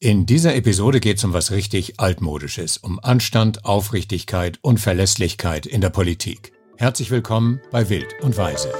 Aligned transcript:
In 0.00 0.26
dieser 0.26 0.54
Episode 0.54 1.00
geht 1.00 1.16
es 1.16 1.24
um 1.24 1.32
was 1.32 1.50
richtig 1.50 1.98
altmodisches, 1.98 2.76
um 2.78 3.00
Anstand, 3.00 3.64
Aufrichtigkeit 3.64 4.60
und 4.62 4.78
Verlässlichkeit 4.78 5.66
in 5.66 5.80
der 5.80 5.90
Politik. 5.90 6.52
Herzlich 6.76 7.10
willkommen 7.10 7.60
bei 7.72 7.88
Wild 7.88 8.06
und 8.22 8.36
Weise. 8.36 8.72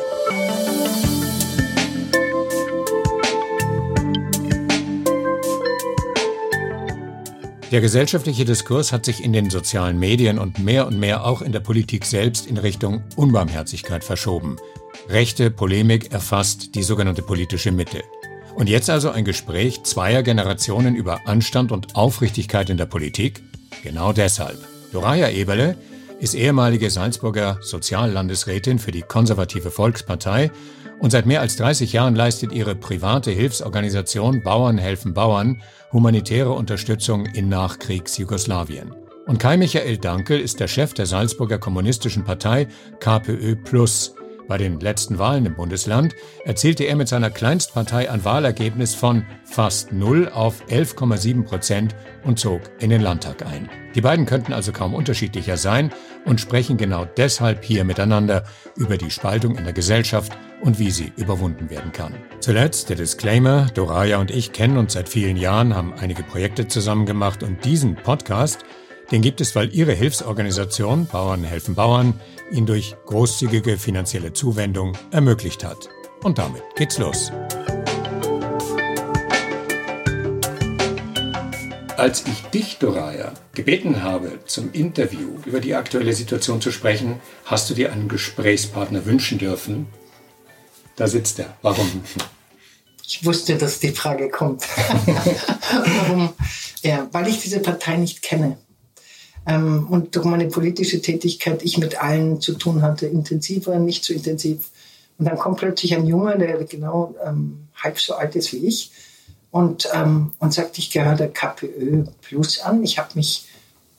Der 7.73 7.81
gesellschaftliche 7.81 8.45
Diskurs 8.45 8.93
hat 8.93 9.05
sich 9.05 9.25
in 9.25 9.33
den 9.33 9.51
sozialen 9.51 9.99
Medien 9.99 10.39
und 10.39 10.61
mehr 10.61 10.87
und 10.87 11.01
mehr 11.01 11.25
auch 11.25 11.43
in 11.43 11.51
der 11.51 11.59
Politik 11.59 12.05
selbst 12.05 12.47
in 12.47 12.59
Richtung 12.59 13.03
Unbarmherzigkeit 13.17 14.05
verschoben. 14.05 14.55
Rechte 15.09 15.51
Polemik 15.51 16.13
erfasst 16.13 16.77
die 16.77 16.85
sogenannte 16.85 17.23
politische 17.23 17.73
Mitte. 17.73 18.05
Und 18.59 18.69
jetzt 18.69 18.91
also 18.91 19.11
ein 19.11 19.25
Gespräch 19.25 19.85
zweier 19.85 20.25
Generationen 20.25 20.97
über 20.97 21.21
Anstand 21.27 21.71
und 21.71 21.95
Aufrichtigkeit 21.95 22.71
in 22.71 22.77
der 22.77 22.87
Politik? 22.87 23.41
Genau 23.85 24.13
deshalb. 24.13 24.59
Doraya 24.91 25.29
Eberle 25.29 25.77
ist 26.19 26.35
ehemalige 26.35 26.91
Salzburger 26.91 27.59
Soziallandesrätin 27.61 28.81
für 28.81 28.91
die 28.91 29.03
konservative 29.03 29.71
Volkspartei 29.71 30.51
und 30.99 31.13
seit 31.13 31.25
mehr 31.25 31.41
als 31.41 31.55
30 31.55 31.93
Jahren 31.93 32.17
leistet 32.17 32.51
ihre 32.51 32.75
private 32.75 33.31
Hilfsorganisation 33.31 34.43
Bauern 34.43 34.77
helfen 34.77 35.15
Bauern 35.15 35.63
humanitäre 35.93 36.51
Unterstützung 36.51 37.27
in 37.27 37.49
Nachkriegs-Jugoslawien. 37.49 38.93
Und 39.27 39.39
Kai 39.39 39.57
Michael 39.57 39.99
Dankel 39.99 40.41
ist 40.41 40.59
der 40.59 40.67
Chef 40.67 40.95
der 40.95 41.07
Salzburger 41.07 41.59
Kommunistischen 41.59 42.25
Partei 42.25 42.67
KPÖ 42.99 43.55
Plus, 43.55 44.17
bei 44.49 44.59
den 44.59 44.81
letzten 44.81 45.19
Wahlen 45.19 45.47
im 45.47 45.55
Bundesland 45.55 46.17
erzielte 46.45 46.85
er 46.85 46.97
mit 46.97 47.07
seiner 47.07 47.31
Kleinstpartei 47.31 48.11
ein 48.11 48.25
Wahlergebnis 48.25 48.95
von 48.95 49.25
fast 49.45 49.93
0 49.93 50.31
auf 50.35 50.65
11,7 50.69 51.45
Prozent 51.45 51.95
und 52.25 52.41
zog 52.41 52.63
in 52.81 52.91
den 52.91 53.03
Landtag 53.03 53.47
ein. 53.47 53.69
Die 53.95 54.01
beiden 54.01 54.27
könnten 54.27 54.53
also 54.53 54.73
kaum 54.73 54.95
unterschiedlicher 54.95 55.57
sein 55.57 55.93
und 56.25 56.41
sprechen 56.41 56.77
genau 56.77 57.05
deshalb 57.05 57.65
hier 57.65 57.85
miteinander 57.85 58.45
über 58.77 58.97
die 58.97 59.11
Spaltung 59.11 59.57
in 59.57 59.65
der 59.65 59.73
Gesellschaft 59.73 60.33
und 60.63 60.79
wie 60.79 60.91
sie 60.91 61.13
überwunden 61.17 61.71
werden 61.71 61.93
kann. 61.93 62.15
Zuletzt 62.41 62.89
der 62.89 62.97
Disclaimer, 62.97 63.67
Doraya 63.75 64.19
und 64.19 64.31
ich 64.31 64.53
kennen 64.53 64.79
uns 64.79 64.95
seit 64.95 65.09
vielen 65.09 65.37
Jahren, 65.37 65.75
haben 65.75 65.93
einige 65.93 66.23
Projekte 66.23 66.69
zusammen 66.69 67.07
gemacht 67.07 67.43
und 67.43 67.65
diesen 67.65 67.97
Podcast, 67.97 68.65
den 69.11 69.23
gibt 69.23 69.41
es, 69.41 69.55
weil 69.55 69.75
Ihre 69.75 69.93
Hilfsorganisation 69.93 71.07
Bauern 71.07 71.43
helfen 71.43 71.75
Bauern 71.75 72.21
ihn 72.51 72.67
durch 72.67 72.95
großzügige 73.07 73.79
finanzielle 73.79 74.35
Zuwendung 74.35 74.97
ermöglicht 75.11 75.65
hat. 75.65 75.89
Und 76.23 76.39
damit 76.39 76.63
geht's 76.77 76.99
los. 76.99 77.33
Als 81.97 82.25
ich 82.27 82.43
dich, 82.51 82.79
Doraya, 82.79 83.33
gebeten 83.55 84.03
habe, 84.03 84.41
zum 84.45 84.73
Interview 84.73 85.39
über 85.47 85.61
die 85.61 85.75
aktuelle 85.75 86.13
Situation 86.13 86.61
zu 86.61 86.71
sprechen, 86.71 87.21
hast 87.45 87.71
du 87.71 87.75
dir 87.75 87.93
einen 87.93 88.09
Gesprächspartner 88.09 89.05
wünschen 89.05 89.39
dürfen. 89.39 89.87
Da 90.97 91.09
sitzt 91.09 91.39
er. 91.39 91.57
Warum? 91.63 92.03
Ich 93.05 93.25
wusste, 93.25 93.57
dass 93.57 93.81
die 93.81 93.91
Frage 93.91 94.29
kommt. 94.29 94.63
Warum? 96.07 96.29
Ja, 96.83 97.09
weil 97.11 97.27
ich 97.29 97.41
diese 97.41 97.61
Partei 97.61 97.97
nicht 97.97 98.23
kenne 98.23 98.59
ähm, 99.49 99.87
und 99.89 100.15
durch 100.15 100.27
meine 100.27 100.47
politische 100.47 101.01
Tätigkeit 101.01 101.63
ich 101.63 101.79
mit 101.79 102.03
allen 102.03 102.41
zu 102.41 102.53
tun 102.53 102.83
hatte, 102.83 103.07
intensiver, 103.07 103.79
nicht 103.79 104.05
so 104.05 104.13
intensiv. 104.13 104.69
Und 105.19 105.25
dann 105.25 105.39
kommt 105.39 105.59
plötzlich 105.59 105.95
ein 105.97 106.07
Junge, 106.07 106.37
der 106.39 106.63
genau 106.65 107.15
ähm, 107.25 107.67
halb 107.75 107.99
so 107.99 108.15
alt 108.15 108.37
ist 108.37 108.53
wie 108.53 108.67
ich 108.67 108.93
und, 109.51 109.89
ähm, 109.95 110.33
und 110.39 110.53
sagt, 110.53 110.77
ich 110.77 110.91
gehöre 110.91 111.17
der 111.17 111.31
KPÖ 111.31 112.05
Plus 112.21 112.61
an. 112.61 112.85
Ich 112.85 112.99
habe 112.99 113.09
mich 113.15 113.47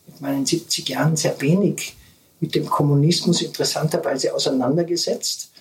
mit 0.05 0.22
meinen 0.22 0.45
70 0.45 0.88
Jahren 0.88 1.16
sehr 1.16 1.42
wenig 1.42 1.95
mit 2.39 2.53
dem 2.53 2.67
Kommunismus 2.67 3.42
interessanterweise 3.42 4.33
auseinandergesetzt. 4.33 5.52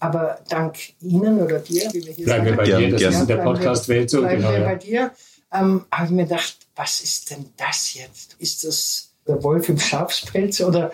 Aber 0.00 0.38
dank 0.48 0.76
Ihnen 1.02 1.40
oder 1.40 1.58
dir, 1.58 1.88
wie 1.92 2.04
wir 2.04 2.12
hier 2.12 2.24
bleiben 2.24 2.46
sagen, 2.46 2.46
wir 2.46 2.56
bei 2.56 2.64
dir, 2.64 2.90
das 2.90 3.14
ist 3.14 3.20
in 3.20 3.26
der 3.26 3.36
Podcast-Welt 3.36 4.10
so. 4.10 4.20
Bleiben 4.20 4.40
genau, 4.40 4.52
wir 4.52 4.64
bei 4.64 4.74
dir, 4.76 5.10
ähm, 5.52 5.84
habe 5.92 6.06
ich 6.06 6.10
mir 6.10 6.24
gedacht, 6.24 6.56
was 6.74 7.00
ist 7.00 7.30
denn 7.30 7.46
das 7.56 7.94
jetzt? 7.94 8.36
Ist 8.38 8.64
das 8.64 9.13
der 9.26 9.42
Wolf 9.42 9.68
im 9.68 9.78
Schafspelz 9.78 10.60
oder 10.60 10.92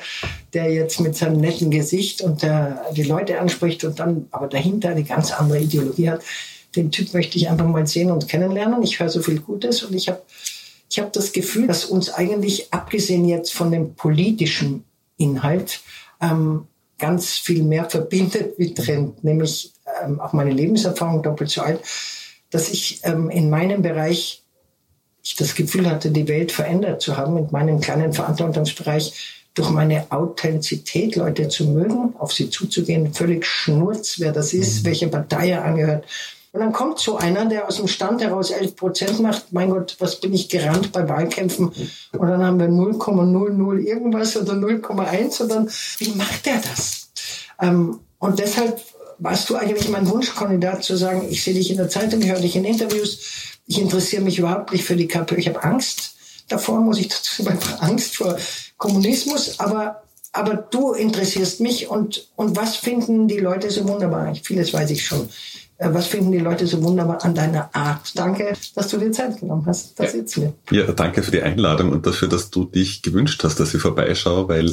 der 0.52 0.72
jetzt 0.72 1.00
mit 1.00 1.16
seinem 1.16 1.41
netten 1.41 1.70
Gesicht 1.70 2.22
und 2.22 2.42
der, 2.42 2.84
die 2.94 3.02
Leute 3.02 3.41
anspricht 3.41 3.84
und 3.84 3.98
dann 3.98 4.28
aber 4.30 4.46
dahinter 4.46 4.91
eine 4.91 5.04
ganz 5.04 5.32
andere 5.32 5.60
Ideologie 5.60 6.10
hat. 6.10 6.22
Den 6.76 6.91
Typ 6.92 7.12
möchte 7.12 7.36
ich 7.36 7.48
einfach 7.48 7.66
mal 7.66 7.86
sehen 7.86 8.10
und 8.10 8.28
kennenlernen. 8.28 8.82
Ich 8.82 9.00
höre 9.00 9.08
so 9.08 9.20
viel 9.20 9.41
Gutes 9.41 9.82
und 9.82 9.94
ich 9.94 10.08
habe 10.08 10.22
ich 10.88 10.98
hab 10.98 11.12
das 11.12 11.32
Gefühl, 11.32 11.68
dass 11.68 11.84
uns 11.84 12.10
eigentlich, 12.10 12.72
abgesehen 12.72 13.24
jetzt 13.24 13.52
von 13.52 13.70
dem 13.70 13.94
politischen 13.94 14.84
Inhalt, 15.18 15.80
ähm, 16.20 16.66
ganz 16.98 17.38
viel 17.38 17.62
mehr 17.62 17.88
verbindet 17.88 18.54
wie 18.58 18.74
trennt, 18.74 19.22
nämlich 19.22 19.72
ähm, 20.02 20.20
auch 20.20 20.32
meine 20.32 20.50
Lebenserfahrung 20.50 21.22
doppelt 21.22 21.50
so 21.50 21.62
alt, 21.62 21.80
dass 22.50 22.70
ich 22.70 23.00
ähm, 23.04 23.30
in 23.30 23.50
meinem 23.50 23.82
Bereich 23.82 24.40
ich 25.30 25.36
das 25.36 25.54
Gefühl 25.54 25.88
hatte, 25.88 26.10
die 26.10 26.26
Welt 26.26 26.50
verändert 26.50 27.00
zu 27.00 27.16
haben 27.16 27.34
mit 27.34 27.52
meinem 27.52 27.80
kleinen 27.80 28.12
Verantwortungsbereich 28.12 29.46
durch 29.54 29.70
meine 29.70 30.10
Authentizität, 30.10 31.16
Leute 31.16 31.48
zu 31.48 31.66
mögen, 31.66 32.14
auf 32.18 32.32
sie 32.32 32.50
zuzugehen, 32.50 33.14
völlig 33.14 33.46
schnurz, 33.46 34.16
wer 34.18 34.32
das 34.32 34.52
ist, 34.52 34.82
mhm. 34.82 34.86
welche 34.86 35.08
Partei 35.08 35.50
er 35.50 35.64
angehört. 35.64 36.04
Und 36.52 36.60
dann 36.60 36.72
kommt 36.72 36.98
so 36.98 37.16
einer, 37.16 37.46
der 37.46 37.68
aus 37.68 37.76
dem 37.76 37.86
Stand 37.86 38.22
heraus 38.22 38.50
11 38.50 38.74
Prozent 38.74 39.20
macht. 39.20 39.52
Mein 39.52 39.70
Gott, 39.70 39.96
was 40.00 40.16
bin 40.16 40.34
ich 40.34 40.48
gerannt 40.48 40.91
bei 40.91 41.08
Wahlkämpfen? 41.08 41.68
Und 41.68 42.28
dann 42.28 42.44
haben 42.44 42.58
wir 42.58 42.66
0,00 42.66 43.78
irgendwas 43.78 44.36
oder 44.36 44.54
0,1 44.54 45.42
und 45.42 45.48
dann, 45.48 45.70
wie 45.98 46.10
macht 46.16 46.48
er 46.48 46.60
das? 46.60 47.10
Ähm, 47.60 48.00
und 48.18 48.41
deshalb 48.41 48.80
warst 49.20 49.48
du 49.48 49.56
eigentlich 49.56 49.88
mein 49.91 50.08
Wunschkandidat 50.08 50.82
zu 50.82 50.97
sagen, 50.97 51.26
ich 51.30 51.44
sehe 51.44 51.54
dich 51.54 51.70
in 51.70 51.76
der 51.76 51.88
Zeitung, 51.88 52.20
ich 52.20 52.30
höre 52.30 52.41
dich 52.41 52.56
in 52.56 52.64
Interviews, 52.64 53.20
ich 53.70 53.81
interessiere 53.81 54.22
mich 54.22 54.38
überhaupt 54.38 54.72
nicht 54.72 54.84
für 54.84 54.97
die 54.97 55.06
KPÖ. 55.06 55.36
Ich 55.36 55.47
habe 55.47 55.62
Angst 55.62 56.16
davor, 56.48 56.81
muss 56.81 56.98
ich 56.98 57.06
dazu 57.06 57.44
sagen, 57.44 57.60
Angst 57.78 58.16
vor 58.16 58.36
Kommunismus. 58.78 59.60
Aber, 59.60 60.03
aber 60.32 60.56
du 60.56 60.92
interessierst 60.92 61.60
mich 61.60 61.86
und, 61.88 62.28
und 62.34 62.56
was 62.56 62.75
finden 62.75 63.28
die 63.28 63.38
Leute 63.38 63.70
so 63.70 63.86
wunderbar? 63.86 64.34
Vieles 64.42 64.75
weiß 64.75 64.91
ich 64.91 65.06
schon. 65.06 65.28
Äh, 65.76 65.91
was 65.92 66.09
finden 66.09 66.32
die 66.32 66.41
Leute 66.41 66.66
so 66.66 66.82
wunderbar 66.82 67.25
an 67.25 67.36
deiner 67.36 67.72
Art? 67.72 68.10
Danke, 68.19 68.54
dass 68.75 68.88
du 68.88 68.98
dir 68.98 69.12
Zeit 69.12 69.38
genommen 69.38 69.64
hast. 69.66 70.00
Das 70.00 70.14
jetzt 70.14 70.36
mir. 70.36 70.53
Ja, 70.72 70.91
danke 70.91 71.22
für 71.22 71.30
die 71.30 71.42
Einladung 71.42 71.92
und 71.92 72.04
dafür, 72.04 72.26
dass 72.26 72.50
du 72.50 72.64
dich 72.64 73.03
gewünscht 73.03 73.44
hast, 73.44 73.60
dass 73.60 73.72
ich 73.72 73.80
vorbeischaue, 73.80 74.48
weil 74.48 74.70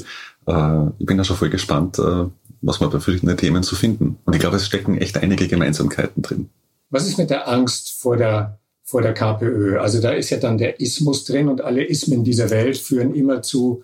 äh, 0.48 0.92
ich 0.98 1.06
bin 1.06 1.20
ja 1.20 1.24
schon 1.24 1.38
voll 1.38 1.52
gespannt, 1.52 2.00
äh, 2.00 2.26
was 2.64 2.80
man 2.80 2.90
bei 2.90 3.00
verschiedenen 3.00 3.38
Themen 3.38 3.62
zu 3.62 3.76
finden. 3.76 4.18
Und 4.26 4.34
ich 4.34 4.40
glaube, 4.40 4.56
es 4.56 4.66
stecken 4.66 4.98
echt 4.98 5.20
einige 5.20 5.48
Gemeinsamkeiten 5.48 6.24
drin. 6.24 6.50
Was 6.90 7.08
ist 7.08 7.20
mit 7.20 7.30
der 7.30 7.48
Angst 7.48 8.02
vor 8.02 8.18
der 8.18 8.58
vor 8.88 9.02
der 9.02 9.14
KPÖ. 9.14 9.80
Also 9.80 10.00
da 10.00 10.12
ist 10.12 10.30
ja 10.30 10.38
dann 10.38 10.58
der 10.58 10.80
Ismus 10.80 11.26
drin 11.26 11.50
und 11.50 11.62
alle 11.62 11.84
Ismen 11.84 12.24
dieser 12.24 12.50
Welt 12.50 12.78
führen 12.78 13.14
immer 13.14 13.42
zu, 13.42 13.84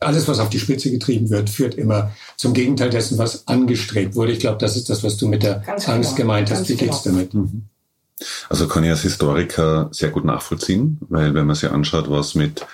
alles, 0.00 0.26
was 0.26 0.40
auf 0.40 0.50
die 0.50 0.58
Spitze 0.58 0.90
getrieben 0.90 1.30
wird, 1.30 1.48
führt 1.48 1.76
immer 1.76 2.10
zum 2.36 2.52
Gegenteil 2.52 2.90
dessen, 2.90 3.16
was 3.16 3.46
angestrebt 3.46 4.16
wurde. 4.16 4.32
Ich 4.32 4.40
glaube, 4.40 4.58
das 4.58 4.76
ist 4.76 4.90
das, 4.90 5.04
was 5.04 5.16
du 5.16 5.28
mit 5.28 5.44
der 5.44 5.62
Ganz 5.64 5.88
Angst 5.88 6.16
genau. 6.16 6.22
gemeint 6.22 6.50
hast. 6.50 6.68
Wie 6.68 6.74
geht's 6.74 7.04
genau. 7.04 7.16
damit? 7.16 7.32
Mhm. 7.34 7.62
Also 8.48 8.66
kann 8.66 8.82
ich 8.82 8.90
als 8.90 9.02
Historiker 9.02 9.88
sehr 9.92 10.10
gut 10.10 10.24
nachvollziehen, 10.24 10.98
weil 11.08 11.32
wenn 11.34 11.46
man 11.46 11.54
sich 11.54 11.70
anschaut, 11.70 12.10
was 12.10 12.34
mit 12.34 12.66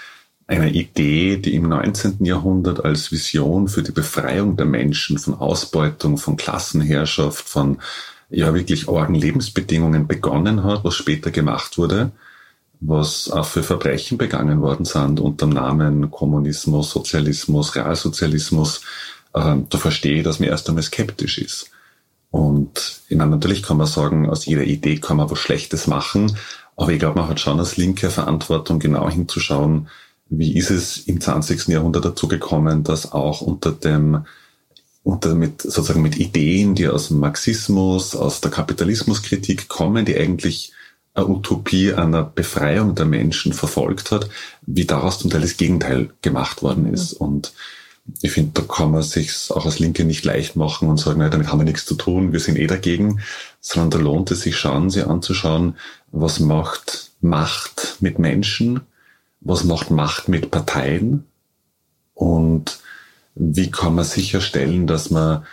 einer 0.47 0.69
Idee, 0.69 1.37
die 1.37 1.55
im 1.57 1.69
19. 1.69 2.25
Jahrhundert 2.25 2.85
als 2.85 3.13
Vision 3.13 3.69
für 3.69 3.83
die 3.83 3.93
Befreiung 3.93 4.57
der 4.57 4.67
Menschen 4.67 5.19
von 5.19 5.35
Ausbeutung, 5.35 6.17
von 6.17 6.37
Klassenherrschaft, 6.37 7.49
von 7.49 7.79
ja 8.31 8.55
wirklich 8.55 8.89
argen 8.89 9.15
Lebensbedingungen 9.15 10.07
begonnen 10.07 10.65
hat, 10.65 10.85
was 10.85 10.95
später 10.95 11.31
gemacht 11.31 11.79
wurde, 11.79 12.11
was 12.81 13.31
auch 13.31 13.47
für 13.47 13.63
Verbrechen 13.63 14.19
begangen 14.19 14.61
worden 14.61 14.85
sind 14.85 15.21
unter 15.21 15.47
dem 15.47 15.55
Namen 15.55 16.11
Kommunismus, 16.11 16.91
Sozialismus, 16.91 17.75
Realsozialismus, 17.75 18.83
äh, 19.33 19.57
da 19.69 19.79
verstehe 19.79 20.19
ich, 20.19 20.25
dass 20.25 20.41
man 20.41 20.49
erst 20.49 20.69
einmal 20.69 20.83
skeptisch 20.83 21.39
ist. 21.39 21.71
Und 22.31 23.01
ich 23.09 23.17
meine, 23.17 23.31
natürlich 23.31 23.63
kann 23.63 23.77
man 23.77 23.87
sagen, 23.87 24.29
aus 24.29 24.47
jeder 24.47 24.65
Idee 24.65 24.99
kann 24.99 25.17
man 25.17 25.31
was 25.31 25.39
Schlechtes 25.39 25.87
machen, 25.87 26.37
aber 26.77 26.93
ich 26.93 26.99
glaube, 26.99 27.19
man 27.19 27.29
hat 27.29 27.41
schon 27.41 27.59
als 27.59 27.77
Linke 27.77 28.11
Verantwortung, 28.11 28.79
genau 28.79 29.09
hinzuschauen, 29.09 29.89
wie 30.29 30.57
ist 30.57 30.71
es 30.71 30.99
im 30.99 31.21
20. 31.21 31.69
Jahrhundert 31.69 32.05
dazu 32.05 32.29
gekommen, 32.29 32.83
dass 32.83 33.13
auch 33.13 33.41
unter 33.41 33.73
dem 33.73 34.25
und 35.07 35.25
damit 35.25 35.63
sozusagen 35.63 36.03
mit 36.03 36.19
Ideen, 36.19 36.75
die 36.75 36.89
aus 36.89 37.09
dem 37.09 37.21
Marxismus, 37.21 38.17
aus 38.17 38.41
der 38.41 38.51
Kapitalismuskritik 38.51 39.69
kommen, 39.69 40.05
die 40.05 40.17
eigentlich 40.17 40.73
eine 41.15 41.29
Utopie 41.29 41.95
einer 41.95 42.25
Befreiung 42.25 42.97
der 42.97 43.07
Menschen 43.07 43.53
verfolgt 43.53 44.11
hat, 44.11 44.29
wie 44.63 44.85
daraus 44.85 45.21
zum 45.21 45.31
Teil 45.31 45.43
das 45.43 45.57
Gegenteil 45.57 46.11
gemacht 46.23 46.61
worden 46.61 46.93
ist. 46.93 47.13
Und 47.13 47.53
ich 48.21 48.33
finde, 48.33 48.51
da 48.55 48.63
kann 48.63 48.91
man 48.91 49.03
sich 49.05 49.33
auch 49.51 49.65
als 49.65 49.79
Linke 49.79 50.05
nicht 50.05 50.25
leicht 50.25 50.57
machen 50.57 50.89
und 50.89 50.99
sagen, 50.99 51.21
naja, 51.21 51.31
damit 51.31 51.53
haben 51.53 51.61
wir 51.61 51.65
nichts 51.67 51.87
zu 51.87 51.95
tun, 51.95 52.33
wir 52.33 52.41
sind 52.41 52.59
eh 52.59 52.67
dagegen, 52.67 53.21
sondern 53.61 53.91
da 53.91 53.99
lohnt 53.99 54.33
es 54.33 54.41
sich 54.41 54.57
schon, 54.57 54.91
sich 54.91 55.07
anzuschauen, 55.07 55.77
was 56.11 56.41
macht 56.41 57.13
Macht 57.21 57.99
mit 58.01 58.19
Menschen? 58.19 58.81
Was 59.41 59.63
macht 59.63 59.93
Macht 59.93 60.29
mit 60.29 60.51
Parteien? 60.51 61.27
Und 62.13 62.81
wie 63.37 63.71
kann 63.71 63.95
man 63.95 64.05
sicherstellen, 64.05 64.87
dass 64.87 65.11
man, 65.11 65.45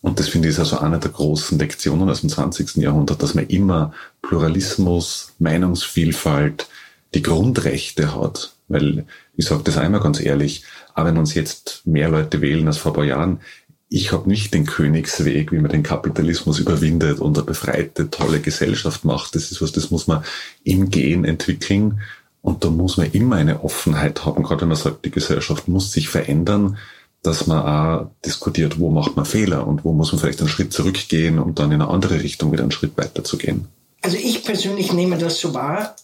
und 0.00 0.18
das 0.18 0.28
finde 0.28 0.48
ich 0.48 0.54
ist 0.54 0.58
also 0.58 0.78
eine 0.78 0.98
der 0.98 1.10
großen 1.10 1.58
Lektionen 1.58 2.08
aus 2.08 2.22
dem 2.22 2.30
20. 2.30 2.76
Jahrhundert, 2.76 3.22
dass 3.22 3.34
man 3.34 3.46
immer 3.46 3.92
Pluralismus, 4.22 5.32
Meinungsvielfalt, 5.38 6.66
die 7.14 7.22
Grundrechte 7.22 8.14
hat. 8.14 8.54
Weil 8.68 9.04
ich 9.36 9.46
sage 9.46 9.62
das 9.64 9.76
einmal 9.76 10.00
ganz 10.00 10.18
ehrlich, 10.18 10.64
aber 10.94 11.10
wenn 11.10 11.18
uns 11.18 11.34
jetzt 11.34 11.82
mehr 11.86 12.08
Leute 12.08 12.40
wählen 12.40 12.66
als 12.66 12.78
vor 12.78 12.92
ein 12.92 12.96
paar 12.96 13.04
Jahren, 13.04 13.40
ich 13.88 14.12
habe 14.12 14.28
nicht 14.28 14.52
den 14.52 14.66
Königsweg, 14.66 15.52
wie 15.52 15.58
man 15.58 15.70
den 15.70 15.84
Kapitalismus 15.84 16.58
überwindet 16.58 17.20
und 17.20 17.36
eine 17.36 17.46
befreite, 17.46 18.10
tolle 18.10 18.40
Gesellschaft 18.40 19.04
macht. 19.04 19.36
Das 19.36 19.52
ist 19.52 19.62
was, 19.62 19.72
das 19.72 19.90
muss 19.90 20.08
man 20.08 20.24
im 20.64 20.90
Gehen 20.90 21.24
entwickeln. 21.24 22.00
Und 22.42 22.64
da 22.64 22.70
muss 22.70 22.96
man 22.96 23.10
immer 23.12 23.36
eine 23.36 23.62
Offenheit 23.62 24.24
haben, 24.24 24.42
gerade 24.42 24.62
wenn 24.62 24.68
man 24.68 24.76
sagt, 24.76 25.04
die 25.04 25.10
Gesellschaft 25.10 25.68
muss 25.68 25.92
sich 25.92 26.08
verändern, 26.08 26.78
dass 27.22 27.46
man 27.46 27.62
auch 27.62 28.10
diskutiert, 28.24 28.78
wo 28.78 28.90
macht 28.90 29.16
man 29.16 29.24
Fehler 29.24 29.66
und 29.66 29.84
wo 29.84 29.92
muss 29.92 30.12
man 30.12 30.20
vielleicht 30.20 30.40
einen 30.40 30.48
Schritt 30.48 30.72
zurückgehen, 30.72 31.38
um 31.38 31.54
dann 31.54 31.72
in 31.72 31.82
eine 31.82 31.90
andere 31.90 32.22
Richtung 32.22 32.52
wieder 32.52 32.62
einen 32.62 32.72
Schritt 32.72 32.96
weiter 32.96 33.24
zu 33.24 33.36
gehen. 33.36 33.66
Also 34.02 34.16
ich 34.16 34.44
persönlich 34.44 34.92
nehme 34.92 35.18
das 35.18 35.40
so 35.40 35.52
wahr, 35.54 35.96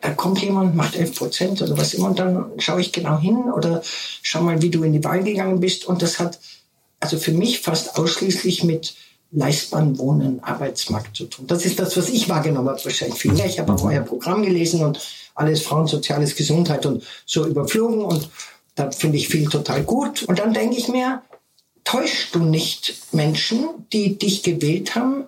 da 0.00 0.10
kommt 0.12 0.40
jemand, 0.40 0.74
macht 0.74 0.96
11 0.96 1.14
Prozent 1.14 1.62
oder 1.62 1.76
was 1.76 1.92
immer 1.92 2.08
und 2.08 2.18
dann 2.18 2.46
schaue 2.58 2.80
ich 2.80 2.92
genau 2.92 3.18
hin 3.18 3.36
oder 3.54 3.82
schau 4.22 4.40
mal, 4.40 4.62
wie 4.62 4.70
du 4.70 4.82
in 4.82 4.94
die 4.94 5.04
Wahl 5.04 5.22
gegangen 5.22 5.60
bist 5.60 5.84
und 5.84 6.00
das 6.00 6.18
hat 6.18 6.38
also 7.00 7.18
für 7.18 7.32
mich 7.32 7.60
fast 7.60 7.98
ausschließlich 7.98 8.64
mit 8.64 8.94
leistbaren 9.32 9.98
Wohnen, 9.98 10.42
Arbeitsmarkt 10.42 11.16
zu 11.16 11.24
tun. 11.24 11.46
Das 11.46 11.64
ist 11.64 11.78
das, 11.78 11.96
was 11.96 12.08
ich 12.08 12.28
wahrgenommen 12.28 12.68
habe, 12.68 12.84
wahrscheinlich 12.84 13.18
viel 13.18 13.32
mehr. 13.32 13.46
Ich 13.46 13.58
habe 13.58 13.72
auch 13.72 13.84
euer 13.84 14.02
Programm 14.02 14.42
gelesen 14.42 14.82
und 14.82 15.00
alles 15.34 15.62
Frauen, 15.62 15.86
Soziales, 15.86 16.34
Gesundheit 16.34 16.84
und 16.84 17.04
so 17.26 17.46
überflogen 17.46 18.02
und 18.02 18.28
da 18.74 18.90
finde 18.90 19.18
ich 19.18 19.28
viel 19.28 19.48
total 19.48 19.82
gut. 19.82 20.22
Und 20.24 20.38
dann 20.38 20.54
denke 20.54 20.76
ich 20.76 20.88
mir, 20.88 21.22
täuschst 21.84 22.34
du 22.34 22.40
nicht 22.40 22.94
Menschen, 23.12 23.68
die 23.92 24.18
dich 24.18 24.42
gewählt 24.42 24.94
haben 24.94 25.24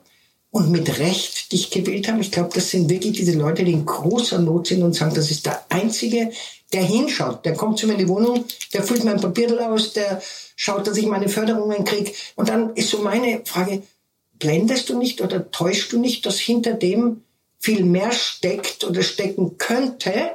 und 0.50 0.70
mit 0.70 0.98
Recht 0.98 1.52
dich 1.52 1.70
gewählt 1.70 2.08
haben? 2.08 2.20
Ich 2.20 2.30
glaube, 2.30 2.50
das 2.54 2.70
sind 2.70 2.88
wirklich 2.88 3.12
diese 3.12 3.38
Leute, 3.38 3.64
die 3.64 3.72
in 3.72 3.86
großer 3.86 4.38
Not 4.38 4.68
sind 4.68 4.82
und 4.82 4.94
sagen, 4.94 5.14
das 5.14 5.30
ist 5.30 5.46
der 5.46 5.64
einzige, 5.68 6.30
der 6.72 6.84
hinschaut. 6.84 7.44
Der 7.44 7.54
kommt 7.54 7.78
zu 7.78 7.86
mir 7.86 7.94
in 7.94 7.98
die 7.98 8.08
Wohnung, 8.08 8.44
der 8.72 8.82
füllt 8.82 9.04
mein 9.04 9.20
Papier 9.20 9.70
aus, 9.70 9.92
der 9.92 10.22
schaut, 10.56 10.86
dass 10.86 10.96
ich 10.96 11.06
meine 11.06 11.28
Förderungen 11.28 11.84
kriege. 11.84 12.12
Und 12.36 12.48
dann 12.48 12.74
ist 12.74 12.90
so 12.90 12.98
meine 12.98 13.42
Frage, 13.44 13.82
blendest 14.38 14.88
du 14.88 14.98
nicht 14.98 15.20
oder 15.20 15.50
täuschst 15.50 15.92
du 15.92 15.98
nicht, 15.98 16.24
dass 16.26 16.38
hinter 16.38 16.74
dem 16.74 17.22
viel 17.58 17.84
mehr 17.84 18.12
steckt 18.12 18.84
oder 18.84 19.02
stecken 19.02 19.58
könnte? 19.58 20.32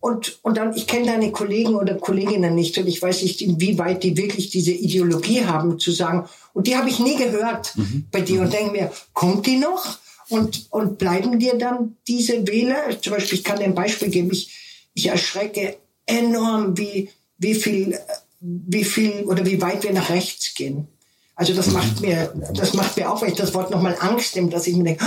Und, 0.00 0.38
und 0.42 0.56
dann, 0.56 0.74
ich 0.74 0.86
kenne 0.86 1.06
deine 1.06 1.32
Kollegen 1.32 1.74
oder 1.74 1.94
Kolleginnen 1.94 2.54
nicht 2.54 2.78
und 2.78 2.86
ich 2.86 3.02
weiß 3.02 3.22
nicht, 3.22 3.42
inwieweit 3.42 4.02
die 4.02 4.16
wirklich 4.16 4.50
diese 4.50 4.72
Ideologie 4.72 5.44
haben, 5.44 5.78
zu 5.78 5.90
sagen, 5.90 6.28
und 6.54 6.66
die 6.66 6.76
habe 6.76 6.88
ich 6.88 6.98
nie 6.98 7.16
gehört 7.16 7.76
mhm. 7.76 8.06
bei 8.10 8.20
dir 8.20 8.40
und 8.42 8.52
denke 8.52 8.72
mir, 8.72 8.92
kommt 9.12 9.46
die 9.46 9.56
noch? 9.56 9.98
Und, 10.30 10.66
und 10.70 10.98
bleiben 10.98 11.38
dir 11.38 11.56
dann 11.56 11.96
diese 12.06 12.46
Wähler? 12.46 13.00
Zum 13.00 13.14
Beispiel, 13.14 13.38
ich 13.38 13.44
kann 13.44 13.58
dir 13.58 13.64
ein 13.64 13.74
Beispiel 13.74 14.08
geben, 14.08 14.30
ich, 14.30 14.52
ich 14.92 15.06
erschrecke 15.06 15.76
enorm, 16.06 16.76
wie, 16.76 17.10
wie 17.38 17.54
viel 17.54 17.98
wie 18.40 18.84
viel 18.84 19.24
oder 19.24 19.44
wie 19.44 19.60
weit 19.60 19.82
wir 19.82 19.92
nach 19.92 20.10
rechts 20.10 20.54
gehen. 20.54 20.88
Also 21.34 21.54
das 21.54 21.68
macht 21.68 22.00
mir, 22.00 22.32
das 22.54 22.74
macht 22.74 22.96
mir 22.96 23.10
auch, 23.10 23.22
wenn 23.22 23.30
ich 23.30 23.36
das 23.36 23.54
Wort 23.54 23.70
nochmal 23.70 23.96
Angst 24.00 24.34
nehme, 24.34 24.50
dass 24.50 24.66
ich 24.66 24.76
mir 24.76 24.84
denke, 24.84 25.04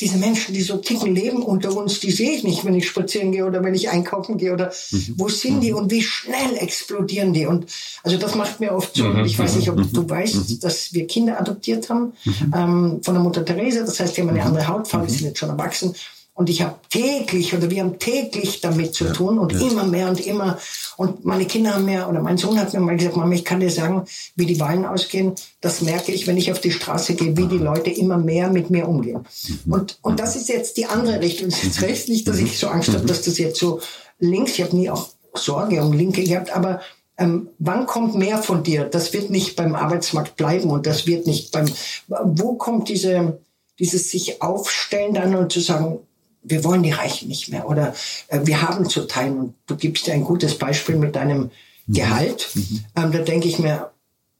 diese 0.00 0.16
Menschen, 0.16 0.54
die 0.54 0.62
so 0.62 0.78
ticken, 0.78 1.14
leben 1.14 1.42
unter 1.42 1.76
uns, 1.76 2.00
die 2.00 2.10
sehe 2.10 2.32
ich 2.32 2.42
nicht, 2.42 2.64
wenn 2.64 2.74
ich 2.74 2.88
spazieren 2.88 3.32
gehe 3.32 3.44
oder 3.44 3.62
wenn 3.62 3.74
ich 3.74 3.90
einkaufen 3.90 4.38
gehe 4.38 4.52
oder 4.52 4.72
mhm. 4.90 5.14
wo 5.16 5.28
sind 5.28 5.60
die 5.60 5.72
und 5.72 5.90
wie 5.90 6.02
schnell 6.02 6.56
explodieren 6.56 7.32
die? 7.32 7.46
Und 7.46 7.66
also 8.02 8.16
das 8.16 8.34
macht 8.34 8.60
mir 8.60 8.72
oft 8.72 8.96
so. 8.96 9.04
Mhm. 9.04 9.24
Ich 9.24 9.38
weiß 9.38 9.56
nicht, 9.56 9.68
ob 9.68 9.76
mhm. 9.76 9.92
du 9.92 10.08
weißt, 10.08 10.50
mhm. 10.50 10.60
dass 10.60 10.94
wir 10.94 11.06
Kinder 11.06 11.40
adoptiert 11.40 11.90
haben 11.90 12.12
mhm. 12.24 12.54
ähm, 12.56 13.00
von 13.02 13.14
der 13.14 13.22
Mutter 13.22 13.44
Therese. 13.44 13.84
Das 13.84 14.00
heißt, 14.00 14.16
die 14.16 14.22
haben 14.22 14.30
eine 14.30 14.42
andere 14.42 14.66
Hautfarbe, 14.66 15.06
die 15.06 15.12
sind 15.12 15.26
jetzt 15.26 15.38
schon 15.38 15.50
erwachsen. 15.50 15.94
Und 16.32 16.48
ich 16.48 16.62
habe 16.62 16.76
täglich 16.88 17.54
oder 17.54 17.70
wir 17.70 17.82
haben 17.82 17.98
täglich 17.98 18.60
damit 18.60 18.94
zu 18.94 19.12
tun 19.12 19.38
und 19.38 19.52
ja. 19.52 19.60
immer 19.60 19.84
mehr 19.84 20.08
und 20.08 20.24
immer. 20.26 20.58
Und 20.96 21.24
meine 21.24 21.44
Kinder 21.44 21.74
haben 21.74 21.84
mir 21.84 22.08
oder 22.08 22.20
mein 22.20 22.38
Sohn 22.38 22.58
hat 22.58 22.72
mir 22.72 22.80
mal 22.80 22.96
gesagt, 22.96 23.16
Mama, 23.16 23.34
ich 23.34 23.44
kann 23.44 23.60
dir 23.60 23.70
sagen, 23.70 24.04
wie 24.36 24.46
die 24.46 24.58
Wahlen 24.58 24.86
ausgehen. 24.86 25.34
Das 25.60 25.82
merke 25.82 26.12
ich, 26.12 26.26
wenn 26.26 26.38
ich 26.38 26.50
auf 26.50 26.60
die 26.60 26.70
Straße 26.70 27.14
gehe, 27.14 27.36
wie 27.36 27.46
die 27.46 27.58
Leute 27.58 27.90
immer 27.90 28.16
mehr 28.16 28.48
mit 28.48 28.70
mir 28.70 28.88
umgehen. 28.88 29.26
Mhm. 29.66 29.72
Und, 29.72 29.98
und 30.00 30.20
das 30.20 30.36
ist 30.36 30.48
jetzt 30.48 30.76
die 30.78 30.86
andere 30.86 31.20
Richtung. 31.20 31.50
Das 31.50 31.62
ist 31.62 31.82
recht 31.82 32.08
nicht, 32.08 32.26
dass 32.26 32.38
ich 32.38 32.58
so 32.58 32.68
Angst 32.68 32.88
habe, 32.88 33.04
dass 33.04 33.22
das 33.22 33.36
jetzt 33.36 33.58
so 33.58 33.80
links, 34.18 34.52
ich 34.52 34.62
habe 34.62 34.76
nie 34.76 34.88
auch 34.88 35.08
Sorge 35.34 35.82
um 35.82 35.92
Linke 35.92 36.24
gehabt, 36.24 36.54
aber 36.54 36.80
ähm, 37.18 37.50
wann 37.58 37.86
kommt 37.86 38.14
mehr 38.14 38.38
von 38.38 38.62
dir? 38.62 38.84
Das 38.84 39.12
wird 39.12 39.30
nicht 39.30 39.54
beim 39.56 39.74
Arbeitsmarkt 39.74 40.36
bleiben 40.36 40.70
und 40.70 40.86
das 40.86 41.06
wird 41.06 41.26
nicht 41.26 41.52
beim, 41.52 41.66
wo 42.08 42.54
kommt 42.54 42.88
diese, 42.88 43.40
dieses 43.78 44.10
sich 44.10 44.40
aufstellen 44.40 45.14
dann 45.14 45.34
und 45.34 45.52
zu 45.52 45.60
sagen, 45.60 46.00
wir 46.42 46.64
wollen 46.64 46.82
die 46.82 46.92
Reichen 46.92 47.28
nicht 47.28 47.48
mehr 47.48 47.68
oder 47.68 47.94
äh, 48.28 48.40
wir 48.44 48.62
haben 48.62 48.88
zu 48.88 49.06
teilen. 49.06 49.38
Und 49.38 49.54
du 49.66 49.76
gibst 49.76 50.06
dir 50.06 50.14
ein 50.14 50.24
gutes 50.24 50.58
Beispiel 50.58 50.96
mit 50.96 51.16
deinem 51.16 51.50
mhm. 51.86 51.94
Gehalt. 51.94 52.48
Mhm. 52.54 52.84
Ähm, 52.96 53.12
da 53.12 53.18
denke 53.18 53.48
ich 53.48 53.58
mir, 53.58 53.90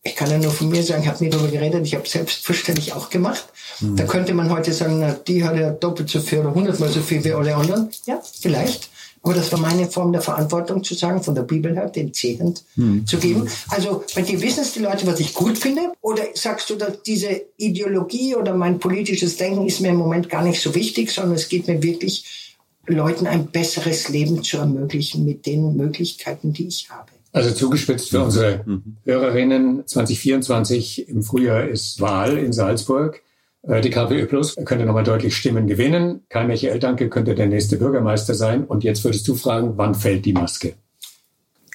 ich 0.02 0.16
kann 0.16 0.30
ja 0.30 0.38
nur 0.38 0.50
von 0.50 0.70
mir 0.70 0.82
sagen, 0.82 1.02
ich 1.02 1.08
habe 1.08 1.22
nie 1.22 1.30
darüber 1.30 1.50
geredet, 1.50 1.84
ich 1.84 1.94
habe 1.94 2.08
selbstverständlich 2.08 2.94
auch 2.94 3.10
gemacht. 3.10 3.44
Mhm. 3.80 3.96
Da 3.96 4.04
könnte 4.04 4.32
man 4.32 4.50
heute 4.50 4.72
sagen, 4.72 5.00
na, 5.00 5.12
die 5.12 5.44
hat 5.44 5.56
ja 5.56 5.70
doppelt 5.70 6.08
so 6.08 6.20
viel 6.20 6.38
oder 6.40 6.54
hundertmal 6.54 6.88
so 6.88 7.02
viel 7.02 7.22
wie 7.24 7.32
alle 7.32 7.54
anderen. 7.54 7.90
Ja, 8.06 8.20
vielleicht. 8.40 8.88
Aber 9.22 9.34
das 9.34 9.52
war 9.52 9.60
meine 9.60 9.86
Form 9.86 10.12
der 10.12 10.22
Verantwortung 10.22 10.82
zu 10.82 10.94
sagen, 10.94 11.22
von 11.22 11.34
der 11.34 11.42
Bibel 11.42 11.74
her, 11.74 11.90
den 11.90 12.14
Zehnt 12.14 12.64
mhm. 12.76 13.06
zu 13.06 13.18
geben. 13.18 13.46
Also 13.68 14.02
bei 14.14 14.22
dir 14.22 14.40
wissen 14.40 14.62
es 14.62 14.72
die 14.72 14.80
Leute, 14.80 15.06
was 15.06 15.20
ich 15.20 15.34
gut 15.34 15.58
finde? 15.58 15.92
Oder 16.00 16.22
sagst 16.34 16.70
du, 16.70 16.76
dass 16.76 17.02
diese 17.02 17.42
Ideologie 17.58 18.34
oder 18.34 18.54
mein 18.54 18.78
politisches 18.78 19.36
Denken 19.36 19.66
ist 19.66 19.80
mir 19.80 19.88
im 19.88 19.96
Moment 19.96 20.30
gar 20.30 20.42
nicht 20.42 20.60
so 20.62 20.74
wichtig, 20.74 21.10
sondern 21.10 21.34
es 21.34 21.48
geht 21.48 21.68
mir 21.68 21.82
wirklich, 21.82 22.50
Leuten 22.86 23.26
ein 23.26 23.46
besseres 23.46 24.08
Leben 24.08 24.42
zu 24.42 24.56
ermöglichen 24.56 25.24
mit 25.24 25.46
den 25.46 25.76
Möglichkeiten, 25.76 26.52
die 26.52 26.66
ich 26.66 26.88
habe. 26.90 27.10
Also 27.32 27.52
zugespitzt 27.52 28.10
für 28.10 28.24
unsere 28.24 28.64
mhm. 28.66 28.96
Hörerinnen, 29.04 29.86
2024 29.86 31.08
im 31.08 31.22
Frühjahr 31.22 31.68
ist 31.68 32.00
Wahl 32.00 32.38
in 32.38 32.52
Salzburg. 32.52 33.22
Äh, 33.62 33.80
die 33.80 33.90
KPÖ 33.90 34.26
Plus 34.26 34.56
könnte 34.64 34.86
nochmal 34.86 35.04
deutlich 35.04 35.36
Stimmen 35.36 35.66
gewinnen. 35.66 36.22
Kai 36.28 36.46
Michael 36.46 36.78
Danke 36.78 37.08
könnte 37.08 37.34
der 37.34 37.46
nächste 37.46 37.76
Bürgermeister 37.76 38.34
sein. 38.34 38.64
Und 38.64 38.84
jetzt 38.84 39.04
würdest 39.04 39.26
du 39.28 39.34
fragen, 39.34 39.72
wann 39.76 39.94
fällt 39.94 40.24
die 40.24 40.32
Maske? 40.32 40.74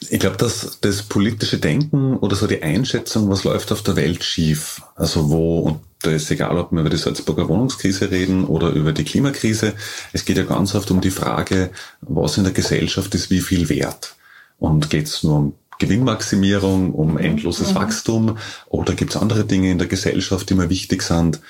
Ich 0.09 0.19
glaube, 0.19 0.37
dass 0.37 0.79
das 0.81 1.03
politische 1.03 1.57
Denken 1.57 2.17
oder 2.17 2.35
so 2.35 2.47
die 2.47 2.61
Einschätzung, 2.61 3.29
was 3.29 3.43
läuft 3.43 3.71
auf 3.71 3.81
der 3.81 3.95
Welt 3.95 4.23
schief, 4.23 4.81
also 4.95 5.29
wo, 5.29 5.59
und 5.59 5.79
da 6.01 6.11
ist 6.11 6.29
egal, 6.29 6.57
ob 6.57 6.71
wir 6.71 6.81
über 6.81 6.89
die 6.89 6.97
Salzburger 6.97 7.47
Wohnungskrise 7.47 8.11
reden 8.11 8.43
oder 8.45 8.69
über 8.69 8.91
die 8.91 9.05
Klimakrise, 9.05 9.73
es 10.13 10.25
geht 10.25 10.37
ja 10.37 10.43
ganz 10.43 10.75
oft 10.75 10.91
um 10.91 11.01
die 11.01 11.11
Frage, 11.11 11.71
was 12.01 12.37
in 12.37 12.43
der 12.43 12.53
Gesellschaft 12.53 13.15
ist 13.15 13.31
wie 13.31 13.39
viel 13.39 13.69
wert. 13.69 14.15
Und 14.59 14.89
geht 14.89 15.07
es 15.07 15.23
nur 15.23 15.37
um 15.37 15.53
Gewinnmaximierung, 15.79 16.93
um 16.93 17.17
endloses 17.17 17.71
mhm. 17.71 17.75
Wachstum 17.75 18.37
oder 18.67 18.93
gibt 18.93 19.15
es 19.15 19.21
andere 19.21 19.45
Dinge 19.45 19.71
in 19.71 19.77
der 19.77 19.87
Gesellschaft, 19.87 20.49
die 20.49 20.53
mir 20.53 20.69
wichtig 20.69 21.01
sind, 21.01 21.41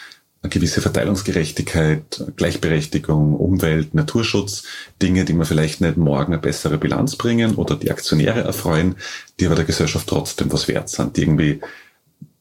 eine 0.46 0.50
gewisse 0.50 0.82
Verteilungsgerechtigkeit, 0.82 2.24
Gleichberechtigung, 2.36 3.34
Umwelt, 3.34 3.96
Naturschutz, 3.96 4.64
Dinge, 5.02 5.26
die 5.26 5.34
mir 5.34 5.46
vielleicht 5.46 5.82
nicht 5.82 5.98
morgen 5.98 6.34
eine 6.34 6.42
bessere 6.42 6.78
Bilanz 6.78 7.16
bringen 7.16 7.56
oder 7.56 7.76
die 7.76 7.92
Aktionäre 7.92 8.42
erfreuen, 8.42 8.96
die 9.40 9.48
aber 9.48 9.56
der 9.56 9.66
Gesellschaft 9.66 10.08
trotzdem 10.08 10.52
was 10.54 10.68
wert 10.68 10.90
sind, 10.90 11.18
die 11.18 11.22
irgendwie 11.24 11.62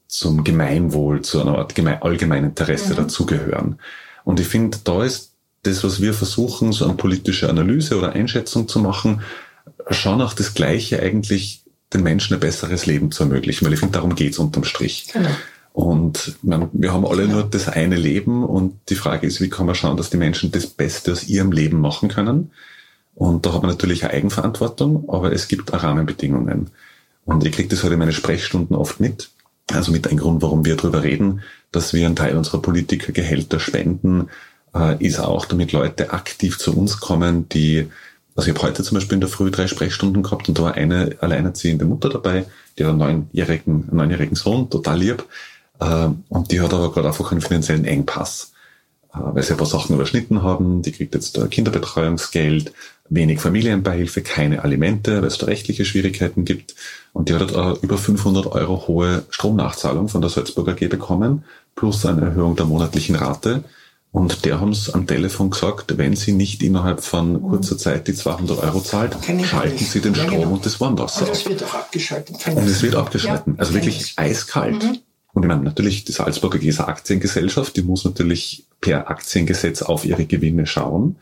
zum 0.06 0.44
Gemeinwohl, 0.44 1.22
zu 1.22 1.40
einer 1.40 1.58
Art 1.58 1.74
allgemeinen 2.02 2.50
Interesse 2.50 2.92
mhm. 2.92 2.96
dazugehören. 2.96 3.78
Und 4.24 4.38
ich 4.38 4.46
finde, 4.46 4.78
da 4.84 5.02
ist 5.02 5.32
das, 5.62 5.82
was 5.82 6.00
wir 6.00 6.12
versuchen, 6.12 6.72
so 6.72 6.84
eine 6.84 6.94
politische 6.94 7.48
Analyse 7.48 7.96
oder 7.98 8.12
Einschätzung 8.12 8.68
zu 8.68 8.80
machen, 8.80 9.22
schon 9.90 10.20
auch 10.20 10.34
das 10.34 10.52
Gleiche 10.54 11.00
eigentlich 11.00 11.62
den 11.92 12.02
Menschen 12.02 12.34
ein 12.34 12.40
besseres 12.40 12.84
Leben 12.86 13.12
zu 13.12 13.22
ermöglichen, 13.22 13.64
weil 13.64 13.72
ich 13.72 13.80
finde, 13.80 13.94
darum 13.94 14.14
geht's 14.14 14.38
unterm 14.38 14.64
Strich. 14.64 15.08
Genau. 15.12 15.30
Und 15.74 16.36
wir 16.42 16.92
haben 16.92 17.04
alle 17.04 17.26
nur 17.26 17.42
das 17.42 17.68
eine 17.68 17.96
Leben 17.96 18.44
und 18.44 18.78
die 18.90 18.94
Frage 18.94 19.26
ist, 19.26 19.40
wie 19.40 19.48
kann 19.48 19.66
man 19.66 19.74
schauen, 19.74 19.96
dass 19.96 20.08
die 20.08 20.16
Menschen 20.16 20.52
das 20.52 20.68
Beste 20.68 21.10
aus 21.10 21.24
ihrem 21.24 21.50
Leben 21.50 21.80
machen 21.80 22.08
können. 22.08 22.52
Und 23.16 23.44
da 23.44 23.52
hat 23.52 23.62
man 23.62 23.72
natürlich 23.72 24.04
eine 24.04 24.12
Eigenverantwortung, 24.12 25.08
aber 25.08 25.32
es 25.32 25.48
gibt 25.48 25.74
auch 25.74 25.82
Rahmenbedingungen. 25.82 26.70
Und 27.24 27.44
ich 27.44 27.50
kriege 27.50 27.68
das 27.68 27.82
heute 27.82 27.94
in 27.94 27.98
meine 27.98 28.12
Sprechstunden 28.12 28.76
oft 28.76 29.00
mit. 29.00 29.30
Also 29.72 29.90
mit 29.90 30.06
ein 30.06 30.16
Grund, 30.16 30.42
warum 30.42 30.64
wir 30.64 30.76
darüber 30.76 31.02
reden, 31.02 31.40
dass 31.72 31.92
wir 31.92 32.06
einen 32.06 32.14
Teil 32.14 32.36
unserer 32.36 32.62
Politikergehälter 32.62 33.58
spenden, 33.58 34.28
äh, 34.76 35.04
ist 35.04 35.18
auch, 35.18 35.44
damit 35.44 35.72
Leute 35.72 36.12
aktiv 36.12 36.56
zu 36.56 36.76
uns 36.76 37.00
kommen, 37.00 37.48
die, 37.48 37.88
also 38.36 38.48
ich 38.48 38.56
habe 38.56 38.68
heute 38.68 38.84
zum 38.84 38.94
Beispiel 38.94 39.14
in 39.16 39.22
der 39.22 39.30
Früh 39.30 39.50
drei 39.50 39.66
Sprechstunden 39.66 40.22
gehabt 40.22 40.48
und 40.48 40.56
da 40.56 40.62
war 40.62 40.74
eine 40.74 41.16
alleinerziehende 41.18 41.84
Mutter 41.84 42.10
dabei, 42.10 42.44
die 42.78 42.84
hat 42.84 42.90
einen 42.90 42.98
neunjährigen, 42.98 43.88
einen 43.88 43.96
neunjährigen 43.96 44.36
Sohn, 44.36 44.70
total 44.70 45.00
lieb, 45.00 45.24
und 45.78 46.50
die 46.50 46.60
hat 46.60 46.72
aber 46.72 46.92
gerade 46.92 47.08
einfach 47.08 47.32
einen 47.32 47.40
finanziellen 47.40 47.84
Engpass. 47.84 48.52
weil 49.12 49.42
sie 49.42 49.52
ein 49.52 49.58
paar 49.58 49.66
Sachen 49.66 49.94
überschnitten 49.94 50.42
haben. 50.42 50.82
Die 50.82 50.92
kriegt 50.92 51.14
jetzt 51.14 51.38
Kinderbetreuungsgeld, 51.50 52.72
wenig 53.08 53.40
Familienbeihilfe, 53.40 54.22
keine 54.22 54.64
Alimente, 54.64 55.20
weil 55.20 55.28
es 55.28 55.38
da 55.38 55.46
rechtliche 55.46 55.84
Schwierigkeiten 55.84 56.44
gibt. 56.44 56.74
Und 57.12 57.28
die 57.28 57.34
hat 57.34 57.54
eine 57.54 57.76
über 57.80 57.96
500 57.96 58.46
Euro 58.46 58.88
hohe 58.88 59.24
Stromnachzahlung 59.30 60.08
von 60.08 60.20
der 60.20 60.30
Salzburger 60.30 60.72
AG 60.72 60.88
bekommen, 60.88 61.44
plus 61.76 62.04
eine 62.06 62.22
Erhöhung 62.22 62.56
der 62.56 62.66
monatlichen 62.66 63.14
Rate. 63.14 63.64
Und 64.10 64.44
der 64.44 64.60
haben 64.60 64.70
es 64.70 64.94
am 64.94 65.08
Telefon 65.08 65.50
gesagt, 65.50 65.98
wenn 65.98 66.14
sie 66.14 66.32
nicht 66.32 66.62
innerhalb 66.62 67.02
von 67.02 67.42
kurzer 67.42 67.76
Zeit 67.76 68.06
die 68.06 68.14
200 68.14 68.62
Euro 68.62 68.80
zahlt, 68.80 69.16
schalten 69.44 69.84
sie 69.84 70.00
den 70.00 70.14
Strom 70.14 70.38
genau. 70.38 70.52
und 70.52 70.64
das 70.64 70.80
Warmwasser 70.80 71.22
Und 71.22 71.30
das 71.30 71.48
wird 71.48 71.64
auch 71.64 71.74
abgeschaltet. 71.74 72.36
Und 72.46 72.68
es 72.68 72.80
wird 72.82 72.94
abgeschalten. 72.94 73.54
Ja, 73.54 73.58
also 73.58 73.74
wirklich 73.74 74.12
eiskalt. 74.16 74.84
Mhm. 74.84 74.98
Und 75.34 75.42
ich 75.42 75.48
meine, 75.48 75.62
natürlich, 75.62 76.04
die 76.04 76.12
Salzburger 76.12 76.60
eine 76.60 76.88
Aktiengesellschaft, 76.88 77.76
die 77.76 77.82
muss 77.82 78.04
natürlich 78.04 78.64
per 78.80 79.10
Aktiengesetz 79.10 79.82
auf 79.82 80.04
ihre 80.04 80.24
Gewinne 80.24 80.66
schauen. 80.66 81.16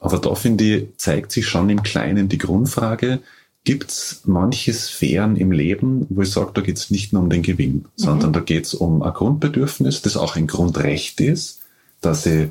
Aber 0.00 0.18
da 0.18 0.34
finde 0.34 0.64
ich, 0.64 0.88
zeigt 0.96 1.30
sich 1.30 1.46
schon 1.46 1.70
im 1.70 1.82
Kleinen 1.84 2.28
die 2.28 2.38
Grundfrage, 2.38 3.20
gibt 3.64 3.90
es 3.90 4.22
manche 4.24 4.72
Sphären 4.72 5.36
im 5.36 5.52
Leben, 5.52 6.06
wo 6.10 6.22
ich 6.22 6.32
sage, 6.32 6.50
da 6.54 6.60
geht 6.60 6.76
es 6.76 6.90
nicht 6.90 7.12
nur 7.12 7.22
um 7.22 7.30
den 7.30 7.42
Gewinn, 7.42 7.74
mhm. 7.74 7.86
sondern 7.94 8.32
da 8.32 8.40
geht 8.40 8.66
es 8.66 8.74
um 8.74 9.02
ein 9.02 9.12
Grundbedürfnis, 9.12 10.02
das 10.02 10.16
auch 10.16 10.34
ein 10.34 10.48
Grundrecht 10.48 11.20
ist, 11.20 11.60
dass 12.00 12.26
ich 12.26 12.48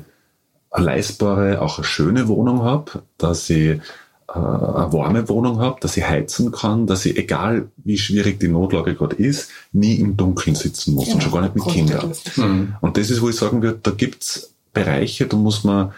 eine 0.70 0.86
leistbare, 0.86 1.60
auch 1.60 1.76
eine 1.76 1.84
schöne 1.84 2.28
Wohnung 2.28 2.62
habe, 2.62 3.02
dass 3.18 3.50
ich 3.50 3.80
eine 4.34 4.92
warme 4.92 5.28
Wohnung 5.28 5.60
habe, 5.60 5.78
dass 5.80 5.96
ich 5.96 6.04
heizen 6.04 6.52
kann, 6.52 6.86
dass 6.86 7.04
ich, 7.04 7.16
egal 7.16 7.68
wie 7.76 7.98
schwierig 7.98 8.40
die 8.40 8.48
Notlage 8.48 8.94
gerade 8.94 9.16
ist, 9.16 9.50
nie 9.72 9.96
im 9.96 10.16
Dunkeln 10.16 10.56
sitzen 10.56 10.94
muss 10.94 11.04
genau. 11.04 11.16
und 11.16 11.22
schon 11.22 11.32
gar 11.32 11.42
nicht 11.42 11.54
mit 11.54 11.66
Kindern. 11.66 12.12
Mhm. 12.36 12.74
Und 12.80 12.96
das 12.96 13.10
ist, 13.10 13.20
wo 13.20 13.28
ich 13.28 13.36
sagen 13.36 13.62
würde, 13.62 13.78
da 13.82 13.90
gibt's 13.90 14.54
Bereiche, 14.72 15.26
da 15.26 15.36
muss 15.36 15.64
man 15.64 15.92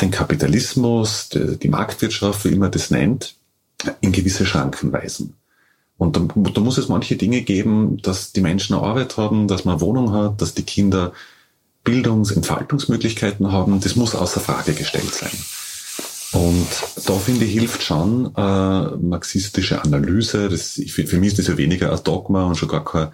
den 0.00 0.10
Kapitalismus, 0.10 1.28
die, 1.28 1.58
die 1.58 1.68
Marktwirtschaft, 1.68 2.44
wie 2.44 2.54
immer 2.54 2.70
das 2.70 2.90
nennt, 2.90 3.34
in 4.00 4.12
gewisse 4.12 4.46
Schranken 4.46 4.92
weisen. 4.92 5.34
Und 5.98 6.16
da, 6.16 6.26
da 6.52 6.60
muss 6.60 6.78
es 6.78 6.88
manche 6.88 7.16
Dinge 7.16 7.42
geben, 7.42 7.98
dass 8.02 8.32
die 8.32 8.40
Menschen 8.40 8.74
eine 8.74 8.84
Arbeit 8.84 9.16
haben, 9.16 9.48
dass 9.48 9.64
man 9.64 9.74
eine 9.74 9.80
Wohnung 9.82 10.12
hat, 10.12 10.40
dass 10.40 10.54
die 10.54 10.62
Kinder 10.62 11.12
Bildungs-, 11.84 12.32
Entfaltungsmöglichkeiten 12.32 13.52
haben. 13.52 13.80
Das 13.80 13.96
muss 13.96 14.14
außer 14.14 14.40
Frage 14.40 14.72
gestellt 14.72 15.14
sein. 15.14 15.30
Und 16.46 16.68
da 17.06 17.14
finde 17.14 17.44
ich, 17.44 17.54
hilft 17.54 17.82
schon 17.82 18.32
äh, 18.36 18.96
marxistische 18.98 19.82
Analyse. 19.82 20.48
Das, 20.48 20.78
ich, 20.78 20.92
für 20.92 21.18
mich 21.18 21.30
ist 21.30 21.40
das 21.40 21.48
ja 21.48 21.56
weniger 21.56 21.90
ein 21.90 22.04
Dogma 22.04 22.44
und 22.44 22.54
schon 22.54 22.68
gar 22.68 22.84
keine 22.84 23.10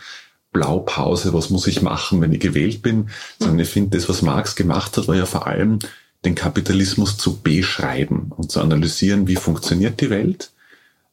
Blaupause, 0.53 1.33
was 1.33 1.49
muss 1.49 1.67
ich 1.67 1.81
machen, 1.81 2.21
wenn 2.21 2.33
ich 2.33 2.41
gewählt 2.41 2.83
bin, 2.83 3.09
sondern 3.39 3.61
ich 3.61 3.71
finde, 3.71 3.97
das, 3.97 4.07
was 4.11 4.21
Marx 4.21 4.55
gemacht 4.55 4.99
hat, 4.99 5.09
war 5.09 5.17
ja 5.17 5.25
vor 5.25 5.47
allem 5.47 5.79
den 6.27 6.35
Kapitalismus 6.35 7.17
zu 7.17 7.41
beschreiben 7.41 8.33
und 8.37 8.53
zu 8.53 8.61
analysieren, 8.61 9.27
wie 9.27 9.37
funktioniert 9.37 10.03
die 10.03 10.11
Welt, 10.11 10.51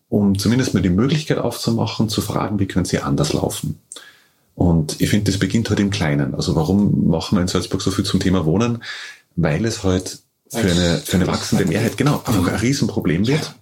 um 0.09 0.37
zumindest 0.37 0.73
mal 0.73 0.83
die 0.83 0.89
Möglichkeit 0.89 1.37
aufzumachen, 1.37 2.09
zu 2.09 2.19
fragen, 2.19 2.59
wie 2.59 2.67
können 2.67 2.83
sie 2.85 2.99
anders 2.99 3.31
laufen. 3.31 3.79
Und 4.55 4.99
ich 4.99 5.09
finde, 5.09 5.31
das 5.31 5.39
beginnt 5.39 5.69
halt 5.69 5.79
im 5.79 5.89
Kleinen. 5.89 6.35
Also 6.35 6.53
warum 6.57 7.07
machen 7.07 7.37
wir 7.37 7.41
in 7.41 7.47
Salzburg 7.47 7.81
so 7.81 7.91
viel 7.91 8.03
zum 8.03 8.19
Thema 8.19 8.45
Wohnen? 8.45 8.83
Weil 9.37 9.63
es 9.63 9.85
halt 9.85 10.19
für 10.49 10.59
eine, 10.59 10.97
für 10.97 11.17
eine 11.17 11.27
wachsende 11.27 11.65
Mehrheit, 11.65 11.97
genau, 11.97 12.21
einfach 12.25 12.47
ein 12.47 12.55
Riesenproblem 12.55 13.27
wird. 13.27 13.53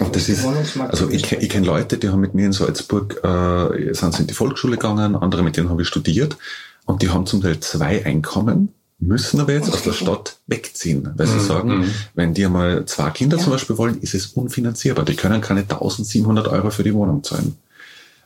Und 0.00 0.14
das 0.14 0.28
ist, 0.28 0.44
also 0.44 1.10
ich, 1.10 1.32
ich 1.32 1.48
kenne 1.48 1.66
Leute, 1.66 1.98
die 1.98 2.08
haben 2.08 2.20
mit 2.20 2.32
mir 2.32 2.46
in 2.46 2.52
Salzburg, 2.52 3.20
äh, 3.24 3.92
sind 3.94 4.20
in 4.20 4.26
die 4.28 4.34
Volksschule 4.34 4.76
gegangen, 4.76 5.16
andere 5.16 5.42
mit 5.42 5.56
denen 5.56 5.70
habe 5.70 5.82
ich 5.82 5.88
studiert 5.88 6.36
und 6.84 7.02
die 7.02 7.08
haben 7.08 7.26
zum 7.26 7.42
Teil 7.42 7.58
zwei 7.58 8.04
Einkommen 8.04 8.72
müssen 9.00 9.40
aber 9.40 9.52
jetzt 9.52 9.72
aus 9.72 9.82
der 9.82 9.92
Stadt 9.92 10.38
wegziehen, 10.46 11.10
weil 11.16 11.26
sie 11.26 11.34
mhm. 11.34 11.40
sagen, 11.40 11.78
mhm. 11.78 11.90
wenn 12.14 12.34
die 12.34 12.44
einmal 12.44 12.84
zwei 12.86 13.10
Kinder 13.10 13.36
ja. 13.36 13.42
zum 13.42 13.52
Beispiel 13.52 13.78
wollen, 13.78 14.00
ist 14.00 14.14
es 14.14 14.26
unfinanzierbar. 14.26 15.04
Die 15.04 15.14
können 15.14 15.40
keine 15.40 15.60
1700 15.60 16.48
Euro 16.48 16.70
für 16.70 16.82
die 16.82 16.94
Wohnung 16.94 17.22
zahlen. 17.22 17.56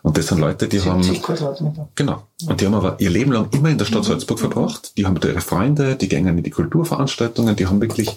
Und 0.02 0.18
das 0.18 0.26
sind 0.26 0.38
Leute, 0.38 0.66
die 0.66 0.80
haben, 0.80 1.02
genau. 1.94 2.26
Und 2.47 2.61
die 2.61 2.66
haben 2.66 2.75
aber 2.75 2.97
ihr 2.99 3.11
Leben 3.11 3.30
lang 3.30 3.49
immer 3.52 3.71
in 3.71 3.78
der 3.78 3.85
Stadt 3.85 4.02
mhm. 4.02 4.09
Salzburg 4.09 4.40
verbracht. 4.40 4.97
Die 4.97 5.06
haben 5.06 5.18
ihre 5.23 5.40
Freunde, 5.40 5.94
die 5.94 6.09
gehen 6.09 6.26
in 6.26 6.42
die 6.42 6.50
Kulturveranstaltungen, 6.50 7.54
die 7.54 7.66
haben 7.66 7.80
wirklich 7.80 8.16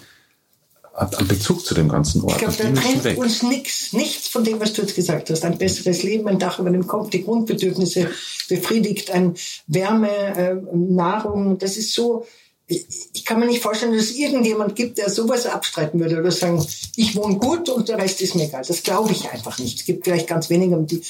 einen 0.95 1.27
Bezug 1.27 1.63
zu 1.63 1.75
dem 1.75 1.89
ganzen 1.89 2.21
Ort. 2.21 2.33
Ich 2.33 2.37
glaube, 2.39 2.55
da 2.57 2.81
trennt 2.81 3.17
uns 3.17 3.43
nichts, 3.43 3.93
nichts 3.93 4.27
von 4.29 4.43
dem, 4.43 4.59
was 4.59 4.73
du 4.73 4.81
jetzt 4.81 4.95
gesagt 4.95 5.29
hast. 5.29 5.43
Ein 5.43 5.57
besseres 5.57 6.03
Leben, 6.03 6.27
ein 6.27 6.39
Dach 6.39 6.57
über 6.57 6.69
dem 6.69 6.87
Kopf, 6.87 7.09
die 7.09 7.23
Grundbedürfnisse 7.23 8.09
befriedigt, 8.47 9.11
ein 9.11 9.35
Wärme, 9.67 10.09
äh, 10.09 10.55
Nahrung. 10.73 11.57
Das 11.59 11.77
ist 11.77 11.93
so, 11.93 12.25
ich 12.67 13.25
kann 13.25 13.39
mir 13.39 13.45
nicht 13.45 13.61
vorstellen, 13.61 13.93
dass 13.93 14.05
es 14.05 14.15
irgendjemand 14.15 14.75
gibt, 14.75 14.97
der 14.97 15.09
sowas 15.09 15.45
abstreiten 15.45 15.99
würde 15.99 16.19
oder 16.19 16.31
sagen, 16.31 16.65
ich 16.95 17.15
wohne 17.15 17.35
gut 17.35 17.69
und 17.69 17.89
der 17.89 17.97
Rest 17.97 18.21
ist 18.21 18.33
mir 18.33 18.45
egal. 18.45 18.63
Das 18.67 18.81
glaube 18.81 19.11
ich 19.11 19.29
einfach 19.29 19.59
nicht. 19.59 19.79
Es 19.79 19.85
gibt 19.85 20.05
vielleicht 20.05 20.27
ganz 20.27 20.49
wenige. 20.49 20.77
Die, 20.77 21.01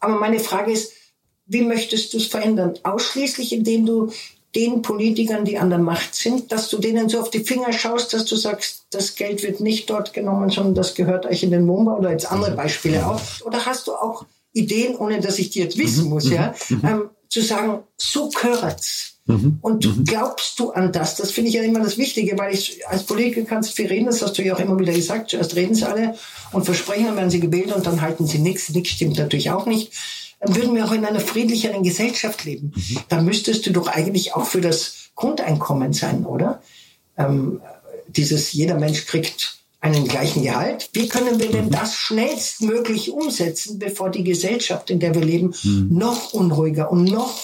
aber 0.00 0.18
meine 0.18 0.40
Frage 0.40 0.72
ist, 0.72 0.92
wie 1.46 1.62
möchtest 1.62 2.12
du 2.12 2.18
es 2.18 2.26
verändern? 2.26 2.74
Ausschließlich, 2.82 3.52
indem 3.52 3.86
du 3.86 4.12
den 4.54 4.82
Politikern, 4.82 5.44
die 5.44 5.58
an 5.58 5.70
der 5.70 5.78
Macht 5.78 6.14
sind, 6.14 6.50
dass 6.50 6.68
du 6.68 6.78
denen 6.78 7.08
so 7.08 7.20
auf 7.20 7.30
die 7.30 7.44
Finger 7.44 7.72
schaust, 7.72 8.12
dass 8.12 8.24
du 8.24 8.34
sagst, 8.34 8.86
das 8.90 9.14
Geld 9.14 9.42
wird 9.42 9.60
nicht 9.60 9.88
dort 9.90 10.12
genommen, 10.12 10.50
sondern 10.50 10.74
das 10.74 10.94
gehört 10.94 11.26
euch 11.26 11.42
in 11.42 11.50
den 11.52 11.68
Wohnbau 11.68 11.98
oder 11.98 12.10
jetzt 12.10 12.30
andere 12.30 12.52
Beispiele 12.52 13.06
auch. 13.06 13.20
Oder 13.44 13.64
hast 13.66 13.86
du 13.86 13.92
auch 13.92 14.24
Ideen, 14.52 14.96
ohne 14.96 15.20
dass 15.20 15.38
ich 15.38 15.50
die 15.50 15.60
jetzt 15.60 15.78
wissen 15.78 16.08
muss, 16.08 16.28
ja, 16.28 16.54
ähm, 16.70 17.10
zu 17.30 17.40
sagen, 17.40 17.84
so 17.96 18.28
gehört's. 18.28 19.14
Mhm. 19.26 19.58
Und 19.62 19.86
mhm. 19.86 20.04
glaubst 20.04 20.58
du 20.58 20.72
an 20.72 20.92
das? 20.92 21.16
Das 21.16 21.30
finde 21.30 21.48
ich 21.48 21.54
ja 21.54 21.62
immer 21.62 21.80
das 21.80 21.96
Wichtige, 21.96 22.36
weil 22.36 22.52
ich 22.52 22.86
als 22.88 23.04
Politiker 23.04 23.42
kannst 23.42 23.72
viel 23.72 23.86
reden, 23.86 24.06
das 24.06 24.20
hast 24.20 24.36
du 24.36 24.42
ja 24.42 24.54
auch 24.54 24.58
immer 24.58 24.78
wieder 24.78 24.92
gesagt. 24.92 25.30
Zuerst 25.30 25.54
reden 25.54 25.74
sie 25.74 25.88
alle 25.88 26.16
und 26.52 26.64
versprechen, 26.64 27.06
dann 27.06 27.16
werden 27.16 27.30
sie 27.30 27.40
gewählt 27.40 27.72
und 27.72 27.86
dann 27.86 28.00
halten 28.00 28.26
sie 28.26 28.38
nichts. 28.38 28.68
Nichts 28.70 28.90
stimmt 28.90 29.16
natürlich 29.16 29.50
auch 29.50 29.66
nicht. 29.66 29.92
Dann 30.40 30.56
würden 30.56 30.74
wir 30.74 30.84
auch 30.84 30.92
in 30.92 31.04
einer 31.04 31.20
friedlicheren 31.20 31.82
Gesellschaft 31.82 32.44
leben. 32.44 32.72
Mhm. 32.74 32.98
Dann 33.08 33.24
müsstest 33.24 33.66
du 33.66 33.70
doch 33.70 33.86
eigentlich 33.86 34.34
auch 34.34 34.46
für 34.46 34.60
das 34.60 35.10
Grundeinkommen 35.14 35.92
sein, 35.92 36.26
oder? 36.26 36.62
Ähm, 37.16 37.60
dieses 38.08 38.52
jeder 38.52 38.76
Mensch 38.76 39.06
kriegt 39.06 39.59
einen 39.80 40.06
gleichen 40.06 40.42
Gehalt. 40.42 40.90
Wie 40.92 41.08
können 41.08 41.40
wir 41.40 41.50
denn 41.50 41.70
das 41.70 41.94
schnellstmöglich 41.94 43.10
umsetzen, 43.10 43.78
bevor 43.78 44.10
die 44.10 44.24
Gesellschaft, 44.24 44.90
in 44.90 45.00
der 45.00 45.14
wir 45.14 45.22
leben, 45.22 45.54
mhm. 45.62 45.88
noch 45.90 46.32
unruhiger 46.32 46.90
und 46.90 47.04
noch 47.04 47.34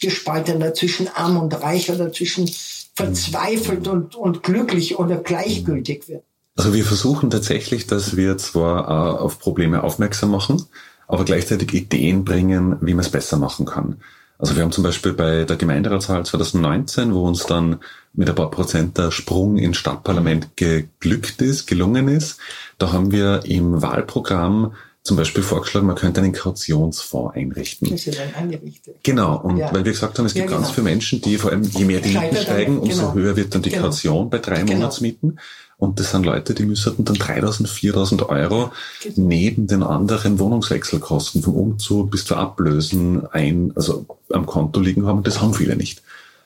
gespaltener 0.00 0.74
zwischen 0.74 1.08
arm 1.08 1.36
und 1.36 1.62
reich 1.62 1.90
oder 1.90 2.12
zwischen 2.12 2.50
verzweifelt 2.94 3.88
und, 3.88 4.14
und 4.16 4.42
glücklich 4.42 4.98
oder 4.98 5.16
gleichgültig 5.16 6.08
wird. 6.08 6.24
Also 6.56 6.72
wir 6.72 6.84
versuchen 6.84 7.30
tatsächlich, 7.30 7.86
dass 7.86 8.16
wir 8.16 8.38
zwar 8.38 8.88
äh, 8.88 9.18
auf 9.18 9.38
Probleme 9.38 9.82
aufmerksam 9.82 10.30
machen, 10.30 10.62
aber 11.08 11.24
gleichzeitig 11.24 11.72
Ideen 11.74 12.24
bringen, 12.24 12.76
wie 12.80 12.94
man 12.94 13.04
es 13.04 13.10
besser 13.10 13.36
machen 13.36 13.66
kann. 13.66 13.96
Also 14.38 14.56
wir 14.56 14.62
haben 14.62 14.72
zum 14.72 14.84
Beispiel 14.84 15.12
bei 15.12 15.44
der 15.44 15.56
Gemeinderatswahl 15.56 16.24
2019, 16.24 17.14
wo 17.14 17.26
uns 17.26 17.46
dann 17.46 17.80
mit 18.12 18.28
ein 18.28 18.34
paar 18.34 18.50
Prozent 18.50 18.98
der 18.98 19.10
Sprung 19.10 19.56
ins 19.58 19.76
Stadtparlament 19.76 20.56
geglückt 20.56 21.40
ist, 21.40 21.66
gelungen 21.66 22.08
ist, 22.08 22.38
da 22.78 22.92
haben 22.92 23.12
wir 23.12 23.42
im 23.44 23.80
Wahlprogramm 23.80 24.74
zum 25.04 25.18
Beispiel 25.18 25.42
vorgeschlagen, 25.42 25.86
man 25.86 25.96
könnte 25.96 26.22
einen 26.22 26.32
Kautionsfonds 26.32 27.36
einrichten. 27.36 27.90
Das 27.90 28.06
ist 28.06 28.18
dann 28.18 28.34
eingerichtet. 28.34 28.96
Genau, 29.02 29.38
und 29.38 29.58
ja. 29.58 29.72
weil 29.72 29.84
wir 29.84 29.92
gesagt 29.92 30.18
haben, 30.18 30.24
es 30.24 30.32
gibt 30.32 30.46
ja, 30.46 30.50
genau. 30.50 30.62
ganz 30.62 30.74
viele 30.74 30.84
Menschen, 30.84 31.20
die 31.20 31.36
vor 31.36 31.50
allem, 31.50 31.62
je 31.62 31.84
mehr 31.84 32.00
die 32.00 32.16
Mieten 32.16 32.36
steigen, 32.36 32.78
umso 32.78 33.02
genau. 33.02 33.14
höher 33.14 33.36
wird 33.36 33.54
dann 33.54 33.60
die 33.60 33.70
genau. 33.70 33.82
Kaution 33.82 34.30
bei 34.30 34.38
drei 34.38 34.62
genau. 34.62 34.72
Monatsmieten. 34.72 35.38
Und 35.84 36.00
das 36.00 36.12
sind 36.12 36.24
Leute, 36.24 36.54
die 36.54 36.64
müssten 36.64 37.04
dann 37.04 37.16
3000, 37.16 37.68
4000 37.68 38.22
Euro 38.30 38.72
neben 39.16 39.66
den 39.66 39.82
anderen 39.82 40.38
Wohnungswechselkosten 40.38 41.42
vom 41.42 41.54
Umzug 41.54 42.10
bis 42.10 42.24
zur 42.24 42.38
Ablösen 42.38 43.26
ein, 43.26 43.72
also 43.76 44.06
am 44.32 44.46
Konto 44.46 44.80
liegen 44.80 45.04
haben. 45.04 45.22
Das 45.22 45.42
haben 45.42 45.52
viele 45.52 45.76
nicht. 45.76 46.02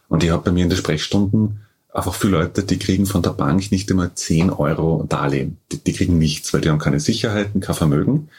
Und 0.09 0.25
ich 0.25 0.31
habe 0.31 0.43
bei 0.43 0.51
mir 0.51 0.65
in 0.65 0.71
den 0.71 0.77
Sprechstunden 0.77 1.61
einfach 1.93 2.15
viele 2.15 2.39
Leute, 2.39 2.65
die 2.65 2.81
kriegen 2.81 3.07
von 3.07 3.23
der 3.23 3.31
Bank 3.31 3.71
nicht 3.71 3.89
einmal 3.91 4.11
10 4.13 4.51
Euro 4.51 5.07
Darlehen. 5.09 5.59
Die, 5.71 5.79
die 5.79 5.93
kriegen 5.93 6.19
nichts, 6.19 6.53
weil 6.53 6.61
die 6.61 6.71
haben 6.71 6.81
keine 6.81 6.99
Sicherheiten, 6.99 7.61
kein 7.61 7.77
Vermögen. 7.77 8.31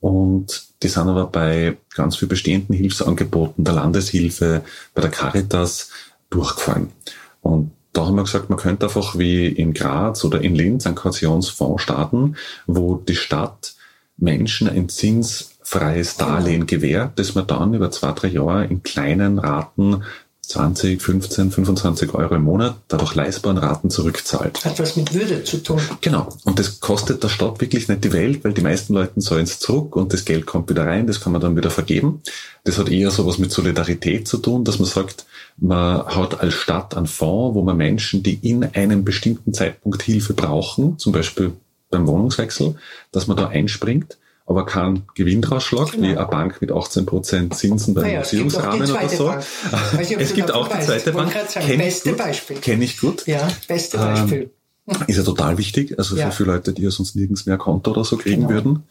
Und 0.00 0.66
die 0.82 0.88
sind 0.88 1.08
aber 1.08 1.26
bei 1.26 1.78
ganz 1.94 2.16
viel 2.16 2.28
bestehenden 2.28 2.76
Hilfsangeboten 2.76 3.64
der 3.64 3.72
Landeshilfe, 3.72 4.62
bei 4.94 5.00
der 5.00 5.10
Caritas 5.10 5.88
durchgefallen. 6.28 6.90
Und 7.40 7.70
da 7.94 8.06
haben 8.06 8.16
wir 8.16 8.24
gesagt, 8.24 8.50
man 8.50 8.58
könnte 8.58 8.86
einfach 8.86 9.16
wie 9.16 9.46
in 9.46 9.72
Graz 9.72 10.24
oder 10.24 10.40
in 10.42 10.54
Linz 10.54 10.86
einen 10.86 10.96
Kautionsfonds 10.96 11.82
starten, 11.82 12.36
wo 12.66 12.96
die 12.96 13.16
Stadt 13.16 13.74
Menschen 14.16 14.68
ein 14.68 14.88
zinsfreies 14.88 16.16
Darlehen 16.16 16.66
gewährt, 16.66 17.18
das 17.18 17.34
man 17.34 17.46
dann 17.46 17.72
über 17.72 17.90
zwei, 17.90 18.12
drei 18.12 18.28
Jahre 18.28 18.66
in 18.66 18.82
kleinen 18.82 19.38
Raten 19.38 20.02
20, 20.46 21.00
15, 21.00 21.50
25 21.52 22.14
Euro 22.14 22.34
im 22.34 22.42
Monat 22.42 22.76
dadurch 22.88 23.14
leistbaren 23.14 23.56
Raten 23.56 23.88
zurückzahlt. 23.88 24.62
Hat 24.64 24.78
was 24.78 24.96
mit 24.96 25.14
Würde 25.14 25.42
zu 25.42 25.62
tun. 25.62 25.80
Genau. 26.02 26.28
Und 26.44 26.58
das 26.58 26.80
kostet 26.80 27.22
der 27.22 27.28
Stadt 27.28 27.60
wirklich 27.60 27.88
nicht 27.88 28.04
die 28.04 28.12
Welt, 28.12 28.44
weil 28.44 28.52
die 28.52 28.60
meisten 28.60 28.92
Leute 28.92 29.18
zahlen 29.20 29.44
es 29.44 29.58
zurück 29.58 29.96
und 29.96 30.12
das 30.12 30.24
Geld 30.24 30.44
kommt 30.44 30.68
wieder 30.68 30.86
rein, 30.86 31.06
das 31.06 31.20
kann 31.20 31.32
man 31.32 31.40
dann 31.40 31.56
wieder 31.56 31.70
vergeben. 31.70 32.22
Das 32.64 32.78
hat 32.78 32.90
eher 32.90 33.10
so 33.10 33.26
was 33.26 33.38
mit 33.38 33.52
Solidarität 33.52 34.28
zu 34.28 34.36
tun, 34.38 34.64
dass 34.64 34.78
man 34.78 34.88
sagt, 34.88 35.24
man 35.56 36.06
hat 36.06 36.40
als 36.40 36.54
Stadt 36.54 36.96
einen 36.96 37.06
Fonds, 37.06 37.54
wo 37.54 37.62
man 37.62 37.76
Menschen, 37.76 38.22
die 38.22 38.34
in 38.42 38.64
einem 38.64 39.04
bestimmten 39.04 39.54
Zeitpunkt 39.54 40.02
Hilfe 40.02 40.34
brauchen, 40.34 40.98
zum 40.98 41.12
Beispiel 41.12 41.52
beim 41.90 42.06
Wohnungswechsel, 42.06 42.76
dass 43.12 43.26
man 43.26 43.36
da 43.36 43.48
einspringt 43.48 44.18
aber 44.46 44.66
keinen 44.66 45.04
Gewinn 45.14 45.40
draus 45.40 45.64
schlagt, 45.64 45.92
genau. 45.92 46.08
wie 46.08 46.16
eine 46.16 46.26
Bank 46.26 46.60
mit 46.60 46.70
18% 46.70 47.54
Zinsen 47.54 47.94
beim 47.94 48.04
naja, 48.04 48.22
Finanzierungsrahmen 48.22 48.90
oder 48.90 49.08
so. 49.08 49.34
Nicht, 49.96 50.12
es 50.12 50.34
gibt 50.34 50.50
auch 50.54 50.68
die 50.68 50.84
zweite 50.84 51.12
Bank. 51.12 51.34
Kenne 51.52 51.88
ich, 51.88 52.02
gut. 52.02 52.60
Kenn 52.60 52.82
ich 52.82 53.00
gut. 53.00 53.26
Ja, 53.26 53.48
beste 53.66 53.96
Beispiel. 53.96 54.50
Ähm, 54.86 54.96
ist 55.06 55.16
ja 55.16 55.22
total 55.22 55.56
wichtig, 55.56 55.98
also 55.98 56.14
ja. 56.14 56.30
für 56.30 56.36
viele 56.36 56.52
Leute, 56.52 56.74
die 56.74 56.82
ja 56.82 56.90
sonst 56.90 57.16
nirgends 57.16 57.46
mehr 57.46 57.56
Konto 57.56 57.92
oder 57.92 58.04
so 58.04 58.18
kriegen 58.18 58.42
genau. 58.42 58.50
würden. 58.50 58.82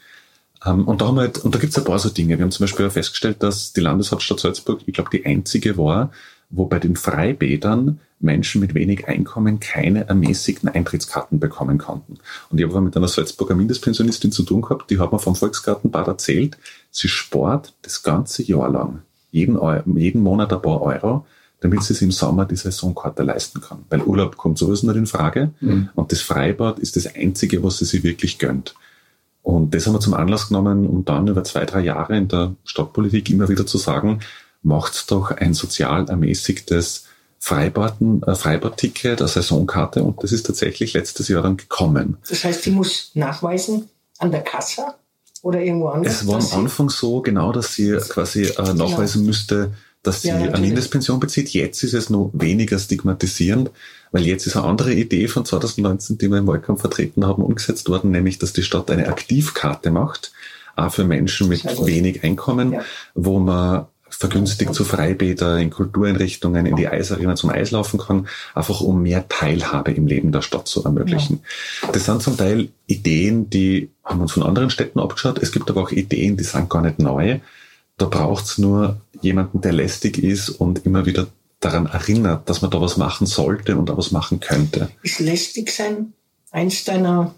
Ähm, 0.65 0.87
und 0.87 1.01
da 1.01 1.07
haben 1.07 1.15
wir 1.15 1.21
halt, 1.21 1.37
und 1.37 1.53
da 1.53 1.59
gibt 1.59 1.71
es 1.71 1.77
ein 1.77 1.85
paar 1.85 1.99
so 1.99 2.09
Dinge. 2.09 2.35
Wir 2.39 2.43
haben 2.43 2.51
zum 2.51 2.63
Beispiel 2.63 2.89
festgestellt, 2.89 3.43
dass 3.43 3.73
die 3.73 3.81
Landeshauptstadt 3.81 4.39
Salzburg, 4.39 4.81
ich 4.87 4.93
glaube, 4.93 5.11
die 5.13 5.23
einzige 5.23 5.77
war, 5.77 6.11
wo 6.55 6.65
bei 6.65 6.79
den 6.79 6.95
Freibädern 6.95 7.99
Menschen 8.19 8.61
mit 8.61 8.73
wenig 8.73 9.07
Einkommen 9.07 9.59
keine 9.59 10.07
ermäßigten 10.07 10.69
Eintrittskarten 10.69 11.39
bekommen 11.39 11.77
konnten. 11.77 12.19
Und 12.49 12.59
ich 12.59 12.65
habe 12.65 12.79
mit 12.81 12.95
einer 12.95 13.07
Salzburger 13.07 13.55
Mindestpensionistin 13.55 14.31
zu 14.31 14.43
tun 14.43 14.61
gehabt, 14.61 14.89
die 14.89 14.99
hat 14.99 15.11
mir 15.11 15.19
vom 15.19 15.35
Volksgartenbad 15.35 16.07
erzählt, 16.07 16.57
sie 16.89 17.09
spart 17.09 17.73
das 17.81 18.03
ganze 18.03 18.43
Jahr 18.43 18.69
lang, 18.69 19.01
jeden, 19.31 19.59
jeden 19.97 20.21
Monat 20.21 20.53
ein 20.53 20.61
paar 20.61 20.81
Euro, 20.81 21.25
damit 21.59 21.83
sie 21.83 21.93
sich 21.93 22.03
im 22.03 22.11
Sommer 22.11 22.45
die 22.45 22.55
Saisonkarte 22.55 23.23
leisten 23.23 23.59
kann. 23.59 23.79
Weil 23.89 24.01
Urlaub 24.01 24.37
kommt 24.37 24.57
sowieso 24.57 24.87
nicht 24.87 24.97
in 24.97 25.05
Frage 25.07 25.51
mhm. 25.59 25.89
und 25.95 26.11
das 26.11 26.21
Freibad 26.21 26.79
ist 26.79 26.95
das 26.95 27.15
Einzige, 27.15 27.63
was 27.63 27.79
sie 27.79 27.85
sich 27.85 28.03
wirklich 28.03 28.37
gönnt. 28.37 28.75
Und 29.41 29.75
das 29.75 29.85
haben 29.85 29.93
wir 29.93 29.99
zum 29.99 30.13
Anlass 30.13 30.47
genommen, 30.47 30.87
um 30.87 31.03
dann 31.03 31.27
über 31.27 31.43
zwei, 31.43 31.65
drei 31.65 31.81
Jahre 31.81 32.17
in 32.17 32.29
der 32.29 32.55
Stadtpolitik 32.63 33.29
immer 33.29 33.49
wieder 33.49 33.65
zu 33.65 33.77
sagen, 33.77 34.19
macht 34.63 35.11
doch 35.11 35.31
ein 35.31 35.53
sozial 35.53 36.09
ermäßigtes 36.09 37.05
Freibad, 37.39 37.97
äh, 38.25 38.35
Freibadticket, 38.35 39.19
eine 39.19 39.27
Saisonkarte 39.27 40.03
und 40.03 40.23
das 40.23 40.31
ist 40.31 40.45
tatsächlich 40.45 40.93
letztes 40.93 41.27
Jahr 41.27 41.43
dann 41.43 41.57
gekommen. 41.57 42.17
Das 42.29 42.43
heißt, 42.43 42.65
die 42.65 42.71
muss 42.71 43.11
nachweisen 43.15 43.89
an 44.17 44.31
der 44.31 44.41
Kasse 44.41 44.95
oder 45.41 45.61
irgendwo 45.61 45.89
anders? 45.89 46.21
Es 46.21 46.27
war 46.27 46.39
am 46.39 46.59
Anfang 46.59 46.89
so, 46.89 47.21
genau, 47.21 47.51
dass 47.51 47.75
sie 47.75 47.97
quasi 48.09 48.43
äh, 48.43 48.73
nachweisen 48.73 49.21
genau. 49.21 49.27
müsste, 49.27 49.73
dass 50.03 50.21
sie 50.21 50.29
ja, 50.29 50.35
eine 50.35 50.57
Mindestpension 50.57 51.19
bezieht. 51.19 51.49
Jetzt 51.49 51.83
ist 51.83 51.93
es 51.93 52.09
noch 52.09 52.31
weniger 52.33 52.79
stigmatisierend, 52.79 53.71
weil 54.11 54.25
jetzt 54.25 54.47
ist 54.47 54.55
eine 54.55 54.65
andere 54.65 54.93
Idee 54.93 55.27
von 55.27 55.45
2019, 55.45 56.17
die 56.17 56.29
wir 56.29 56.37
im 56.37 56.47
Wahlkampf 56.47 56.81
vertreten 56.81 57.25
haben, 57.25 57.43
umgesetzt 57.43 57.89
worden, 57.89 58.11
nämlich, 58.11 58.39
dass 58.39 58.53
die 58.53 58.63
Stadt 58.63 58.89
eine 58.89 59.07
Aktivkarte 59.07 59.91
macht, 59.91 60.31
auch 60.75 60.93
für 60.93 61.03
Menschen 61.03 61.49
mit 61.49 61.65
wenig 61.85 62.23
Einkommen, 62.23 62.73
ja. 62.73 62.85
wo 63.15 63.39
man 63.39 63.87
vergünstigt 64.15 64.73
zu 64.73 64.83
Freibäder, 64.83 65.57
in 65.59 65.69
Kultureinrichtungen, 65.69 66.65
in 66.65 66.75
die 66.75 66.87
Eisarena 66.87 67.35
zum 67.35 67.49
Eislaufen 67.49 67.99
kann, 67.99 68.27
einfach 68.53 68.81
um 68.81 69.01
mehr 69.01 69.27
Teilhabe 69.27 69.91
im 69.91 70.07
Leben 70.07 70.31
der 70.31 70.41
Stadt 70.41 70.67
zu 70.67 70.83
ermöglichen. 70.83 71.41
Ja. 71.81 71.89
Das 71.91 72.05
sind 72.05 72.21
zum 72.21 72.37
Teil 72.37 72.69
Ideen, 72.87 73.49
die 73.49 73.89
haben 74.03 74.21
uns 74.21 74.33
von 74.33 74.43
anderen 74.43 74.69
Städten 74.69 74.99
abgeschaut. 74.99 75.39
Es 75.41 75.51
gibt 75.51 75.69
aber 75.69 75.81
auch 75.81 75.91
Ideen, 75.91 76.37
die 76.37 76.43
sind 76.43 76.69
gar 76.69 76.81
nicht 76.81 76.99
neu. 76.99 77.39
Da 77.97 78.05
braucht's 78.05 78.57
nur 78.57 79.01
jemanden, 79.21 79.61
der 79.61 79.73
lästig 79.73 80.17
ist 80.17 80.49
und 80.49 80.85
immer 80.85 81.05
wieder 81.05 81.27
daran 81.59 81.85
erinnert, 81.85 82.49
dass 82.49 82.61
man 82.61 82.71
da 82.71 82.81
was 82.81 82.97
machen 82.97 83.27
sollte 83.27 83.77
und 83.77 83.87
da 83.87 83.97
was 83.97 84.11
machen 84.11 84.39
könnte. 84.39 84.89
Ist 85.01 85.19
lästig 85.19 85.71
sein 85.71 86.13
eins 86.53 86.83
deiner, 86.83 87.33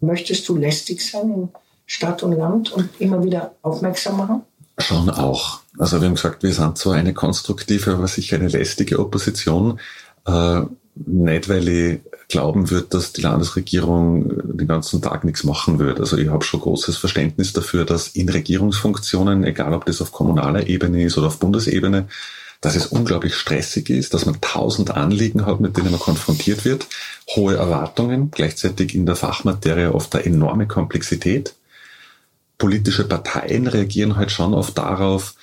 möchtest 0.00 0.48
du 0.48 0.56
lästig 0.56 1.02
sein 1.02 1.30
in 1.30 1.48
Stadt 1.84 2.22
und 2.22 2.32
Land 2.32 2.72
und 2.72 2.88
immer 2.98 3.22
wieder 3.22 3.54
aufmerksam 3.62 4.16
machen? 4.16 4.42
Schon 4.78 5.10
auch. 5.10 5.60
Also 5.78 6.00
wir 6.00 6.08
haben 6.08 6.16
gesagt, 6.16 6.42
wir 6.42 6.52
sind 6.52 6.76
zwar 6.76 6.94
eine 6.94 7.14
konstruktive, 7.14 7.94
aber 7.94 8.08
sicher 8.08 8.36
eine 8.36 8.48
lästige 8.48 8.98
Opposition. 8.98 9.78
Äh, 10.26 10.62
nicht, 10.94 11.48
weil 11.48 11.68
ich 11.68 12.00
glauben 12.28 12.70
würde, 12.70 12.88
dass 12.90 13.12
die 13.12 13.22
Landesregierung 13.22 14.56
den 14.58 14.68
ganzen 14.68 15.00
Tag 15.00 15.24
nichts 15.24 15.44
machen 15.44 15.78
wird. 15.78 16.00
Also 16.00 16.18
ich 16.18 16.28
habe 16.28 16.44
schon 16.44 16.60
großes 16.60 16.98
Verständnis 16.98 17.52
dafür, 17.52 17.84
dass 17.84 18.08
in 18.08 18.28
Regierungsfunktionen, 18.28 19.44
egal 19.44 19.72
ob 19.72 19.86
das 19.86 20.02
auf 20.02 20.12
kommunaler 20.12 20.66
Ebene 20.66 21.04
ist 21.04 21.16
oder 21.16 21.28
auf 21.28 21.38
Bundesebene, 21.38 22.08
dass 22.60 22.74
es 22.74 22.86
unglaublich 22.86 23.34
stressig 23.34 23.88
ist, 23.88 24.12
dass 24.14 24.26
man 24.26 24.40
tausend 24.40 24.90
Anliegen 24.90 25.46
hat, 25.46 25.60
mit 25.60 25.76
denen 25.76 25.92
man 25.92 26.00
konfrontiert 26.00 26.64
wird, 26.64 26.86
hohe 27.36 27.56
Erwartungen, 27.56 28.30
gleichzeitig 28.30 28.94
in 28.94 29.06
der 29.06 29.16
Fachmaterie 29.16 29.94
oft 29.94 30.14
eine 30.14 30.24
enorme 30.26 30.66
Komplexität. 30.66 31.54
Politische 32.58 33.04
Parteien 33.04 33.68
reagieren 33.68 34.16
halt 34.16 34.32
schon 34.32 34.54
oft 34.54 34.76
darauf, 34.76 35.34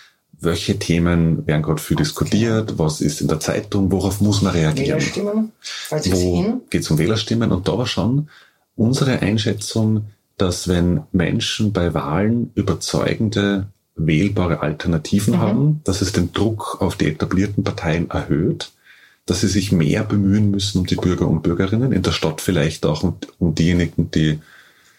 welche 0.45 0.77
Themen 0.79 1.45
werden 1.47 1.63
gerade 1.63 1.81
viel 1.81 1.97
diskutiert, 1.97 2.77
was 2.77 3.01
ist 3.01 3.21
in 3.21 3.27
der 3.27 3.39
Zeitung, 3.39 3.91
worauf 3.91 4.21
muss 4.21 4.41
man 4.41 4.53
reagieren. 4.53 4.99
Wählerstimmen, 4.99 5.51
Wo 5.89 6.61
geht 6.69 6.81
es 6.81 6.91
um 6.91 6.97
Wählerstimmen? 6.97 7.51
Und 7.51 7.67
da 7.67 7.77
war 7.77 7.87
schon 7.87 8.29
unsere 8.75 9.19
Einschätzung, 9.19 10.05
dass 10.37 10.67
wenn 10.67 11.01
Menschen 11.11 11.73
bei 11.73 11.93
Wahlen 11.93 12.51
überzeugende, 12.55 13.67
wählbare 13.95 14.61
Alternativen 14.61 15.35
mhm. 15.35 15.39
haben, 15.39 15.81
dass 15.85 16.01
es 16.01 16.11
den 16.11 16.33
Druck 16.33 16.81
auf 16.81 16.95
die 16.97 17.07
etablierten 17.07 17.63
Parteien 17.63 18.09
erhöht, 18.09 18.71
dass 19.25 19.41
sie 19.41 19.47
sich 19.47 19.71
mehr 19.71 20.03
bemühen 20.03 20.51
müssen 20.51 20.79
um 20.79 20.85
die 20.85 20.95
Bürger 20.95 21.27
und 21.27 21.41
Bürgerinnen, 21.41 21.91
in 21.91 22.03
der 22.03 22.11
Stadt 22.11 22.41
vielleicht 22.41 22.85
auch 22.85 23.03
um, 23.03 23.15
um 23.39 23.55
diejenigen, 23.55 24.11
die 24.11 24.39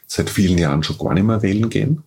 seit 0.06 0.30
vielen 0.30 0.58
Jahren 0.58 0.82
schon 0.82 0.98
gar 0.98 1.14
nicht 1.14 1.24
mehr 1.26 1.42
wählen 1.42 1.68
gehen. 1.68 2.02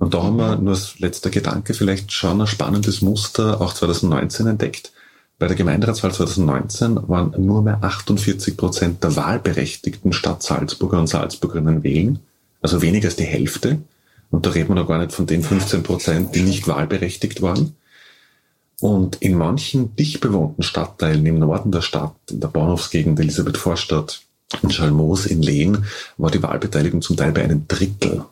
Und 0.00 0.14
da 0.14 0.22
haben 0.22 0.38
wir 0.38 0.56
nur 0.56 0.72
als 0.72 0.98
letzter 0.98 1.28
Gedanke 1.28 1.74
vielleicht 1.74 2.10
schon 2.10 2.40
ein 2.40 2.46
spannendes 2.46 3.02
Muster 3.02 3.60
auch 3.60 3.74
2019 3.74 4.46
entdeckt. 4.46 4.92
Bei 5.38 5.46
der 5.46 5.56
Gemeinderatswahl 5.56 6.10
2019 6.10 7.08
waren 7.08 7.34
nur 7.36 7.62
mehr 7.62 7.78
48 7.82 8.56
Prozent 8.56 9.04
der 9.04 9.14
wahlberechtigten 9.14 10.14
Stadt 10.14 10.42
Salzburger 10.42 10.98
und 10.98 11.06
Salzburgerinnen 11.06 11.82
wählen, 11.82 12.18
also 12.62 12.80
weniger 12.80 13.08
als 13.08 13.16
die 13.16 13.24
Hälfte. 13.24 13.82
Und 14.30 14.46
da 14.46 14.50
reden 14.50 14.70
wir 14.70 14.76
noch 14.76 14.88
gar 14.88 14.98
nicht 14.98 15.12
von 15.12 15.26
den 15.26 15.42
15 15.42 15.82
Prozent, 15.82 16.34
die 16.34 16.42
nicht 16.42 16.66
wahlberechtigt 16.66 17.42
waren. 17.42 17.76
Und 18.80 19.16
in 19.16 19.34
manchen 19.34 19.94
dicht 19.96 20.20
bewohnten 20.20 20.62
Stadtteilen 20.62 21.26
im 21.26 21.38
Norden 21.38 21.72
der 21.72 21.82
Stadt, 21.82 22.14
in 22.30 22.40
der 22.40 22.48
Bahnhofsgegend 22.48 23.20
Elisabeth 23.20 23.58
Vorstadt, 23.58 24.22
in 24.62 24.70
Schalmoos, 24.70 25.26
in 25.26 25.42
Lehn, 25.42 25.84
war 26.16 26.30
die 26.30 26.42
Wahlbeteiligung 26.42 27.02
zum 27.02 27.18
Teil 27.18 27.32
bei 27.32 27.44
einem 27.44 27.68
Drittel. 27.68 28.24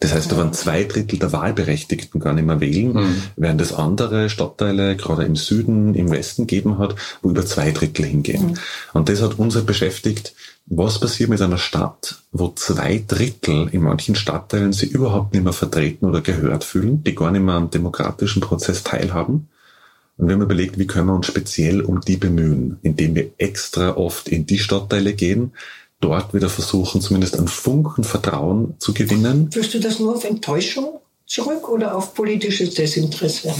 Das 0.00 0.14
heißt, 0.14 0.30
da 0.30 0.36
waren 0.36 0.52
zwei 0.52 0.84
Drittel 0.84 1.18
der 1.18 1.32
Wahlberechtigten 1.32 2.20
gar 2.20 2.32
nicht 2.32 2.46
mehr 2.46 2.60
wählen, 2.60 2.92
mhm. 2.92 3.22
während 3.36 3.60
es 3.60 3.72
andere 3.72 4.30
Stadtteile, 4.30 4.96
gerade 4.96 5.24
im 5.24 5.34
Süden, 5.34 5.94
im 5.94 6.10
Westen 6.10 6.46
geben 6.46 6.78
hat, 6.78 6.94
wo 7.20 7.30
über 7.30 7.44
zwei 7.44 7.72
Drittel 7.72 8.04
hingehen. 8.04 8.50
Mhm. 8.50 8.54
Und 8.92 9.08
das 9.08 9.20
hat 9.22 9.38
uns 9.38 9.56
halt 9.56 9.66
beschäftigt, 9.66 10.34
was 10.66 11.00
passiert 11.00 11.30
mit 11.30 11.40
einer 11.40 11.58
Stadt, 11.58 12.22
wo 12.30 12.48
zwei 12.54 13.02
Drittel 13.06 13.68
in 13.72 13.82
manchen 13.82 14.14
Stadtteilen 14.14 14.72
sich 14.72 14.92
überhaupt 14.92 15.32
nicht 15.32 15.42
mehr 15.42 15.52
vertreten 15.52 16.06
oder 16.06 16.20
gehört 16.20 16.62
fühlen, 16.62 17.02
die 17.02 17.14
gar 17.14 17.32
nicht 17.32 17.42
mehr 17.42 17.54
am 17.54 17.70
demokratischen 17.70 18.40
Prozess 18.40 18.84
teilhaben. 18.84 19.48
Und 20.16 20.28
wir 20.28 20.34
haben 20.34 20.42
überlegt, 20.42 20.78
wie 20.78 20.86
können 20.86 21.06
wir 21.06 21.14
uns 21.14 21.26
speziell 21.26 21.80
um 21.80 22.00
die 22.00 22.16
bemühen, 22.16 22.78
indem 22.82 23.14
wir 23.14 23.30
extra 23.38 23.96
oft 23.96 24.28
in 24.28 24.46
die 24.46 24.58
Stadtteile 24.58 25.14
gehen, 25.14 25.52
dort 26.00 26.34
wieder 26.34 26.48
versuchen, 26.48 27.00
zumindest 27.00 27.36
einen 27.36 27.48
Funken 27.48 28.04
Vertrauen 28.04 28.74
zu 28.78 28.94
gewinnen. 28.94 29.50
Führst 29.52 29.74
du 29.74 29.80
das 29.80 29.98
nur 29.98 30.14
auf 30.14 30.24
Enttäuschung 30.24 31.00
zurück 31.26 31.68
oder 31.68 31.94
auf 31.94 32.14
politisches 32.14 32.74
Desinteresse? 32.74 33.54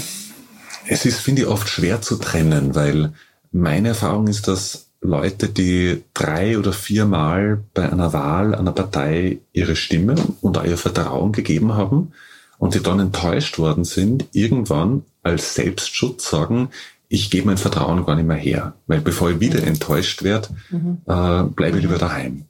Es 0.86 1.04
ist, 1.04 1.20
finde 1.20 1.42
ich, 1.42 1.48
oft 1.48 1.68
schwer 1.68 2.00
zu 2.00 2.16
trennen, 2.16 2.74
weil 2.74 3.12
meine 3.52 3.88
Erfahrung 3.88 4.28
ist, 4.28 4.48
dass 4.48 4.86
Leute, 5.00 5.48
die 5.48 6.02
drei 6.14 6.58
oder 6.58 6.72
viermal 6.72 7.62
bei 7.74 7.90
einer 7.90 8.12
Wahl 8.12 8.54
einer 8.54 8.72
Partei 8.72 9.38
ihre 9.52 9.76
Stimme 9.76 10.16
und 10.40 10.58
auch 10.58 10.64
ihr 10.64 10.78
Vertrauen 10.78 11.32
gegeben 11.32 11.74
haben 11.74 12.12
und 12.58 12.74
die 12.74 12.82
dann 12.82 12.98
enttäuscht 12.98 13.58
worden 13.58 13.84
sind, 13.84 14.26
irgendwann 14.32 15.04
als 15.22 15.54
Selbstschutz 15.54 16.28
sagen, 16.28 16.70
ich 17.08 17.30
gebe 17.30 17.46
mein 17.46 17.58
Vertrauen 17.58 18.04
gar 18.04 18.16
nicht 18.16 18.26
mehr 18.26 18.36
her, 18.36 18.74
weil 18.86 19.00
bevor 19.00 19.30
ich 19.30 19.40
wieder 19.40 19.62
enttäuscht 19.62 20.22
werde, 20.22 20.48
mhm. 20.70 20.98
äh, 21.06 21.42
bleibe 21.44 21.78
ich 21.78 21.82
lieber 21.82 21.98
daheim. 21.98 22.44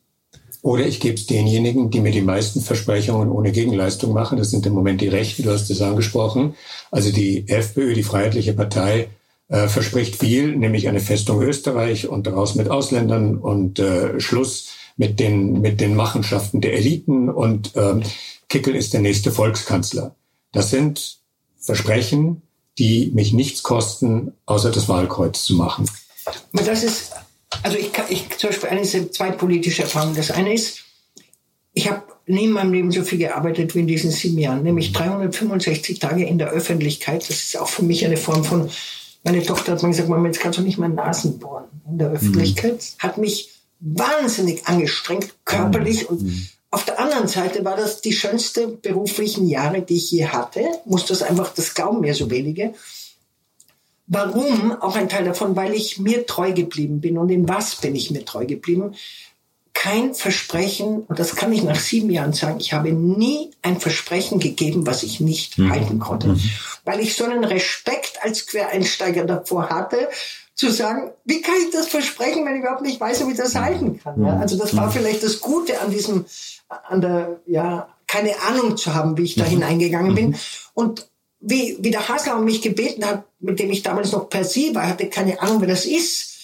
Oder 0.63 0.87
ich 0.87 0.99
gebe 0.99 1.15
es 1.15 1.27
denjenigen, 1.27 1.91
die 1.91 2.01
mir 2.01 2.11
die 2.11 2.21
meisten 2.21 2.61
Versprechungen 2.61 3.31
ohne 3.31 3.53
Gegenleistung 3.53 4.13
machen. 4.13 4.39
Das 4.39 4.51
sind 4.51 4.67
im 4.67 4.73
Moment 4.73 5.01
die 5.01 5.09
Rechten, 5.09 5.45
du 5.45 5.53
hast 5.53 5.71
es 5.71 5.81
angesprochen. 5.81 6.55
Also 6.91 7.13
die 7.13 7.49
FPÖ, 7.49 7.95
die 7.95 8.03
Freiheitliche 8.03 8.55
Partei, 8.55 9.09
äh, 9.49 9.69
verspricht 9.69 10.17
viel, 10.17 10.57
nämlich 10.57 10.89
eine 10.89 11.01
Festung 11.01 11.41
Österreich 11.41 12.09
und 12.09 12.27
daraus 12.27 12.55
mit 12.55 12.69
Ausländern 12.69 13.39
und 13.39 13.79
äh, 13.79 14.19
Schluss 14.21 14.71
mit 14.97 15.21
den, 15.21 15.61
mit 15.61 15.81
den 15.81 15.95
Machenschaften 15.95 16.61
der 16.61 16.75
Eliten 16.75 17.31
und 17.31 17.73
ähm, 17.77 18.03
Kickel 18.49 18.75
ist 18.75 18.93
der 18.93 19.01
nächste 19.01 19.31
Volkskanzler. 19.31 20.17
Das 20.53 20.71
sind 20.71 21.19
Versprechen, 21.61 22.43
die 22.79 23.11
mich 23.15 23.33
nichts 23.33 23.63
kosten, 23.63 24.33
außer 24.47 24.71
das 24.71 24.89
Wahlkreuz 24.89 25.45
zu 25.45 25.55
machen. 25.55 25.89
Das 26.53 26.83
ist, 26.83 27.13
also 27.63 27.77
ich, 27.77 27.91
ich 28.09 28.29
zum 28.39 28.51
Beispiel 28.51 28.69
eine 28.71 28.85
zwei 29.11 29.31
politische 29.31 29.83
Erfahrungen. 29.83 30.17
Das 30.17 30.31
eine 30.31 30.53
ist, 30.55 30.81
ich 31.73 31.91
habe 31.91 32.03
nie 32.27 32.45
in 32.45 32.53
meinem 32.53 32.73
Leben 32.73 32.91
so 32.93 33.03
viel 33.03 33.19
gearbeitet 33.19 33.75
wie 33.75 33.81
in 33.81 33.87
diesen 33.87 34.11
sieben 34.11 34.39
Jahren, 34.39 34.63
nämlich 34.63 34.93
365 34.93 35.99
Tage 35.99 36.25
in 36.25 36.39
der 36.39 36.51
Öffentlichkeit. 36.51 37.29
Das 37.29 37.37
ist 37.37 37.59
auch 37.59 37.69
für 37.69 37.83
mich 37.83 38.05
eine 38.05 38.17
Form 38.17 38.45
von, 38.45 38.71
meine 39.25 39.43
Tochter 39.43 39.73
hat 39.73 39.83
mir 39.83 39.91
gesagt, 39.91 40.09
Mama, 40.09 40.27
jetzt 40.27 40.41
kannst 40.41 40.59
du 40.59 40.63
nicht 40.63 40.79
mehr 40.79 40.89
Nasen 40.89 41.39
bohren 41.39 41.65
in 41.91 41.99
der 41.99 42.11
Öffentlichkeit. 42.11 42.75
Mhm. 42.75 43.03
Hat 43.03 43.19
mich 43.19 43.51
wahnsinnig 43.81 44.67
angestrengt, 44.67 45.35
körperlich 45.45 46.09
und 46.09 46.23
mhm. 46.23 46.49
Auf 46.71 46.85
der 46.85 47.01
anderen 47.01 47.29
Seite 47.29 47.65
war 47.65 47.77
das 47.77 48.03
die 48.03 48.13
schönste 48.13 48.69
beruflichen 48.69 49.49
Jahre, 49.49 49.81
die 49.83 49.97
ich 49.97 50.11
je 50.11 50.27
hatte. 50.27 50.61
Muss 50.85 51.07
das 51.07 51.23
einfach, 51.23 51.55
das 51.55 51.75
glauben 51.75 52.01
mir 52.01 52.15
so 52.15 52.31
wenige. 52.31 52.75
Warum? 54.07 54.73
Auch 54.73 54.97
ein 54.97 55.09
Teil 55.09 55.25
davon, 55.25 55.57
weil 55.57 55.75
ich 55.75 55.99
mir 55.99 56.27
treu 56.27 56.53
geblieben 56.53 57.01
bin. 57.01 57.17
Und 57.17 57.31
in 57.31 57.49
was 57.49 57.77
bin 57.77 57.95
ich 57.95 58.11
mir 58.11 58.25
treu 58.25 58.45
geblieben? 58.45 58.95
Kein 59.73 60.15
Versprechen, 60.15 61.03
und 61.03 61.19
das 61.19 61.37
kann 61.37 61.53
ich 61.53 61.63
nach 61.63 61.79
sieben 61.79 62.11
Jahren 62.11 62.33
sagen, 62.33 62.59
ich 62.59 62.73
habe 62.73 62.93
nie 62.93 63.53
ein 63.63 63.81
Versprechen 63.81 64.41
gegeben, 64.41 64.87
was 64.87 65.03
ich 65.05 65.21
nicht 65.21 65.57
mhm. 65.57 65.71
halten 65.71 65.99
konnte. 66.01 66.29
Mhm. 66.29 66.41
Weil 66.85 67.01
ich 67.01 67.15
so 67.15 67.25
einen 67.25 67.45
Respekt 67.45 68.19
als 68.23 68.47
Quereinsteiger 68.47 69.25
davor 69.25 69.71
hatte, 69.71 70.09
zu 70.59 70.73
sagen, 70.73 71.13
wie 71.25 71.41
kann 71.41 71.55
ich 71.65 71.71
das 71.73 71.87
versprechen, 71.87 72.45
wenn 72.45 72.57
ich 72.57 72.63
überhaupt 72.63 72.83
nicht 72.83 73.01
weiß, 73.01 73.23
ob 73.23 73.31
ich 73.31 73.37
das 73.37 73.55
halten 73.55 74.01
kann. 74.03 74.23
Ja? 74.23 74.39
Also 74.39 74.59
das 74.59 74.77
war 74.77 74.91
vielleicht 74.91 75.23
das 75.23 75.41
Gute 75.41 75.81
an 75.81 75.91
diesem, 75.91 76.25
an 76.69 77.01
der, 77.01 77.41
ja, 77.47 77.89
keine 78.09 78.33
Ahnung 78.49 78.77
zu 78.77 78.93
haben, 78.93 79.17
wie 79.17 79.23
ich 79.23 79.37
da 79.37 79.45
mhm. 79.45 79.51
hineingegangen 79.51 80.15
bin. 80.17 80.31
Mhm. 80.31 80.37
Und 80.75 81.09
wie, 81.41 81.79
wie 81.81 81.93
der 81.93 82.09
Hasler 82.09 82.37
mich 82.41 82.61
gebeten 82.61 83.07
hat, 83.07 83.23
mit 83.39 83.61
dem 83.61 83.71
ich 83.71 83.85
damals 83.85 84.11
noch 84.11 84.29
per 84.29 84.43
Sie 84.43 84.75
war, 84.75 84.89
hatte 84.89 85.09
keine 85.09 85.41
Ahnung, 85.41 85.61
wer 85.61 85.69
das 85.69 85.87
ist. 85.87 86.35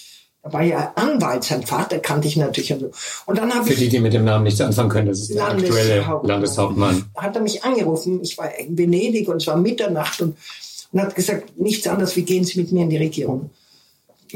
Er 0.43 0.53
war 0.53 0.61
ja 0.61 0.93
Anwalt, 0.95 1.43
sein 1.43 1.63
Vater 1.63 1.99
kannte 1.99 2.29
ich 2.29 2.37
natürlich. 2.37 2.71
Und, 2.71 2.79
so. 2.79 2.91
und 3.25 3.37
dann 3.37 3.53
habe 3.53 3.65
Für 3.65 3.75
die, 3.75 3.89
die 3.89 3.99
mit 3.99 4.13
dem 4.13 4.23
Namen 4.23 4.45
nichts 4.45 4.61
anfangen 4.61 4.89
können, 4.89 5.09
das 5.09 5.19
ist 5.21 5.35
der 5.35 5.49
aktuelle 5.49 6.05
Landeshauptmann. 6.23 7.03
Hat 7.17 7.35
er 7.35 7.41
mich 7.41 7.65
angerufen, 7.65 8.21
ich 8.23 8.37
war 8.37 8.55
in 8.57 8.77
Venedig 8.77 9.27
und 9.27 9.41
es 9.41 9.47
war 9.47 9.57
Mitternacht 9.57 10.21
und, 10.21 10.37
und 10.93 11.01
hat 11.01 11.15
gesagt, 11.15 11.59
nichts 11.59 11.85
anderes, 11.85 12.15
wie 12.15 12.21
gehen 12.21 12.45
Sie 12.45 12.61
mit 12.61 12.71
mir 12.71 12.83
in 12.83 12.89
die 12.89 12.97
Regierung 12.97 13.49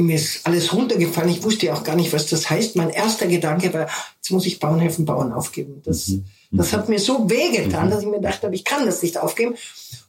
mir 0.04 0.16
ist 0.16 0.46
alles 0.46 0.74
runtergefallen. 0.74 1.30
Ich 1.30 1.44
wusste 1.44 1.68
ja 1.68 1.74
auch 1.74 1.84
gar 1.84 1.96
nicht, 1.96 2.14
was 2.14 2.28
das 2.28 2.50
heißt. 2.50 2.76
Mein 2.76 2.90
erster 2.90 3.28
Gedanke 3.28 3.74
war, 3.74 3.88
jetzt 4.16 4.32
muss 4.32 4.46
ich 4.46 4.60
Bauernhöfen 4.60 5.06
Bauern 5.06 5.32
aufgeben. 5.34 5.82
Das, 5.86 6.08
mhm. 6.08 6.26
das 6.52 6.74
hat 6.74 6.90
mir 6.90 7.00
so 7.00 7.30
wehgetan, 7.30 7.88
mhm. 7.88 7.92
dass 7.92 8.02
ich 8.02 8.08
mir 8.08 8.18
gedacht 8.18 8.44
habe, 8.44 8.56
ich 8.56 8.64
kann 8.64 8.86
das 8.86 9.02
nicht 9.02 9.18
aufgeben. 9.18 9.56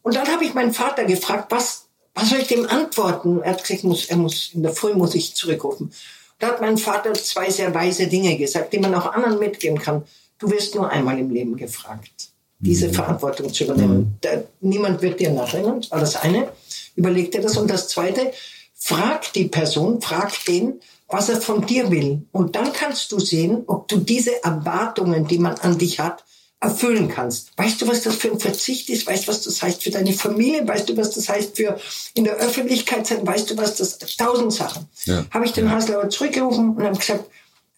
Und 0.02 0.14
dann 0.14 0.28
habe 0.28 0.44
ich 0.44 0.54
meinen 0.54 0.72
Vater 0.72 1.04
gefragt, 1.04 1.50
was, 1.50 1.86
was 2.14 2.30
soll 2.30 2.38
ich 2.38 2.48
dem 2.48 2.66
antworten? 2.66 3.40
Er 3.42 3.52
hat 3.52 3.62
gesagt, 3.64 3.84
muss, 3.84 4.06
er 4.06 4.16
muss, 4.16 4.50
in 4.54 4.62
der 4.62 4.72
Früh 4.72 4.94
muss 4.94 5.14
ich 5.14 5.34
zurückrufen. 5.34 5.92
Da 6.38 6.48
hat 6.48 6.60
mein 6.60 6.78
Vater 6.78 7.12
zwei 7.14 7.50
sehr 7.50 7.74
weise 7.74 8.06
Dinge 8.06 8.36
gesagt, 8.36 8.72
die 8.72 8.78
man 8.78 8.94
auch 8.94 9.12
anderen 9.12 9.38
mitgeben 9.38 9.78
kann. 9.78 10.04
Du 10.38 10.50
wirst 10.50 10.74
nur 10.74 10.88
einmal 10.88 11.18
im 11.18 11.30
Leben 11.30 11.56
gefragt, 11.56 12.30
diese 12.58 12.88
mhm. 12.88 12.94
Verantwortung 12.94 13.52
zu 13.52 13.64
übernehmen. 13.64 13.98
Mhm. 13.98 14.14
Da, 14.22 14.30
niemand 14.60 15.02
wird 15.02 15.20
dir 15.20 15.30
nachrennen. 15.30 15.82
Das 15.82 15.90
war 15.90 16.00
das 16.00 16.16
eine. 16.16 16.48
Überleg 16.96 17.30
dir 17.30 17.42
das. 17.42 17.56
Und 17.58 17.70
das 17.70 17.88
zweite, 17.88 18.32
Frag 18.82 19.34
die 19.34 19.44
Person, 19.44 20.00
frag 20.00 20.32
den, 20.46 20.80
was 21.06 21.28
er 21.28 21.40
von 21.40 21.66
dir 21.66 21.90
will. 21.90 22.22
Und 22.32 22.56
dann 22.56 22.72
kannst 22.72 23.12
du 23.12 23.20
sehen, 23.20 23.64
ob 23.66 23.88
du 23.88 23.98
diese 23.98 24.42
Erwartungen, 24.42 25.26
die 25.26 25.38
man 25.38 25.54
an 25.56 25.76
dich 25.76 26.00
hat, 26.00 26.24
erfüllen 26.60 27.08
kannst. 27.08 27.56
Weißt 27.56 27.80
du, 27.80 27.88
was 27.88 28.02
das 28.02 28.16
für 28.16 28.32
ein 28.32 28.40
Verzicht 28.40 28.88
ist? 28.88 29.06
Weißt 29.06 29.24
du, 29.24 29.28
was 29.28 29.42
das 29.42 29.62
heißt 29.62 29.82
für 29.82 29.90
deine 29.90 30.14
Familie? 30.14 30.66
Weißt 30.66 30.88
du, 30.88 30.96
was 30.96 31.10
das 31.10 31.28
heißt 31.28 31.56
für 31.56 31.78
in 32.14 32.24
der 32.24 32.36
Öffentlichkeit 32.36 33.06
sein? 33.06 33.26
Weißt 33.26 33.50
du, 33.50 33.56
was 33.58 33.76
das 33.76 33.98
tausend 34.16 34.52
Sachen. 34.52 34.86
Ja. 35.04 35.24
Habe 35.30 35.44
ich 35.44 35.52
den 35.52 35.66
ja. 35.66 35.72
Haslauer 35.72 36.08
zurückgerufen 36.08 36.76
und 36.76 36.82
habe 36.82 36.96
gesagt, 36.96 37.24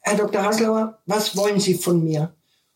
Herr 0.00 0.16
Dr. 0.16 0.42
Haslauer, 0.42 0.98
was 1.06 1.36
wollen 1.36 1.58
Sie 1.60 1.74
von 1.74 2.02
mir? 2.02 2.32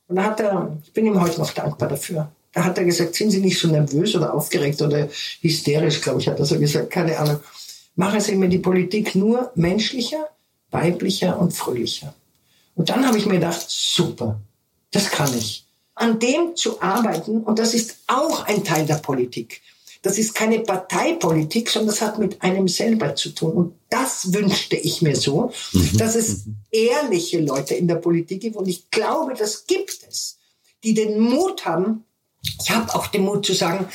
Und 0.08 0.16
da 0.16 0.24
hat 0.24 0.40
er, 0.40 0.76
ich 0.84 0.92
bin 0.92 1.06
ihm 1.06 1.20
heute 1.20 1.40
noch 1.40 1.52
dankbar 1.52 1.88
dafür. 1.88 2.30
Da 2.52 2.64
hat 2.64 2.76
er 2.78 2.84
gesagt, 2.84 3.14
sind 3.14 3.30
Sie 3.30 3.40
nicht 3.40 3.58
so 3.58 3.68
nervös 3.68 4.14
oder 4.16 4.34
aufgeregt 4.34 4.82
oder 4.82 5.08
hysterisch, 5.40 6.00
glaube 6.00 6.20
ich, 6.20 6.28
hat 6.28 6.38
er 6.38 6.44
so 6.44 6.58
gesagt, 6.58 6.90
keine 6.90 7.18
Ahnung 7.18 7.40
machen 7.96 8.20
Sie 8.20 8.36
mir 8.36 8.48
die 8.48 8.58
Politik 8.58 9.14
nur 9.14 9.50
menschlicher, 9.54 10.28
weiblicher 10.70 11.38
und 11.38 11.52
fröhlicher. 11.52 12.14
Und 12.74 12.90
dann 12.90 13.06
habe 13.06 13.18
ich 13.18 13.26
mir 13.26 13.34
gedacht, 13.34 13.64
super, 13.68 14.40
das 14.92 15.10
kann 15.10 15.36
ich. 15.36 15.64
An 15.94 16.18
dem 16.18 16.54
zu 16.54 16.80
arbeiten, 16.82 17.42
und 17.42 17.58
das 17.58 17.72
ist 17.74 18.00
auch 18.06 18.44
ein 18.44 18.62
Teil 18.64 18.84
der 18.86 18.96
Politik. 18.96 19.62
Das 20.02 20.18
ist 20.18 20.34
keine 20.34 20.60
Parteipolitik, 20.60 21.70
sondern 21.70 21.88
das 21.88 22.02
hat 22.02 22.18
mit 22.18 22.42
einem 22.42 22.68
selber 22.68 23.16
zu 23.16 23.30
tun. 23.30 23.52
Und 23.52 23.74
das 23.88 24.32
wünschte 24.32 24.76
ich 24.76 25.02
mir 25.02 25.16
so, 25.16 25.52
mhm. 25.72 25.96
dass 25.96 26.14
es 26.14 26.44
ehrliche 26.70 27.40
Leute 27.40 27.74
in 27.74 27.88
der 27.88 27.96
Politik 27.96 28.42
gibt. 28.42 28.56
Und 28.56 28.68
ich 28.68 28.90
glaube, 28.90 29.34
das 29.34 29.66
gibt 29.66 29.98
es, 30.08 30.38
die 30.84 30.94
den 30.94 31.18
Mut 31.18 31.64
haben. 31.64 32.04
Ich 32.62 32.70
habe 32.70 32.94
auch 32.94 33.08
den 33.08 33.22
Mut 33.22 33.46
zu 33.46 33.54
sagen, 33.54 33.88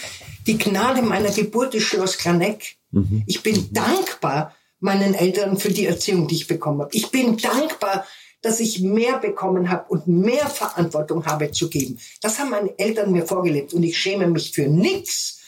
die 0.47 0.57
Gnade 0.57 1.01
meiner 1.01 1.29
Geburt 1.29 1.75
ist 1.75 1.83
Schloss 1.83 2.17
Klaneck. 2.17 2.77
Mhm. 2.91 3.23
Ich 3.25 3.43
bin 3.43 3.55
mhm. 3.55 3.73
dankbar 3.73 4.55
meinen 4.79 5.13
Eltern 5.13 5.57
für 5.57 5.71
die 5.71 5.85
Erziehung, 5.85 6.27
die 6.27 6.35
ich 6.35 6.47
bekommen 6.47 6.81
habe. 6.81 6.95
Ich 6.95 7.11
bin 7.11 7.37
dankbar, 7.37 8.05
dass 8.41 8.59
ich 8.59 8.81
mehr 8.81 9.19
bekommen 9.19 9.69
habe 9.69 9.85
und 9.89 10.07
mehr 10.07 10.47
Verantwortung 10.47 11.25
habe 11.25 11.51
zu 11.51 11.69
geben. 11.69 11.99
Das 12.21 12.39
haben 12.39 12.49
meine 12.49 12.77
Eltern 12.79 13.11
mir 13.11 13.25
vorgelebt 13.25 13.73
und 13.73 13.83
ich 13.83 13.97
schäme 13.97 14.27
mich 14.27 14.51
für 14.51 14.67
nichts. 14.67 15.39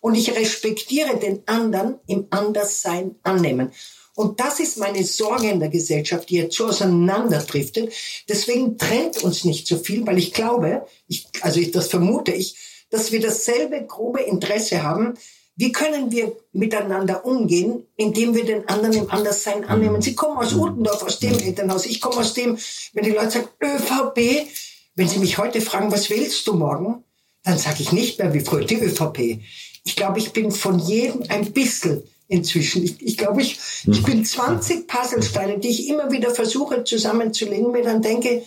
Und 0.00 0.14
ich 0.14 0.34
respektiere 0.34 1.18
den 1.18 1.46
anderen 1.46 1.96
im 2.06 2.26
Anderssein 2.30 3.16
annehmen. 3.22 3.70
Und 4.14 4.40
das 4.40 4.58
ist 4.58 4.78
meine 4.78 5.04
Sorge 5.04 5.48
in 5.48 5.60
der 5.60 5.68
Gesellschaft, 5.68 6.30
die 6.30 6.36
jetzt 6.36 6.56
so 6.56 6.66
auseinanderdriftet. 6.66 7.92
Deswegen 8.28 8.76
trennt 8.78 9.22
uns 9.22 9.44
nicht 9.44 9.66
so 9.66 9.76
viel, 9.76 10.06
weil 10.06 10.18
ich 10.18 10.32
glaube, 10.32 10.86
ich, 11.06 11.28
also 11.42 11.60
ich, 11.60 11.70
das 11.70 11.88
vermute 11.88 12.32
ich, 12.32 12.56
dass 12.90 13.12
wir 13.12 13.20
dasselbe 13.20 13.86
grobe 13.86 14.20
Interesse 14.20 14.82
haben, 14.82 15.14
wie 15.56 15.72
können 15.72 16.10
wir 16.10 16.36
miteinander 16.52 17.24
umgehen, 17.24 17.86
indem 17.96 18.34
wir 18.34 18.44
den 18.44 18.68
anderen 18.68 18.94
im 18.94 19.10
Anderssein 19.10 19.64
annehmen? 19.64 20.00
Sie 20.00 20.14
kommen 20.14 20.38
aus 20.38 20.54
Utendorf, 20.54 21.02
aus 21.02 21.18
dem 21.18 21.38
Elternhaus. 21.38 21.86
Ich 21.86 22.00
komme 22.00 22.16
aus 22.16 22.32
dem, 22.34 22.56
wenn 22.94 23.04
die 23.04 23.10
Leute 23.10 23.30
sagen, 23.30 23.48
ÖVP, 23.62 24.48
wenn 24.94 25.08
sie 25.08 25.18
mich 25.18 25.38
heute 25.38 25.60
fragen, 25.60 25.92
was 25.92 26.08
wählst 26.10 26.46
du 26.46 26.54
morgen? 26.54 27.04
Dann 27.42 27.58
sage 27.58 27.82
ich 27.82 27.92
nicht 27.92 28.18
mehr 28.18 28.32
wie 28.32 28.40
früher 28.40 28.64
die 28.64 28.76
ÖVP. 28.76 29.40
Ich 29.84 29.96
glaube, 29.96 30.18
ich 30.18 30.32
bin 30.32 30.50
von 30.50 30.78
jedem 30.78 31.24
ein 31.28 31.52
bisschen 31.52 32.02
inzwischen. 32.28 32.84
Ich, 32.84 33.02
ich 33.02 33.16
glaube, 33.16 33.42
ich, 33.42 33.58
ich 33.86 34.02
bin 34.02 34.24
20 34.24 34.86
Puzzlesteine, 34.86 35.58
die 35.58 35.68
ich 35.68 35.88
immer 35.88 36.10
wieder 36.10 36.30
versuche 36.30 36.84
zusammenzulegen, 36.84 37.72
mir 37.72 37.82
dann 37.82 38.02
denke, 38.02 38.44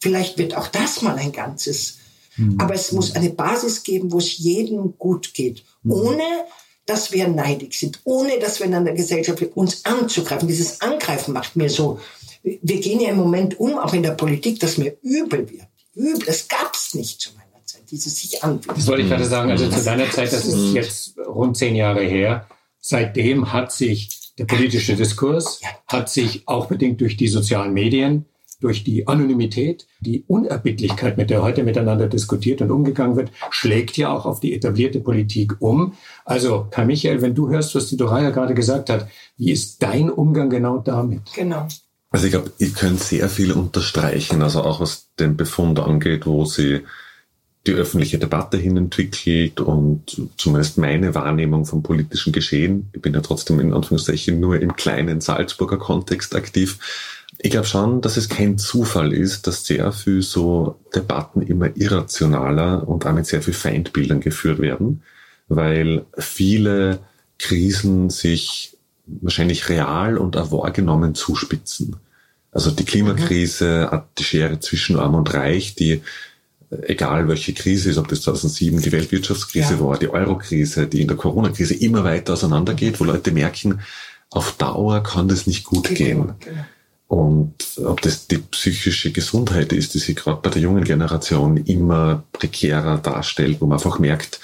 vielleicht 0.00 0.38
wird 0.38 0.56
auch 0.56 0.68
das 0.68 1.02
mal 1.02 1.16
ein 1.16 1.32
Ganzes. 1.32 1.98
Mhm. 2.36 2.60
Aber 2.60 2.74
es 2.74 2.92
muss 2.92 3.14
eine 3.14 3.30
Basis 3.30 3.82
geben, 3.82 4.12
wo 4.12 4.18
es 4.18 4.38
jedem 4.38 4.98
gut 4.98 5.34
geht, 5.34 5.64
mhm. 5.82 5.92
ohne 5.92 6.24
dass 6.86 7.12
wir 7.12 7.28
neidig 7.28 7.74
sind, 7.74 8.00
ohne 8.04 8.38
dass 8.38 8.60
wir 8.60 8.66
in 8.66 8.74
einer 8.74 8.92
Gesellschaft 8.92 9.42
uns 9.54 9.84
anzugreifen. 9.84 10.46
Dieses 10.46 10.80
Angreifen 10.80 11.34
macht 11.34 11.56
mir 11.56 11.68
so. 11.68 11.98
Wir 12.42 12.80
gehen 12.80 13.00
ja 13.00 13.10
im 13.10 13.16
Moment 13.16 13.58
um, 13.58 13.76
auch 13.76 13.92
in 13.92 14.04
der 14.04 14.12
Politik, 14.12 14.60
dass 14.60 14.78
mir 14.78 14.96
übel 15.02 15.50
wird. 15.50 15.66
Übel, 15.94 16.24
das 16.24 16.46
gab's 16.46 16.94
nicht 16.94 17.20
zu 17.20 17.30
meiner 17.34 17.64
Zeit, 17.64 17.90
dieses 17.90 18.20
sich 18.20 18.44
anfühlen. 18.44 18.76
Das 18.76 18.86
wollte 18.86 19.02
ich 19.02 19.08
gerade 19.08 19.24
sagen. 19.24 19.50
Also 19.50 19.68
zu 19.68 19.82
deiner 19.82 20.08
Zeit, 20.10 20.32
das 20.32 20.44
ist 20.44 20.74
jetzt 20.74 21.18
rund 21.18 21.56
zehn 21.56 21.74
Jahre 21.74 22.02
her. 22.02 22.46
Seitdem 22.78 23.52
hat 23.52 23.72
sich 23.72 24.10
der 24.38 24.44
politische 24.44 24.94
Diskurs, 24.94 25.60
hat 25.88 26.08
sich 26.08 26.46
auch 26.46 26.66
bedingt 26.66 27.00
durch 27.00 27.16
die 27.16 27.28
sozialen 27.28 27.72
Medien 27.72 28.26
durch 28.60 28.84
die 28.84 29.06
Anonymität, 29.06 29.86
die 30.00 30.24
Unerbittlichkeit, 30.26 31.16
mit 31.16 31.30
der 31.30 31.42
heute 31.42 31.62
miteinander 31.62 32.08
diskutiert 32.08 32.62
und 32.62 32.70
umgegangen 32.70 33.16
wird, 33.16 33.30
schlägt 33.50 33.96
ja 33.96 34.12
auch 34.12 34.26
auf 34.26 34.40
die 34.40 34.54
etablierte 34.54 35.00
Politik 35.00 35.60
um. 35.60 35.94
Also, 36.24 36.66
Kai 36.70 36.84
Michael, 36.84 37.22
wenn 37.22 37.34
du 37.34 37.48
hörst, 37.48 37.74
was 37.74 37.88
die 37.88 37.96
Doraya 37.96 38.30
gerade 38.30 38.54
gesagt 38.54 38.90
hat, 38.90 39.08
wie 39.36 39.52
ist 39.52 39.82
dein 39.82 40.10
Umgang 40.10 40.50
genau 40.50 40.78
damit? 40.78 41.22
Genau. 41.34 41.66
Also 42.10 42.26
ich 42.26 42.32
glaube, 42.32 42.52
ihr 42.58 42.70
könnt 42.70 43.00
sehr 43.00 43.28
viel 43.28 43.52
unterstreichen, 43.52 44.40
also 44.40 44.62
auch 44.62 44.80
was 44.80 45.08
den 45.18 45.36
Befund 45.36 45.78
angeht, 45.80 46.24
wo 46.24 46.44
sie 46.44 46.82
die 47.66 47.72
öffentliche 47.72 48.18
Debatte 48.18 48.56
hin 48.56 48.76
entwickelt 48.76 49.60
und 49.60 50.22
zumindest 50.36 50.78
meine 50.78 51.14
Wahrnehmung 51.14 51.64
vom 51.66 51.82
politischen 51.82 52.32
Geschehen, 52.32 52.88
ich 52.92 53.02
bin 53.02 53.12
ja 53.12 53.20
trotzdem 53.20 53.58
in 53.60 53.74
Anführungszeichen 53.74 54.38
nur 54.38 54.60
im 54.60 54.76
kleinen 54.76 55.20
Salzburger 55.20 55.78
Kontext 55.78 56.34
aktiv, 56.36 56.78
ich 57.38 57.50
glaube 57.50 57.66
schon, 57.66 58.00
dass 58.00 58.16
es 58.16 58.28
kein 58.28 58.58
Zufall 58.58 59.12
ist, 59.12 59.46
dass 59.46 59.66
sehr 59.66 59.92
viel 59.92 60.22
so 60.22 60.78
Debatten 60.94 61.42
immer 61.42 61.76
irrationaler 61.76 62.88
und 62.88 63.04
damit 63.04 63.26
sehr 63.26 63.42
viel 63.42 63.54
Feindbildern 63.54 64.20
geführt 64.20 64.58
werden, 64.58 65.02
weil 65.48 66.06
viele 66.18 67.00
Krisen 67.38 68.10
sich 68.10 68.76
wahrscheinlich 69.06 69.68
real 69.68 70.18
und 70.18 70.36
auch 70.36 70.50
wahrgenommen 70.50 71.14
zuspitzen. 71.14 71.96
Also 72.52 72.70
die 72.70 72.84
Klimakrise 72.84 73.90
hat 73.90 74.08
die 74.18 74.24
Schere 74.24 74.58
zwischen 74.60 74.98
Arm 74.98 75.14
und 75.14 75.32
Reich, 75.34 75.74
die 75.74 76.00
egal 76.70 77.28
welche 77.28 77.52
Krise 77.52 77.90
ist, 77.90 77.98
ob 77.98 78.08
das 78.08 78.22
2007 78.22 78.80
die 78.80 78.92
Weltwirtschaftskrise 78.92 79.74
ja. 79.74 79.80
war, 79.80 79.98
die 79.98 80.08
Eurokrise, 80.08 80.86
die 80.86 81.02
in 81.02 81.08
der 81.08 81.16
Corona-Krise 81.16 81.74
immer 81.74 82.02
weiter 82.02 82.32
auseinandergeht, 82.32 82.98
wo 82.98 83.04
Leute 83.04 83.30
merken, 83.30 83.80
auf 84.30 84.56
Dauer 84.56 85.02
kann 85.02 85.28
das 85.28 85.46
nicht 85.46 85.64
gut 85.64 85.94
gehen. 85.94 86.34
Genau. 86.40 86.64
Und 87.08 87.54
ob 87.84 88.00
das 88.00 88.26
die 88.26 88.38
psychische 88.38 89.12
Gesundheit 89.12 89.72
ist, 89.72 89.94
die 89.94 89.98
sich 89.98 90.16
gerade 90.16 90.40
bei 90.42 90.50
der 90.50 90.62
jungen 90.62 90.84
Generation 90.84 91.56
immer 91.58 92.24
prekärer 92.32 92.98
darstellt, 92.98 93.60
wo 93.60 93.66
man 93.66 93.78
einfach 93.78 93.98
merkt, 93.98 94.40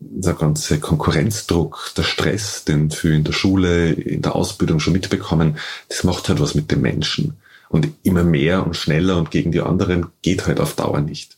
der 0.00 0.32
ganze 0.32 0.80
Konkurrenzdruck, 0.80 1.92
der 1.96 2.02
Stress, 2.02 2.64
den 2.64 2.90
wir 2.90 3.12
in 3.12 3.24
der 3.24 3.32
Schule, 3.32 3.92
in 3.92 4.22
der 4.22 4.34
Ausbildung 4.34 4.80
schon 4.80 4.94
mitbekommen, 4.94 5.58
das 5.88 6.04
macht 6.04 6.28
halt 6.28 6.40
was 6.40 6.54
mit 6.54 6.70
den 6.70 6.80
Menschen. 6.80 7.36
Und 7.68 7.88
immer 8.02 8.24
mehr 8.24 8.66
und 8.66 8.76
schneller 8.76 9.16
und 9.18 9.30
gegen 9.30 9.52
die 9.52 9.60
anderen 9.60 10.06
geht 10.22 10.46
halt 10.46 10.58
auf 10.58 10.74
Dauer 10.74 11.00
nicht. 11.00 11.36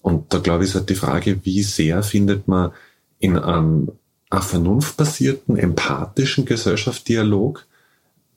Und 0.00 0.34
da 0.34 0.38
glaube 0.38 0.64
ich, 0.64 0.70
ist 0.70 0.74
halt 0.74 0.90
die 0.90 0.96
Frage, 0.96 1.38
wie 1.44 1.62
sehr 1.62 2.02
findet 2.02 2.48
man 2.48 2.72
in 3.20 3.38
einem, 3.38 3.92
einem 4.30 4.42
vernunftbasierten, 4.42 5.56
empathischen 5.56 6.46
Gesellschaftsdialog 6.46 7.64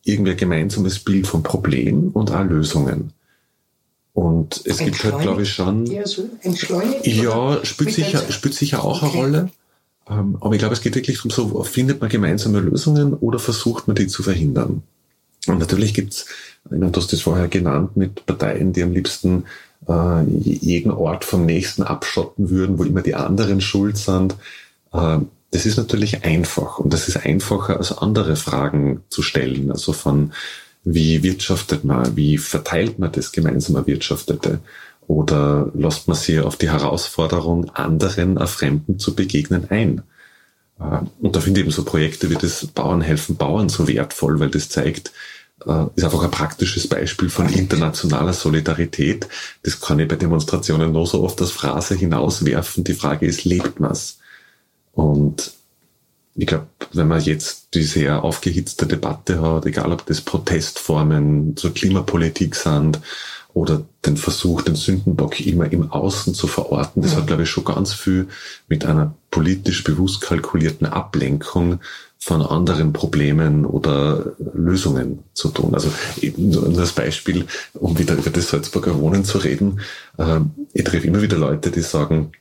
irgendwie 0.05 0.31
ein 0.31 0.37
gemeinsames 0.37 0.99
Bild 0.99 1.27
vom 1.27 1.43
Problem 1.43 2.09
und 2.13 2.31
auch 2.31 2.43
Lösungen. 2.43 3.11
Und 4.13 4.61
es 4.65 4.77
gibt 4.77 5.03
halt, 5.03 5.19
glaube 5.19 5.41
ich, 5.41 5.51
schon. 5.51 5.85
Ja, 5.87 6.07
so 6.07 6.29
ja 7.03 7.65
spielt 7.65 7.93
sicher, 7.93 8.31
spielt 8.31 8.53
sicher 8.53 8.83
auch 8.83 9.03
okay. 9.03 9.11
eine 9.11 9.25
Rolle. 9.25 9.49
Ähm, 10.09 10.37
aber 10.39 10.53
ich 10.53 10.59
glaube, 10.59 10.73
es 10.73 10.81
geht 10.81 10.95
wirklich 10.95 11.17
darum, 11.17 11.31
so 11.31 11.63
findet 11.63 11.99
man 11.99 12.09
gemeinsame 12.09 12.61
Lösungen 12.61 13.13
oder 13.13 13.39
versucht 13.39 13.87
man 13.87 13.95
die 13.95 14.07
zu 14.07 14.23
verhindern. 14.23 14.83
Und 15.47 15.59
natürlich 15.59 15.93
gibt's 15.93 16.27
du 16.69 16.91
hast 16.95 17.13
das 17.13 17.21
vorher 17.21 17.47
genannt, 17.47 17.95
mit 17.95 18.25
Parteien, 18.25 18.73
die 18.73 18.83
am 18.83 18.91
liebsten 18.91 19.45
äh, 19.87 20.23
jeden 20.23 20.91
Ort 20.91 21.25
vom 21.25 21.45
nächsten 21.45 21.83
abschotten 21.83 22.49
würden, 22.49 22.79
wo 22.79 22.83
immer 22.83 23.01
die 23.01 23.15
anderen 23.15 23.61
schuld 23.61 23.97
sind. 23.97 24.35
Äh, 24.93 25.19
das 25.55 25.65
ist 25.65 25.77
natürlich 25.77 26.25
einfach 26.25 26.79
und 26.79 26.91
das 26.91 27.07
ist 27.07 27.15
einfacher 27.15 27.77
als 27.77 27.97
andere 27.97 28.35
Fragen 28.35 29.03
zu 29.07 29.21
stellen. 29.21 29.71
Also 29.71 29.93
von 29.93 30.33
wie 30.83 31.23
wirtschaftet 31.23 31.85
man, 31.85 32.17
wie 32.17 32.37
verteilt 32.37 32.99
man 32.99 33.13
das 33.13 33.31
gemeinsam 33.31 33.77
Erwirtschaftete 33.77 34.59
oder 35.07 35.71
lässt 35.73 36.09
man 36.09 36.17
sich 36.17 36.41
auf 36.41 36.57
die 36.57 36.69
Herausforderung, 36.69 37.69
anderen, 37.69 38.37
Fremden 38.47 38.99
zu 38.99 39.15
begegnen 39.15 39.67
ein. 39.69 40.01
Äh, 40.77 41.05
und 41.21 41.37
da 41.37 41.39
finde 41.39 41.61
ich 41.61 41.67
eben 41.67 41.71
so 41.71 41.85
Projekte 41.85 42.29
wie 42.29 42.35
das 42.35 42.67
Bauern 42.67 42.99
helfen 42.99 43.37
Bauern 43.37 43.69
so 43.69 43.87
wertvoll, 43.87 44.41
weil 44.41 44.49
das 44.49 44.67
zeigt, 44.67 45.13
äh, 45.65 45.85
ist 45.95 46.03
einfach 46.03 46.23
ein 46.23 46.31
praktisches 46.31 46.89
Beispiel 46.89 47.29
von 47.29 47.47
internationaler 47.47 48.33
Solidarität. 48.33 49.29
Das 49.63 49.79
kann 49.79 49.99
ich 49.99 50.07
bei 50.09 50.17
Demonstrationen 50.17 50.91
nur 50.91 51.07
so 51.07 51.23
oft 51.23 51.39
als 51.39 51.51
Phrase 51.51 51.95
hinauswerfen. 51.95 52.83
Die 52.83 52.93
Frage 52.93 53.25
ist, 53.25 53.45
lebt 53.45 53.79
man's? 53.79 54.19
Und 54.95 55.53
ich 56.35 56.47
glaube, 56.47 56.67
wenn 56.93 57.07
man 57.07 57.21
jetzt 57.21 57.69
diese 57.73 57.99
sehr 57.99 58.23
aufgehitzte 58.23 58.87
Debatte 58.87 59.41
hat, 59.41 59.65
egal 59.65 59.91
ob 59.91 60.05
das 60.05 60.21
Protestformen 60.21 61.55
zur 61.55 61.73
Klimapolitik 61.73 62.55
sind 62.55 62.99
oder 63.53 63.83
den 64.05 64.17
Versuch, 64.17 64.61
den 64.61 64.75
Sündenbock 64.75 65.39
immer 65.39 65.71
im 65.71 65.91
Außen 65.91 66.33
zu 66.33 66.47
verorten, 66.47 67.01
das 67.01 67.15
hat, 67.15 67.27
glaube 67.27 67.43
ich, 67.43 67.49
schon 67.49 67.63
ganz 67.63 67.93
viel 67.93 68.27
mit 68.67 68.85
einer 68.85 69.13
politisch 69.31 69.83
bewusst 69.83 70.21
kalkulierten 70.21 70.87
Ablenkung 70.87 71.79
von 72.17 72.41
anderen 72.41 72.91
Problemen 72.91 73.65
oder 73.65 74.33
Lösungen 74.53 75.19
zu 75.33 75.49
tun. 75.49 75.73
Also 75.73 75.89
nur 76.37 76.69
das 76.69 76.93
Beispiel, 76.93 77.45
um 77.75 77.97
wieder 77.99 78.15
über 78.15 78.29
das 78.29 78.49
Salzburger 78.49 78.99
Wohnen 78.99 79.23
zu 79.23 79.37
reden. 79.37 79.79
Äh, 80.17 80.39
ich 80.73 80.83
treffe 80.83 81.07
immer 81.07 81.21
wieder 81.21 81.37
Leute, 81.37 81.71
die 81.71 81.81
sagen, 81.81 82.31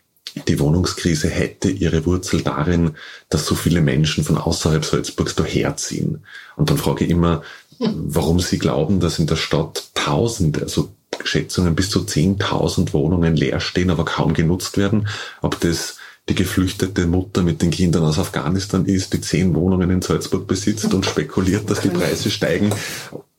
die 0.48 0.58
Wohnungskrise 0.58 1.28
hätte 1.28 1.70
ihre 1.70 2.06
Wurzel 2.06 2.42
darin, 2.42 2.92
dass 3.28 3.46
so 3.46 3.54
viele 3.54 3.80
Menschen 3.80 4.24
von 4.24 4.36
außerhalb 4.36 4.84
Salzburgs 4.84 5.34
daherziehen. 5.34 6.24
Und 6.56 6.70
dann 6.70 6.78
frage 6.78 7.04
ich 7.04 7.10
immer, 7.10 7.42
warum 7.78 8.40
sie 8.40 8.58
glauben, 8.58 9.00
dass 9.00 9.18
in 9.18 9.26
der 9.26 9.36
Stadt 9.36 9.90
Tausende, 9.94 10.62
also 10.62 10.92
Schätzungen 11.22 11.74
bis 11.74 11.88
zu 11.90 12.00
10.000 12.00 12.92
Wohnungen 12.92 13.36
leer 13.36 13.60
stehen, 13.60 13.90
aber 13.90 14.04
kaum 14.04 14.34
genutzt 14.34 14.76
werden. 14.76 15.08
Ob 15.40 15.60
das 15.60 15.96
die 16.28 16.34
geflüchtete 16.34 17.06
Mutter 17.06 17.42
mit 17.42 17.60
den 17.60 17.70
Kindern 17.70 18.04
aus 18.04 18.18
Afghanistan 18.18 18.86
ist, 18.86 19.12
die 19.12 19.20
zehn 19.20 19.54
Wohnungen 19.54 19.90
in 19.90 20.02
Salzburg 20.02 20.46
besitzt 20.46 20.94
und 20.94 21.04
spekuliert, 21.04 21.68
dass 21.70 21.80
die 21.80 21.90
Preise 21.90 22.30
steigen, 22.30 22.70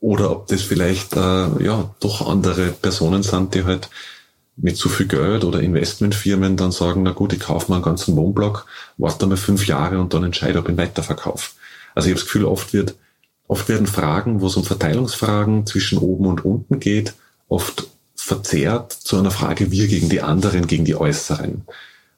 oder 0.00 0.30
ob 0.30 0.46
das 0.46 0.62
vielleicht 0.62 1.16
äh, 1.16 1.64
ja 1.64 1.94
doch 1.98 2.28
andere 2.28 2.68
Personen 2.68 3.24
sind, 3.24 3.54
die 3.54 3.64
halt 3.64 3.90
mit 4.56 4.76
zu 4.76 4.88
viel 4.88 5.06
Geld 5.06 5.44
oder 5.44 5.60
Investmentfirmen 5.60 6.56
dann 6.56 6.72
sagen, 6.72 7.02
na 7.02 7.12
gut, 7.12 7.32
ich 7.32 7.40
kaufe 7.40 7.70
mal 7.70 7.76
einen 7.76 7.84
ganzen 7.84 8.16
Wohnblock, 8.16 8.66
warte 8.96 9.26
mal 9.26 9.36
fünf 9.36 9.66
Jahre 9.66 9.98
und 10.00 10.14
dann 10.14 10.24
entscheide, 10.24 10.58
ob 10.58 10.66
ich 10.66 10.72
ihn 10.72 10.78
weiterverkaufe. 10.78 11.50
Also 11.94 12.08
ich 12.08 12.12
habe 12.12 12.20
das 12.20 12.26
Gefühl, 12.26 12.44
oft 12.46 12.72
wird, 12.72 12.94
oft 13.48 13.68
werden 13.68 13.86
Fragen, 13.86 14.40
wo 14.40 14.46
es 14.46 14.56
um 14.56 14.64
Verteilungsfragen 14.64 15.66
zwischen 15.66 15.98
oben 15.98 16.26
und 16.26 16.44
unten 16.44 16.80
geht, 16.80 17.14
oft 17.48 17.86
verzerrt 18.14 18.92
zu 18.92 19.18
einer 19.18 19.30
Frage 19.30 19.70
wir 19.70 19.86
gegen 19.88 20.08
die 20.08 20.22
anderen, 20.22 20.66
gegen 20.66 20.84
die 20.84 20.96
Äußeren. 20.96 21.62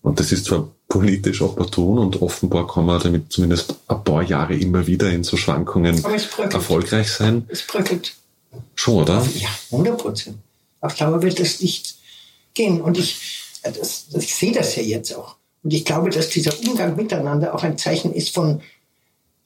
Und 0.00 0.20
das 0.20 0.32
ist 0.32 0.46
zwar 0.46 0.68
politisch 0.88 1.42
opportun 1.42 1.98
und 1.98 2.22
offenbar 2.22 2.66
kann 2.66 2.86
man 2.86 3.00
damit 3.02 3.30
zumindest 3.32 3.74
ein 3.88 4.04
paar 4.04 4.22
Jahre 4.22 4.56
immer 4.56 4.86
wieder 4.86 5.10
in 5.10 5.22
so 5.22 5.36
Schwankungen 5.36 6.02
erfolgreich 6.50 7.10
sein. 7.10 7.44
Es 7.48 7.66
bröckelt. 7.66 8.14
Schon, 8.74 9.02
oder? 9.02 9.26
Ja, 9.34 9.48
100 9.70 9.98
Prozent. 9.98 10.38
Auf 10.80 10.94
Dauer 10.94 11.22
wird 11.22 11.40
das 11.40 11.60
nicht 11.60 11.97
gehen. 12.58 12.82
Und 12.82 12.98
ich, 12.98 13.16
äh, 13.62 13.72
das, 13.72 14.08
ich 14.14 14.34
sehe 14.34 14.52
das 14.52 14.76
ja 14.76 14.82
jetzt 14.82 15.14
auch. 15.14 15.36
Und 15.62 15.72
ich 15.72 15.86
glaube, 15.86 16.10
dass 16.10 16.28
dieser 16.28 16.52
Umgang 16.66 16.94
miteinander 16.96 17.54
auch 17.54 17.62
ein 17.62 17.78
Zeichen 17.78 18.12
ist 18.12 18.34
von, 18.34 18.60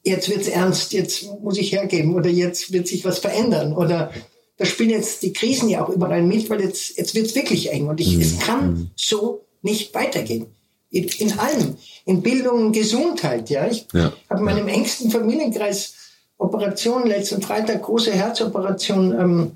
jetzt 0.03 0.29
wird's 0.29 0.49
ernst, 0.49 0.93
jetzt 0.93 1.25
muss 1.41 1.59
ich 1.59 1.73
hergeben 1.73 2.17
oder 2.17 2.29
jetzt 2.29 2.73
wird 2.73 2.89
sich 2.89 3.05
was 3.05 3.21
verändern 3.21 3.73
oder 3.73 4.13
da 4.57 4.67
spielen 4.67 4.91
jetzt 4.91 5.23
die 5.23 5.33
Krisen 5.33 5.69
ja 5.69 5.85
auch 5.85 5.89
überall 5.89 6.23
mit, 6.23 6.51
weil 6.51 6.61
jetzt, 6.61 6.97
jetzt 6.99 7.15
wird's 7.15 7.35
wirklich 7.35 7.73
eng. 7.73 7.89
Und 7.89 8.01
ich, 8.01 8.17
mhm. 8.17 8.23
es 8.23 8.39
kann 8.39 8.75
mhm. 8.75 8.91
so 8.97 9.47
nicht 9.63 9.95
weitergehen. 9.95 10.47
In, 10.91 11.05
in 11.05 11.39
allem. 11.39 11.77
In 12.05 12.23
Bildung, 12.23 12.73
Gesundheit. 12.73 13.49
Ja, 13.49 13.67
ich 13.67 13.87
ja. 13.95 14.13
habe 14.29 14.41
in 14.41 14.45
meinem 14.45 14.69
engsten 14.69 15.11
Familienkreis 15.11 15.95
Operationen 16.37 17.07
letzten 17.07 17.41
Freitag, 17.41 17.83
große 17.83 18.13
Herzoperation, 18.13 19.13
ähm, 19.19 19.53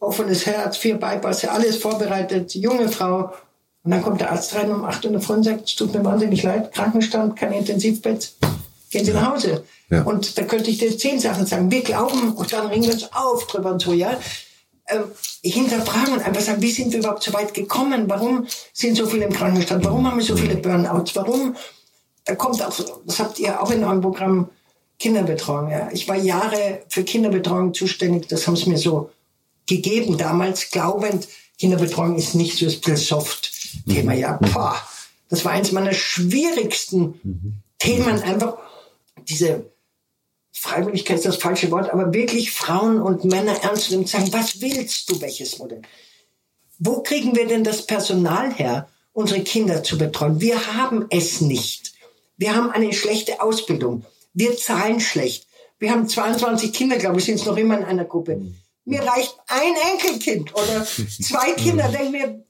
offenes 0.00 0.46
Herz, 0.46 0.76
vier 0.76 0.98
Bypasse, 0.98 1.50
alles 1.50 1.76
vorbereitet, 1.76 2.54
junge 2.54 2.88
Frau. 2.88 3.32
Und 3.82 3.92
dann 3.92 4.02
kommt 4.02 4.20
der 4.20 4.32
Arzt 4.32 4.54
rein 4.54 4.70
um 4.70 4.84
8 4.84 5.04
Uhr 5.04 5.10
in 5.10 5.12
der 5.12 5.22
Früh 5.22 5.34
und 5.34 5.44
sagt, 5.44 5.68
es 5.68 5.76
tut 5.76 5.94
mir 5.94 6.04
wahnsinnig 6.04 6.42
leid, 6.42 6.72
Krankenstand, 6.72 7.36
kein 7.36 7.52
Intensivbett, 7.52 8.32
gehen 8.90 9.04
Sie 9.04 9.12
nach 9.12 9.32
Hause. 9.32 9.64
Ja. 9.90 10.02
Und 10.02 10.36
da 10.36 10.42
könnte 10.42 10.70
ich 10.70 10.78
dir 10.78 10.96
zehn 10.96 11.18
Sachen 11.18 11.46
sagen. 11.46 11.70
Wir 11.70 11.82
glauben, 11.82 12.32
und 12.32 12.52
dann 12.52 12.66
ringen 12.66 12.84
wir 12.84 12.92
uns 12.92 13.12
auf 13.12 13.46
drüber 13.46 13.72
und 13.72 13.80
so, 13.80 13.92
ja 13.92 14.18
äh, 14.90 15.00
hinterfragen 15.42 16.14
und 16.14 16.26
einfach 16.26 16.42
sagen, 16.42 16.60
wie 16.62 16.70
sind 16.70 16.92
wir 16.92 16.98
überhaupt 16.98 17.22
so 17.22 17.32
weit 17.32 17.54
gekommen? 17.54 18.04
Warum 18.08 18.46
sind 18.72 18.96
so 18.96 19.06
viele 19.06 19.26
im 19.26 19.32
Krankenstand? 19.32 19.84
Warum 19.84 20.06
haben 20.06 20.18
wir 20.18 20.24
so 20.24 20.36
viele 20.36 20.56
Burnouts? 20.56 21.16
Warum? 21.16 21.56
Da 22.24 22.34
kommt 22.34 22.62
auch, 22.62 22.78
das 23.06 23.18
habt 23.18 23.38
ihr 23.38 23.62
auch 23.62 23.70
in 23.70 23.84
eurem 23.84 24.00
Programm 24.00 24.50
Kinderbetreuung. 24.98 25.70
Ja. 25.70 25.88
Ich 25.92 26.08
war 26.08 26.16
Jahre 26.16 26.82
für 26.88 27.04
Kinderbetreuung 27.04 27.72
zuständig. 27.72 28.28
Das 28.28 28.46
haben 28.46 28.56
sie 28.56 28.68
mir 28.68 28.78
so 28.78 29.10
gegeben 29.70 30.18
damals, 30.18 30.70
glaubend, 30.70 31.28
Kinderbetreuung 31.58 32.16
ist 32.16 32.34
nicht 32.34 32.58
so 32.58 32.70
das 32.70 33.06
Soft-Thema. 33.06 34.12
Ja, 34.14 34.38
boah, 34.52 34.76
das 35.28 35.44
war 35.44 35.52
eins 35.52 35.72
meiner 35.72 35.94
schwierigsten 35.94 37.20
mhm. 37.22 37.54
Themen, 37.78 38.22
einfach 38.22 38.58
diese 39.28 39.70
Freiwilligkeit 40.52 41.16
ist 41.16 41.26
das 41.26 41.36
falsche 41.36 41.70
Wort, 41.70 41.90
aber 41.90 42.12
wirklich 42.12 42.50
Frauen 42.50 43.00
und 43.00 43.24
Männer 43.24 43.62
ernst 43.62 43.90
nehmen 43.90 44.02
und 44.02 44.08
sagen, 44.08 44.32
was 44.32 44.60
willst 44.60 45.08
du, 45.08 45.20
welches 45.20 45.58
Modell? 45.58 45.82
Wo 46.78 47.02
kriegen 47.02 47.34
wir 47.36 47.46
denn 47.46 47.64
das 47.64 47.86
Personal 47.86 48.52
her, 48.52 48.88
unsere 49.12 49.40
Kinder 49.42 49.82
zu 49.82 49.96
betreuen? 49.96 50.40
Wir 50.40 50.74
haben 50.74 51.06
es 51.10 51.40
nicht. 51.40 51.92
Wir 52.36 52.54
haben 52.54 52.70
eine 52.70 52.92
schlechte 52.92 53.40
Ausbildung. 53.40 54.04
Wir 54.34 54.56
zahlen 54.56 55.00
schlecht. 55.00 55.46
Wir 55.78 55.90
haben 55.90 56.08
22 56.08 56.72
Kinder, 56.72 56.96
glaube 56.96 57.20
ich, 57.20 57.24
sind 57.24 57.36
es 57.36 57.46
noch 57.46 57.56
immer 57.56 57.78
in 57.78 57.84
einer 57.84 58.04
Gruppe. 58.04 58.42
Mir 58.90 59.02
reicht 59.02 59.36
ein 59.48 59.74
Enkelkind 59.92 60.54
oder 60.54 60.84
zwei 60.84 61.52
Kinder. 61.52 61.88
Denken 61.92 62.12
wir, 62.12 62.44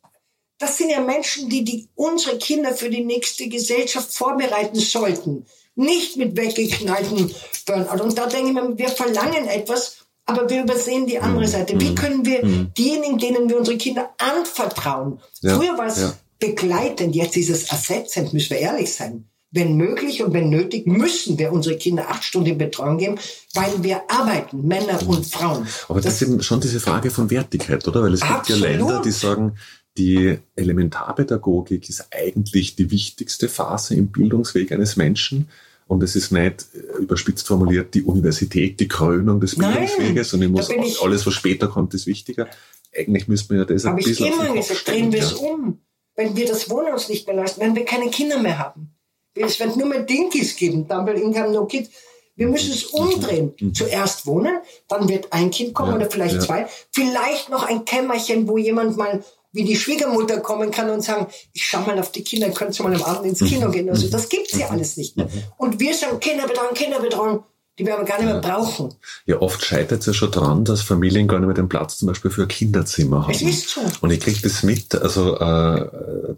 das 0.59 0.77
sind 0.77 0.91
ja 0.91 1.01
Menschen, 1.01 1.49
die, 1.49 1.65
die 1.65 1.89
unsere 1.95 2.39
Kinder 2.39 2.75
für 2.75 2.91
die 2.91 3.05
nächste 3.05 3.49
Gesellschaft 3.49 4.13
vorbereiten 4.13 4.79
sollten 4.79 5.47
nicht 5.81 6.17
mit 6.17 6.37
weggeknallten 6.37 7.35
Burnout. 7.67 8.03
Und 8.03 8.19
da 8.19 8.27
denke 8.27 8.49
ich 8.49 8.55
mir, 8.55 8.79
wir 8.79 8.89
verlangen 8.89 9.49
etwas, 9.49 9.97
aber 10.27 10.49
wir 10.49 10.63
übersehen 10.63 11.07
die 11.07 11.19
andere 11.19 11.45
mhm. 11.45 11.51
Seite. 11.51 11.81
Wie 11.81 11.91
mhm. 11.91 11.95
können 11.95 12.25
wir 12.25 12.45
mhm. 12.45 12.73
diejenigen, 12.77 13.19
denen 13.19 13.49
wir 13.49 13.59
unsere 13.59 13.79
Kinder 13.79 14.11
anvertrauen? 14.19 15.21
Ja. 15.41 15.57
Früher 15.57 15.77
war 15.77 15.87
es 15.87 16.01
ja. 16.01 16.13
begleitend, 16.39 17.17
jetzt 17.17 17.37
ist 17.37 17.51
es 17.51 17.71
ersetzend, 17.71 18.33
müssen 18.33 18.51
wir 18.51 18.59
ehrlich 18.59 18.93
sein. 18.93 19.30
Wenn 19.53 19.77
möglich 19.77 20.23
und 20.23 20.33
wenn 20.33 20.49
nötig, 20.49 20.87
müssen 20.87 21.39
wir 21.39 21.53
unsere 21.53 21.77
Kinder 21.77 22.09
acht 22.09 22.23
Stunden 22.23 22.57
Betreuung 22.57 22.99
geben, 22.99 23.17
weil 23.55 23.83
wir 23.83 24.03
arbeiten, 24.09 24.67
Männer 24.67 25.01
und 25.09 25.27
Frauen. 25.27 25.67
Aber 25.89 26.01
das, 26.01 26.05
das 26.05 26.23
ist 26.23 26.29
eben 26.29 26.43
schon 26.43 26.61
diese 26.61 26.79
Frage 26.79 27.11
von 27.11 27.31
Wertigkeit, 27.31 27.87
oder? 27.89 28.03
Weil 28.03 28.15
es 28.15 28.23
absolut. 28.23 28.47
gibt 28.47 28.59
ja 28.61 28.67
Länder, 28.69 29.03
die 29.05 29.11
sagen, 29.11 29.57
die 29.97 30.39
Elementarpädagogik 30.57 31.89
ist 31.89 32.07
eigentlich 32.13 32.77
die 32.77 32.91
wichtigste 32.91 33.49
Phase 33.49 33.95
im 33.95 34.09
Bildungsweg 34.09 34.73
eines 34.73 34.97
Menschen. 34.97 35.49
Und 35.87 36.05
es 36.05 36.15
ist 36.15 36.31
nicht 36.31 36.67
äh, 36.73 37.03
überspitzt 37.03 37.49
formuliert 37.49 37.95
die 37.95 38.05
Universität, 38.05 38.79
die 38.79 38.87
Krönung 38.87 39.41
des 39.41 39.57
Bildungsweges. 39.57 40.33
und 40.33 40.43
ich 40.43 40.49
muss 40.49 40.71
alles, 41.03 41.27
was 41.27 41.35
später 41.35 41.67
kommt, 41.67 41.95
ist 41.95 42.07
wichtiger. 42.07 42.49
Eigentlich 42.97 43.27
müsste 43.27 43.53
man 43.53 43.63
ja 43.63 43.65
das 43.65 43.85
ein 43.85 43.97
bisschen. 43.97 44.33
Aber 44.33 44.45
ich 44.45 44.49
immer 44.49 44.55
gesagt, 44.55 44.89
drehen 44.89 45.13
wir 45.13 45.21
es 45.21 45.33
um. 45.33 45.81
Wenn 46.15 46.37
wir 46.37 46.47
das 46.47 46.71
Wohnen 46.71 46.93
uns 46.93 47.09
nicht 47.09 47.27
mehr 47.27 47.37
leisten, 47.37 47.61
wenn 47.61 47.75
wir 47.75 47.85
keine 47.85 48.11
Kinder 48.11 48.39
mehr 48.41 48.59
haben. 48.59 48.95
Es 49.35 49.61
wird 49.61 49.77
nur 49.77 49.87
mehr 49.87 50.03
Dinkies 50.03 50.57
geben, 50.57 50.87
Double 50.89 51.15
Income, 51.15 51.51
No 51.51 51.67
Kids. 51.67 51.91
Wir 52.37 52.47
müssen 52.47 52.73
es 52.73 52.85
umdrehen. 52.85 53.55
Mhm. 53.61 53.75
Zuerst 53.75 54.27
wohnen, 54.27 54.61
dann 54.89 55.09
wird 55.09 55.33
ein 55.33 55.51
Kind 55.51 55.75
kommen 55.75 55.91
ja, 55.91 55.97
oder 55.97 56.11
vielleicht 56.11 56.37
ja. 56.37 56.41
zwei. 56.41 56.69
Vielleicht 56.91 57.51
noch 57.51 57.65
ein 57.65 57.85
Kämmerchen, 57.85 58.49
wo 58.49 58.57
jemand 58.57 58.97
mal 58.97 59.23
wie 59.53 59.65
die 59.65 59.77
Schwiegermutter 59.77 60.41
kommen 60.41 60.71
kann 60.71 60.91
und 60.91 61.03
sagen, 61.03 61.27
ich 61.53 61.67
schau 61.67 61.81
mal 61.81 61.99
auf 61.99 62.13
die 62.13 62.23
Kinder, 62.23 62.51
könnt 62.51 62.79
ihr 62.79 62.85
mal 62.85 62.95
am 62.95 63.03
Abend 63.03 63.27
ins 63.27 63.41
Kino 63.41 63.69
mhm. 63.69 63.73
gehen. 63.73 63.91
Also 63.91 64.09
das 64.09 64.29
gibt's 64.29 64.57
ja 64.57 64.69
alles 64.69 64.97
nicht 64.97 65.17
mehr. 65.17 65.27
Mhm. 65.27 65.43
Und 65.59 65.81
wir 65.81 65.95
sagen, 65.95 66.21
Kinderbetreuung, 66.21 66.75
Kinderbetreuung 66.75 67.45
die 67.79 67.87
wir 67.87 67.95
aber 67.95 68.05
gar 68.05 68.19
nicht 68.19 68.27
mehr 68.27 68.41
brauchen. 68.41 68.95
Ja, 69.27 69.41
oft 69.41 69.65
scheitert 69.65 70.01
es 70.01 70.07
ja 70.07 70.13
schon 70.13 70.31
daran, 70.31 70.65
dass 70.65 70.83
Familien 70.83 71.27
gar 71.27 71.39
nicht 71.39 71.47
mehr 71.47 71.55
den 71.55 71.69
Platz 71.69 71.99
zum 71.99 72.09
Beispiel 72.09 72.31
für 72.31 72.43
ein 72.43 72.49
Kinderzimmer 72.49 73.23
haben. 73.23 73.33
Es 73.33 73.43
ist 73.43 73.71
so. 73.71 73.81
Und 74.01 74.11
ich 74.11 74.21
kriege 74.21 74.41
das 74.43 74.63
mit, 74.63 74.95
also 74.95 75.39
äh, 75.39 75.89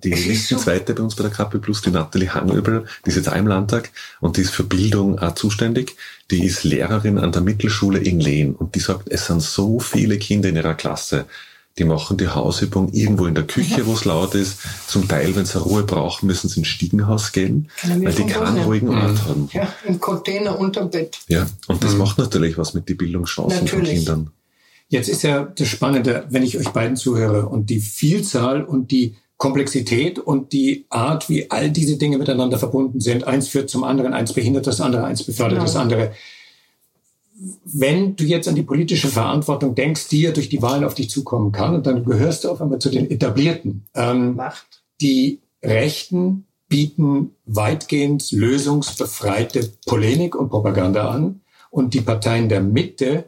die 0.04 0.10
Listenzweite 0.10 0.92
so. 0.92 0.96
bei 0.96 1.02
uns 1.02 1.16
bei 1.16 1.22
der 1.24 1.32
KP 1.32 1.58
Plus, 1.58 1.82
die 1.82 1.90
Nathalie 1.90 2.32
Hangöbel, 2.32 2.86
die 3.04 3.10
ist 3.10 3.16
jetzt 3.16 3.28
auch 3.28 3.36
im 3.36 3.48
Landtag 3.48 3.90
und 4.20 4.36
die 4.36 4.42
ist 4.42 4.52
für 4.52 4.64
Bildung 4.64 5.18
auch 5.18 5.34
zuständig. 5.34 5.96
Die 6.30 6.44
ist 6.44 6.64
Lehrerin 6.64 7.18
an 7.18 7.32
der 7.32 7.42
Mittelschule 7.42 7.98
in 7.98 8.20
Lehn 8.20 8.54
und 8.54 8.74
die 8.74 8.80
sagt, 8.80 9.10
es 9.10 9.26
sind 9.26 9.42
so 9.42 9.80
viele 9.80 10.18
Kinder 10.18 10.48
in 10.48 10.56
ihrer 10.56 10.74
Klasse, 10.74 11.26
die 11.78 11.84
machen 11.84 12.18
die 12.18 12.28
Hausübung 12.28 12.92
irgendwo 12.92 13.26
in 13.26 13.34
der 13.34 13.46
Küche, 13.46 13.86
wo 13.86 13.94
es 13.94 14.04
laut 14.04 14.34
ist. 14.34 14.58
Zum 14.86 15.08
Teil, 15.08 15.34
wenn 15.34 15.46
sie 15.46 15.58
Ruhe 15.58 15.84
brauchen, 15.84 16.26
müssen 16.26 16.48
sie 16.48 16.60
ins 16.60 16.68
Stiegenhaus 16.68 17.32
gehen, 17.32 17.70
weil 17.82 18.12
die 18.12 18.26
keinen 18.26 18.58
ruhigen 18.64 18.90
Ort 18.90 19.14
mhm. 19.14 19.24
haben. 19.24 19.48
Ja, 19.52 19.72
im 19.86 19.98
Container 19.98 20.58
unterm 20.58 20.90
Bett. 20.90 21.18
Ja, 21.28 21.46
und 21.68 21.82
das 21.82 21.92
mhm. 21.92 21.98
macht 21.98 22.18
natürlich 22.18 22.58
was 22.58 22.74
mit 22.74 22.88
den 22.88 22.96
Bildungschancen 22.96 23.64
natürlich. 23.64 23.88
von 23.88 23.96
Kindern. 23.96 24.30
Jetzt 24.88 25.08
ist 25.08 25.22
ja 25.22 25.44
das 25.44 25.68
Spannende, 25.68 26.26
wenn 26.28 26.42
ich 26.42 26.58
euch 26.58 26.68
beiden 26.68 26.96
zuhöre 26.96 27.48
und 27.48 27.70
die 27.70 27.80
Vielzahl 27.80 28.62
und 28.62 28.90
die 28.90 29.16
Komplexität 29.38 30.18
und 30.18 30.52
die 30.52 30.84
Art, 30.90 31.28
wie 31.28 31.50
all 31.50 31.70
diese 31.70 31.96
Dinge 31.96 32.18
miteinander 32.18 32.58
verbunden 32.58 33.00
sind. 33.00 33.24
Eins 33.26 33.48
führt 33.48 33.70
zum 33.70 33.82
anderen, 33.82 34.12
eins 34.12 34.34
behindert 34.34 34.66
das 34.66 34.80
andere, 34.80 35.04
eins 35.04 35.22
befördert 35.22 35.54
genau. 35.54 35.64
das 35.64 35.76
andere 35.76 36.12
wenn 37.64 38.16
du 38.16 38.24
jetzt 38.24 38.48
an 38.48 38.54
die 38.54 38.62
politische 38.62 39.08
Verantwortung 39.08 39.74
denkst, 39.74 40.08
die 40.08 40.22
ja 40.22 40.32
durch 40.32 40.48
die 40.48 40.62
Wahlen 40.62 40.84
auf 40.84 40.94
dich 40.94 41.10
zukommen 41.10 41.52
kann, 41.52 41.74
und 41.74 41.86
dann 41.86 42.04
gehörst 42.04 42.44
du 42.44 42.50
auf 42.50 42.60
einmal 42.60 42.78
zu 42.78 42.90
den 42.90 43.10
etablierten. 43.10 43.84
Ähm, 43.94 44.36
Macht. 44.36 44.82
Die 45.00 45.40
Rechten 45.62 46.46
bieten 46.68 47.32
weitgehend 47.44 48.32
lösungsbefreite 48.32 49.72
Polemik 49.86 50.34
und 50.34 50.48
Propaganda 50.48 51.10
an 51.10 51.40
und 51.70 51.94
die 51.94 52.00
Parteien 52.00 52.48
der 52.48 52.60
Mitte 52.60 53.24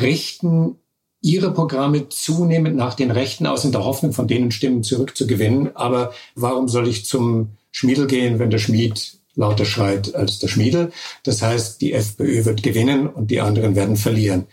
richten 0.00 0.76
ihre 1.20 1.52
Programme 1.52 2.08
zunehmend 2.08 2.76
nach 2.76 2.94
den 2.94 3.10
Rechten 3.10 3.46
aus, 3.46 3.64
in 3.64 3.72
der 3.72 3.84
Hoffnung, 3.84 4.12
von 4.12 4.28
denen 4.28 4.50
Stimmen 4.50 4.82
zurückzugewinnen. 4.82 5.76
Aber 5.76 6.12
warum 6.34 6.68
soll 6.68 6.88
ich 6.88 7.04
zum 7.04 7.50
Schmiedel 7.70 8.06
gehen, 8.06 8.38
wenn 8.38 8.50
der 8.50 8.58
Schmied 8.58 9.17
lauter 9.38 9.64
schreit 9.64 10.14
als 10.14 10.40
der 10.40 10.48
Schmiedel. 10.48 10.92
Das 11.22 11.40
heißt, 11.40 11.80
die 11.80 11.92
FPÖ 11.92 12.44
wird 12.44 12.62
gewinnen 12.62 13.06
und 13.06 13.30
die 13.30 13.40
anderen 13.40 13.76
werden 13.76 13.96
verlieren. 13.96 14.46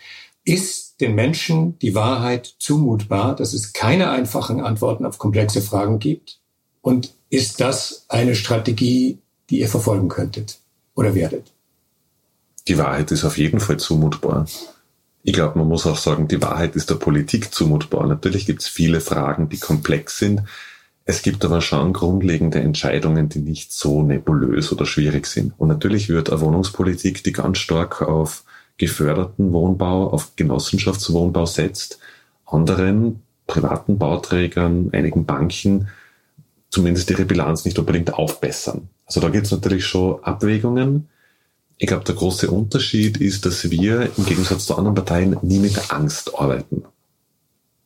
Ist 0.45 1.01
den 1.01 1.15
Menschen 1.15 1.77
die 1.79 1.95
Wahrheit 1.95 2.55
zumutbar, 2.59 3.35
dass 3.35 3.53
es 3.53 3.73
keine 3.73 4.11
einfachen 4.11 4.61
Antworten 4.61 5.05
auf 5.05 5.17
komplexe 5.17 5.61
Fragen 5.61 5.99
gibt? 5.99 6.39
Und 6.81 7.13
ist 7.31 7.59
das 7.59 8.05
eine 8.09 8.35
Strategie, 8.35 9.17
die 9.49 9.59
ihr 9.59 9.69
verfolgen 9.69 10.07
könntet 10.07 10.59
oder 10.93 11.15
werdet? 11.15 11.51
Die 12.67 12.77
Wahrheit 12.77 13.11
ist 13.11 13.25
auf 13.25 13.39
jeden 13.39 13.59
Fall 13.59 13.77
zumutbar. 13.77 14.45
Ich 15.23 15.33
glaube, 15.33 15.57
man 15.57 15.67
muss 15.67 15.87
auch 15.87 15.97
sagen, 15.97 16.27
die 16.27 16.41
Wahrheit 16.41 16.75
ist 16.75 16.91
der 16.91 16.95
Politik 16.95 17.51
zumutbar. 17.51 18.05
Natürlich 18.05 18.45
gibt 18.45 18.61
es 18.61 18.67
viele 18.67 19.01
Fragen, 19.01 19.49
die 19.49 19.57
komplex 19.57 20.19
sind. 20.19 20.43
Es 21.07 21.21
gibt 21.21 21.45
aber 21.45 21.61
schon 21.61 21.93
grundlegende 21.93 22.59
Entscheidungen, 22.59 23.29
die 23.29 23.39
nicht 23.39 23.71
so 23.71 24.01
nebulös 24.01 24.71
oder 24.71 24.87
schwierig 24.87 25.27
sind. 25.27 25.53
Und 25.57 25.67
natürlich 25.67 26.09
wird 26.09 26.31
eine 26.31 26.41
Wohnungspolitik, 26.41 27.23
die 27.23 27.31
ganz 27.31 27.59
stark 27.59 28.01
auf 28.01 28.43
geförderten 28.77 29.53
Wohnbau, 29.53 30.09
auf 30.09 30.35
Genossenschaftswohnbau 30.35 31.45
setzt, 31.45 31.99
anderen 32.45 33.21
privaten 33.45 33.99
Bauträgern, 33.99 34.89
einigen 34.91 35.25
Banken 35.25 35.89
zumindest 36.69 37.09
ihre 37.11 37.25
Bilanz 37.25 37.63
nicht 37.65 37.79
unbedingt 37.79 38.13
aufbessern. 38.13 38.89
Also 39.05 39.21
da 39.21 39.29
gibt 39.29 39.45
es 39.45 39.51
natürlich 39.51 39.85
schon 39.85 40.21
Abwägungen. 40.23 41.07
Ich 41.77 41.87
glaube, 41.87 42.03
der 42.03 42.15
große 42.15 42.49
Unterschied 42.49 43.17
ist, 43.17 43.45
dass 43.45 43.69
wir 43.69 44.09
im 44.17 44.25
Gegensatz 44.25 44.65
zu 44.65 44.75
anderen 44.75 44.95
Parteien 44.95 45.37
nie 45.43 45.59
mit 45.59 45.93
Angst 45.93 46.37
arbeiten. 46.37 46.83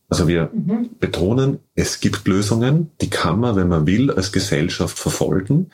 Also 0.10 0.28
wir 0.28 0.50
mhm. 0.52 0.90
betonen, 1.00 1.60
es 1.76 2.00
gibt 2.00 2.28
Lösungen, 2.28 2.92
die 3.00 3.10
kann 3.10 3.40
man, 3.40 3.56
wenn 3.56 3.68
man 3.68 3.86
will, 3.86 4.12
als 4.12 4.32
Gesellschaft 4.32 4.98
verfolgen. 4.98 5.70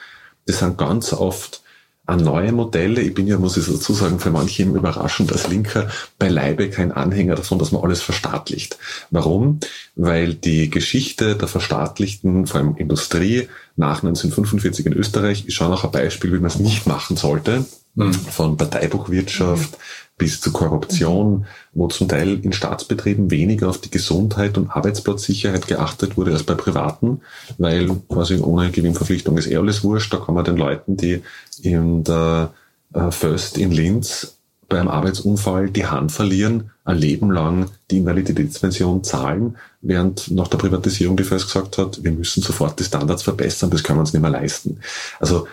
Das 0.45 0.59
sind 0.59 0.77
ganz 0.77 1.13
oft 1.13 1.63
neue 2.07 2.51
Modelle. 2.51 3.01
Ich 3.01 3.13
bin 3.13 3.25
ja, 3.25 3.39
muss 3.39 3.57
ich 3.57 3.65
dazu 3.65 3.93
sagen, 3.93 4.19
für 4.19 4.29
manche 4.29 4.63
überraschend 4.63 5.31
als 5.31 5.47
Linker 5.47 5.89
beileibe 6.19 6.69
kein 6.69 6.91
Anhänger 6.91 7.35
davon, 7.35 7.57
dass 7.57 7.71
man 7.71 7.81
alles 7.81 8.01
verstaatlicht. 8.01 8.77
Warum? 9.09 9.59
Weil 9.95 10.35
die 10.35 10.69
Geschichte 10.69 11.35
der 11.35 11.47
verstaatlichten, 11.47 12.45
vor 12.45 12.59
allem 12.59 12.75
Industrie, 12.75 13.47
nach 13.75 14.03
1945 14.03 14.85
in 14.85 14.93
Österreich 14.93 15.47
ist 15.47 15.55
schon 15.55 15.71
auch 15.71 15.83
ein 15.83 15.91
Beispiel, 15.91 16.31
wie 16.31 16.39
man 16.39 16.51
es 16.51 16.59
nicht 16.59 16.85
machen 16.85 17.17
sollte. 17.17 17.65
Mhm. 17.95 18.13
Von 18.13 18.57
Parteibuchwirtschaft 18.57 19.71
mhm 19.71 20.04
bis 20.17 20.39
zu 20.39 20.51
Korruption, 20.51 21.45
wo 21.73 21.87
zum 21.87 22.07
Teil 22.07 22.39
in 22.41 22.53
Staatsbetrieben 22.53 23.31
weniger 23.31 23.69
auf 23.69 23.79
die 23.79 23.91
Gesundheit 23.91 24.57
und 24.57 24.69
Arbeitsplatzsicherheit 24.69 25.67
geachtet 25.67 26.15
wurde 26.15 26.31
als 26.31 26.43
bei 26.43 26.53
Privaten, 26.53 27.21
weil 27.57 27.89
quasi 28.07 28.39
ohne 28.39 28.71
Gewinnverpflichtung 28.71 29.37
ist 29.37 29.47
eh 29.47 29.57
alles 29.57 29.83
wurscht. 29.83 30.13
Da 30.13 30.17
kann 30.17 30.35
man 30.35 30.45
den 30.45 30.55
Leuten, 30.55 30.95
die 30.95 31.21
in 31.61 32.03
der 32.05 32.53
äh, 32.93 33.11
First 33.11 33.57
in 33.57 33.71
Linz 33.71 34.37
beim 34.69 34.87
Arbeitsunfall 34.87 35.69
die 35.69 35.85
Hand 35.85 36.11
verlieren, 36.11 36.71
ein 36.85 36.97
Leben 36.97 37.29
lang 37.29 37.69
die 37.91 37.97
Invaliditätspension 37.97 39.03
zahlen, 39.03 39.57
während 39.81 40.31
nach 40.31 40.47
der 40.47 40.57
Privatisierung 40.57 41.17
die 41.17 41.23
First 41.23 41.47
gesagt 41.47 41.77
hat, 41.77 42.03
wir 42.03 42.11
müssen 42.11 42.41
sofort 42.41 42.79
die 42.79 42.83
Standards 42.83 43.23
verbessern, 43.23 43.69
das 43.69 43.83
können 43.83 43.99
wir 43.99 44.01
uns 44.01 44.13
nicht 44.13 44.21
mehr 44.21 44.31
leisten. 44.31 44.79
Also 45.19 45.47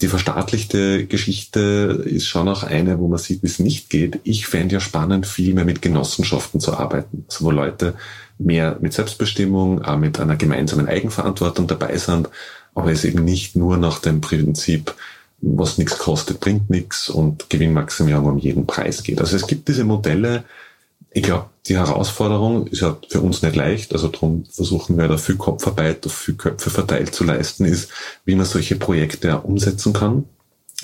die 0.00 0.08
verstaatlichte 0.08 1.06
Geschichte 1.06 2.02
ist 2.06 2.26
schon 2.26 2.48
auch 2.48 2.62
eine, 2.62 2.98
wo 2.98 3.08
man 3.08 3.18
sieht, 3.18 3.42
wie 3.42 3.48
es 3.48 3.58
nicht 3.58 3.90
geht. 3.90 4.18
Ich 4.24 4.46
fände 4.46 4.74
ja 4.74 4.80
spannend, 4.80 5.26
viel 5.26 5.52
mehr 5.52 5.66
mit 5.66 5.82
Genossenschaften 5.82 6.58
zu 6.58 6.74
arbeiten, 6.74 7.26
also 7.28 7.44
wo 7.44 7.50
Leute 7.50 7.94
mehr 8.38 8.78
mit 8.80 8.94
Selbstbestimmung, 8.94 9.82
auch 9.82 9.98
mit 9.98 10.18
einer 10.18 10.36
gemeinsamen 10.36 10.88
Eigenverantwortung 10.88 11.66
dabei 11.66 11.98
sind, 11.98 12.30
aber 12.74 12.92
es 12.92 13.04
eben 13.04 13.24
nicht 13.24 13.56
nur 13.56 13.76
nach 13.76 13.98
dem 13.98 14.22
Prinzip, 14.22 14.94
was 15.42 15.76
nichts 15.76 15.98
kostet, 15.98 16.40
bringt 16.40 16.70
nichts 16.70 17.10
und 17.10 17.50
Gewinnmaximierung 17.50 18.24
um 18.24 18.38
jeden 18.38 18.66
Preis 18.66 19.02
geht. 19.02 19.20
Also 19.20 19.36
es 19.36 19.46
gibt 19.46 19.68
diese 19.68 19.84
Modelle, 19.84 20.44
ich 21.10 21.22
glaube, 21.22 21.49
die 21.70 21.78
Herausforderung 21.78 22.66
ist 22.66 22.80
ja 22.80 22.96
für 23.08 23.20
uns 23.20 23.42
nicht 23.42 23.54
leicht, 23.54 23.92
also 23.92 24.08
darum 24.08 24.44
versuchen 24.50 24.98
wir 24.98 25.06
da 25.06 25.16
viel 25.16 25.36
Kopfarbeit 25.36 26.04
auf 26.04 26.12
viel 26.12 26.34
Köpfe 26.34 26.68
verteilt 26.68 27.14
zu 27.14 27.22
leisten, 27.22 27.64
ist, 27.64 27.92
wie 28.24 28.34
man 28.34 28.44
solche 28.44 28.74
Projekte 28.74 29.38
umsetzen 29.38 29.92
kann, 29.92 30.24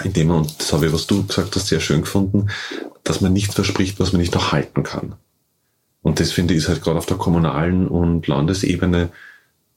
indem 0.04 0.28
man, 0.28 0.36
und 0.42 0.60
das 0.60 0.72
habe 0.72 0.86
ich, 0.86 0.92
was 0.92 1.08
du 1.08 1.26
gesagt 1.26 1.56
hast, 1.56 1.66
sehr 1.66 1.80
schön 1.80 2.02
gefunden, 2.02 2.50
dass 3.02 3.20
man 3.20 3.32
nichts 3.32 3.56
verspricht, 3.56 3.98
was 3.98 4.12
man 4.12 4.20
nicht 4.20 4.36
auch 4.36 4.52
halten 4.52 4.84
kann. 4.84 5.14
Und 6.02 6.20
das 6.20 6.30
finde 6.30 6.54
ich 6.54 6.58
ist 6.58 6.68
halt 6.68 6.82
gerade 6.82 6.98
auf 6.98 7.06
der 7.06 7.16
kommunalen 7.16 7.88
und 7.88 8.28
Landesebene 8.28 9.08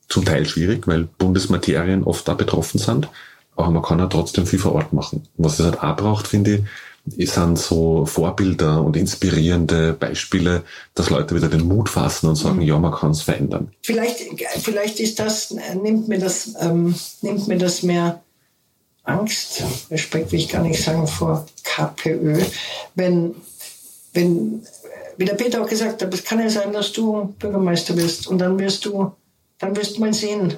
zum 0.10 0.26
Teil 0.26 0.46
schwierig, 0.46 0.88
weil 0.88 1.08
Bundesmaterien 1.18 2.04
oft 2.04 2.28
da 2.28 2.36
betroffen 2.36 2.78
sind, 2.78 3.10
aber 3.56 3.72
man 3.72 3.82
kann 3.82 3.98
ja 3.98 4.06
trotzdem 4.06 4.46
viel 4.46 4.60
vor 4.60 4.74
Ort 4.74 4.94
machen. 4.94 5.28
Was 5.38 5.58
es 5.58 5.66
halt 5.66 5.82
auch 5.82 5.96
braucht, 5.96 6.28
finde 6.28 6.54
ich, 6.54 6.62
sind 7.18 7.58
so 7.58 8.06
Vorbilder 8.06 8.84
und 8.84 8.96
inspirierende 8.98 9.94
Beispiele, 9.94 10.64
dass 10.96 11.10
Leute 11.10 11.36
wieder 11.36 11.48
den 11.48 11.68
Mut 11.68 11.90
fassen 11.90 12.28
und 12.28 12.36
sagen, 12.36 12.58
mhm. 12.58 12.64
ja, 12.64 12.80
man 12.80 12.92
kann 12.92 13.12
es 13.12 13.22
verändern. 13.22 13.72
Vielleicht, 13.82 14.20
vielleicht 14.62 15.00
ist 15.00 15.20
das, 15.20 15.56
nimmt 15.82 16.08
mir 16.08 16.20
das, 16.20 16.56
ähm, 16.60 16.96
nimmt 17.22 17.48
mir 17.48 17.58
das 17.58 17.84
mehr 17.84 18.22
Angst, 19.04 19.64
Respekt 19.90 20.32
will 20.32 20.40
ich 20.40 20.50
gar 20.50 20.62
nicht 20.62 20.82
sagen, 20.82 21.08
vor 21.08 21.46
KPÖ, 21.64 22.42
wenn, 22.96 23.36
wenn, 24.14 24.64
wie 25.18 25.26
der 25.26 25.34
Peter 25.34 25.62
auch 25.62 25.70
gesagt 25.70 26.02
hat, 26.02 26.14
es 26.14 26.24
kann 26.24 26.40
ja 26.40 26.50
sein, 26.50 26.72
dass 26.74 26.92
du 26.92 27.34
Bürgermeister 27.40 27.94
bist 27.94 28.28
und 28.28 28.38
dann 28.40 28.60
wirst 28.60 28.86
du, 28.86 29.12
dann 29.58 29.76
wirst 29.76 29.98
du 29.98 30.02
mal 30.02 30.14
sehen, 30.14 30.54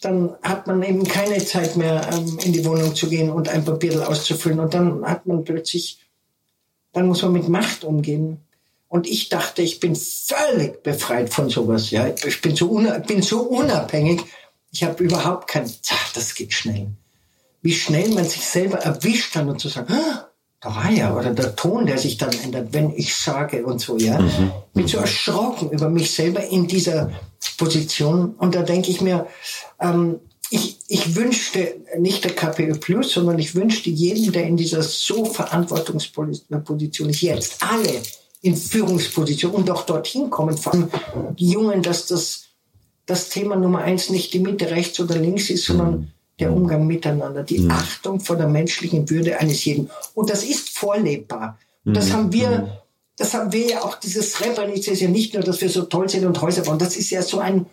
dann 0.00 0.36
hat 0.42 0.66
man 0.66 0.82
eben 0.82 1.04
keine 1.04 1.42
Zeit 1.44 1.76
mehr, 1.76 2.08
ähm, 2.12 2.38
in 2.42 2.52
die 2.52 2.64
Wohnung 2.64 2.94
zu 2.94 3.08
gehen 3.08 3.30
und 3.30 3.48
ein 3.48 3.64
Papier 3.64 4.08
auszufüllen. 4.08 4.60
Und 4.60 4.74
dann 4.74 5.04
hat 5.04 5.26
man 5.26 5.44
plötzlich, 5.44 5.98
dann 6.92 7.06
muss 7.06 7.22
man 7.22 7.32
mit 7.32 7.48
Macht 7.48 7.84
umgehen. 7.84 8.38
Und 8.88 9.06
ich 9.06 9.28
dachte, 9.28 9.62
ich 9.62 9.80
bin 9.80 9.96
völlig 9.96 10.82
befreit 10.82 11.32
von 11.32 11.48
sowas. 11.48 11.90
Ja, 11.90 12.06
ich 12.08 12.40
bin 12.40 12.54
so, 12.54 12.82
bin 13.06 13.22
so 13.22 13.40
unabhängig. 13.40 14.22
Ich 14.70 14.84
habe 14.84 15.02
überhaupt 15.02 15.48
kein, 15.48 15.70
das 16.14 16.34
geht 16.34 16.52
schnell. 16.52 16.88
Wie 17.62 17.72
schnell 17.72 18.10
man 18.10 18.24
sich 18.24 18.44
selber 18.44 18.78
erwischt 18.78 19.34
dann 19.34 19.48
und 19.48 19.60
zu 19.60 19.68
sagen, 19.68 19.92
ah, 19.92 20.28
da 20.60 20.74
war 20.74 20.90
ja, 20.90 21.14
oder 21.14 21.32
der 21.32 21.56
Ton, 21.56 21.86
der 21.86 21.98
sich 21.98 22.16
dann 22.16 22.32
ändert, 22.32 22.72
wenn 22.72 22.92
ich 22.92 23.14
sage 23.14 23.64
und 23.64 23.80
so, 23.80 23.98
ja. 23.98 24.20
Mhm. 24.20 24.52
Bin 24.74 24.86
so 24.86 24.98
erschrocken 24.98 25.70
über 25.70 25.88
mich 25.88 26.12
selber 26.12 26.44
in 26.44 26.66
dieser 26.66 27.10
Position. 27.56 28.34
Und 28.38 28.54
da 28.54 28.62
denke 28.62 28.90
ich 28.90 29.00
mir, 29.00 29.26
ähm, 29.80 30.20
ich, 30.50 30.78
ich 30.88 31.16
wünschte 31.16 31.76
nicht 31.98 32.24
der 32.24 32.34
KPÖ 32.34 32.74
Plus, 32.74 33.12
sondern 33.12 33.38
ich 33.38 33.54
wünschte 33.54 33.90
jedem, 33.90 34.32
der 34.32 34.46
in 34.46 34.56
dieser 34.56 34.82
so 34.82 35.24
Verantwortungsposition 35.24 37.08
ist, 37.10 37.20
jetzt 37.20 37.62
alle 37.62 38.02
in 38.42 38.56
Führungsposition 38.56 39.52
und 39.52 39.70
auch 39.70 39.86
dorthin 39.86 40.30
kommen, 40.30 40.56
vor 40.56 40.74
allem 40.74 40.88
die 41.36 41.50
Jungen, 41.50 41.82
dass 41.82 42.06
das, 42.06 42.44
das 43.06 43.28
Thema 43.28 43.56
Nummer 43.56 43.80
eins 43.80 44.08
nicht 44.08 44.32
die 44.34 44.38
Mitte 44.38 44.70
rechts 44.70 45.00
oder 45.00 45.16
links 45.16 45.50
ist, 45.50 45.64
sondern 45.64 45.90
mhm. 45.90 46.08
der 46.38 46.52
Umgang 46.52 46.86
miteinander, 46.86 47.42
die 47.42 47.60
mhm. 47.60 47.72
Achtung 47.72 48.20
vor 48.20 48.36
der 48.36 48.48
menschlichen 48.48 49.10
Würde 49.10 49.40
eines 49.40 49.64
jeden. 49.64 49.90
Und 50.14 50.30
das 50.30 50.44
ist 50.44 50.68
vorlebbar. 50.68 51.58
Das 51.84 52.08
mhm. 52.08 52.12
haben 52.12 52.32
wir. 52.32 52.82
Das 53.16 53.34
haben 53.34 53.52
wir 53.52 53.66
ja 53.66 53.82
auch, 53.82 53.96
dieses 53.96 54.32
Srebrenica 54.32 54.92
ist 54.92 55.00
ja 55.00 55.08
nicht 55.08 55.34
nur, 55.34 55.42
dass 55.42 55.60
wir 55.60 55.70
so 55.70 55.82
toll 55.82 56.08
sind 56.08 56.24
und 56.26 56.40
Häuser 56.40 56.62
bauen, 56.62 56.78
das 56.78 56.96
ist 56.96 57.10
ja 57.10 57.22
so 57.22 57.38
ein 57.38 57.66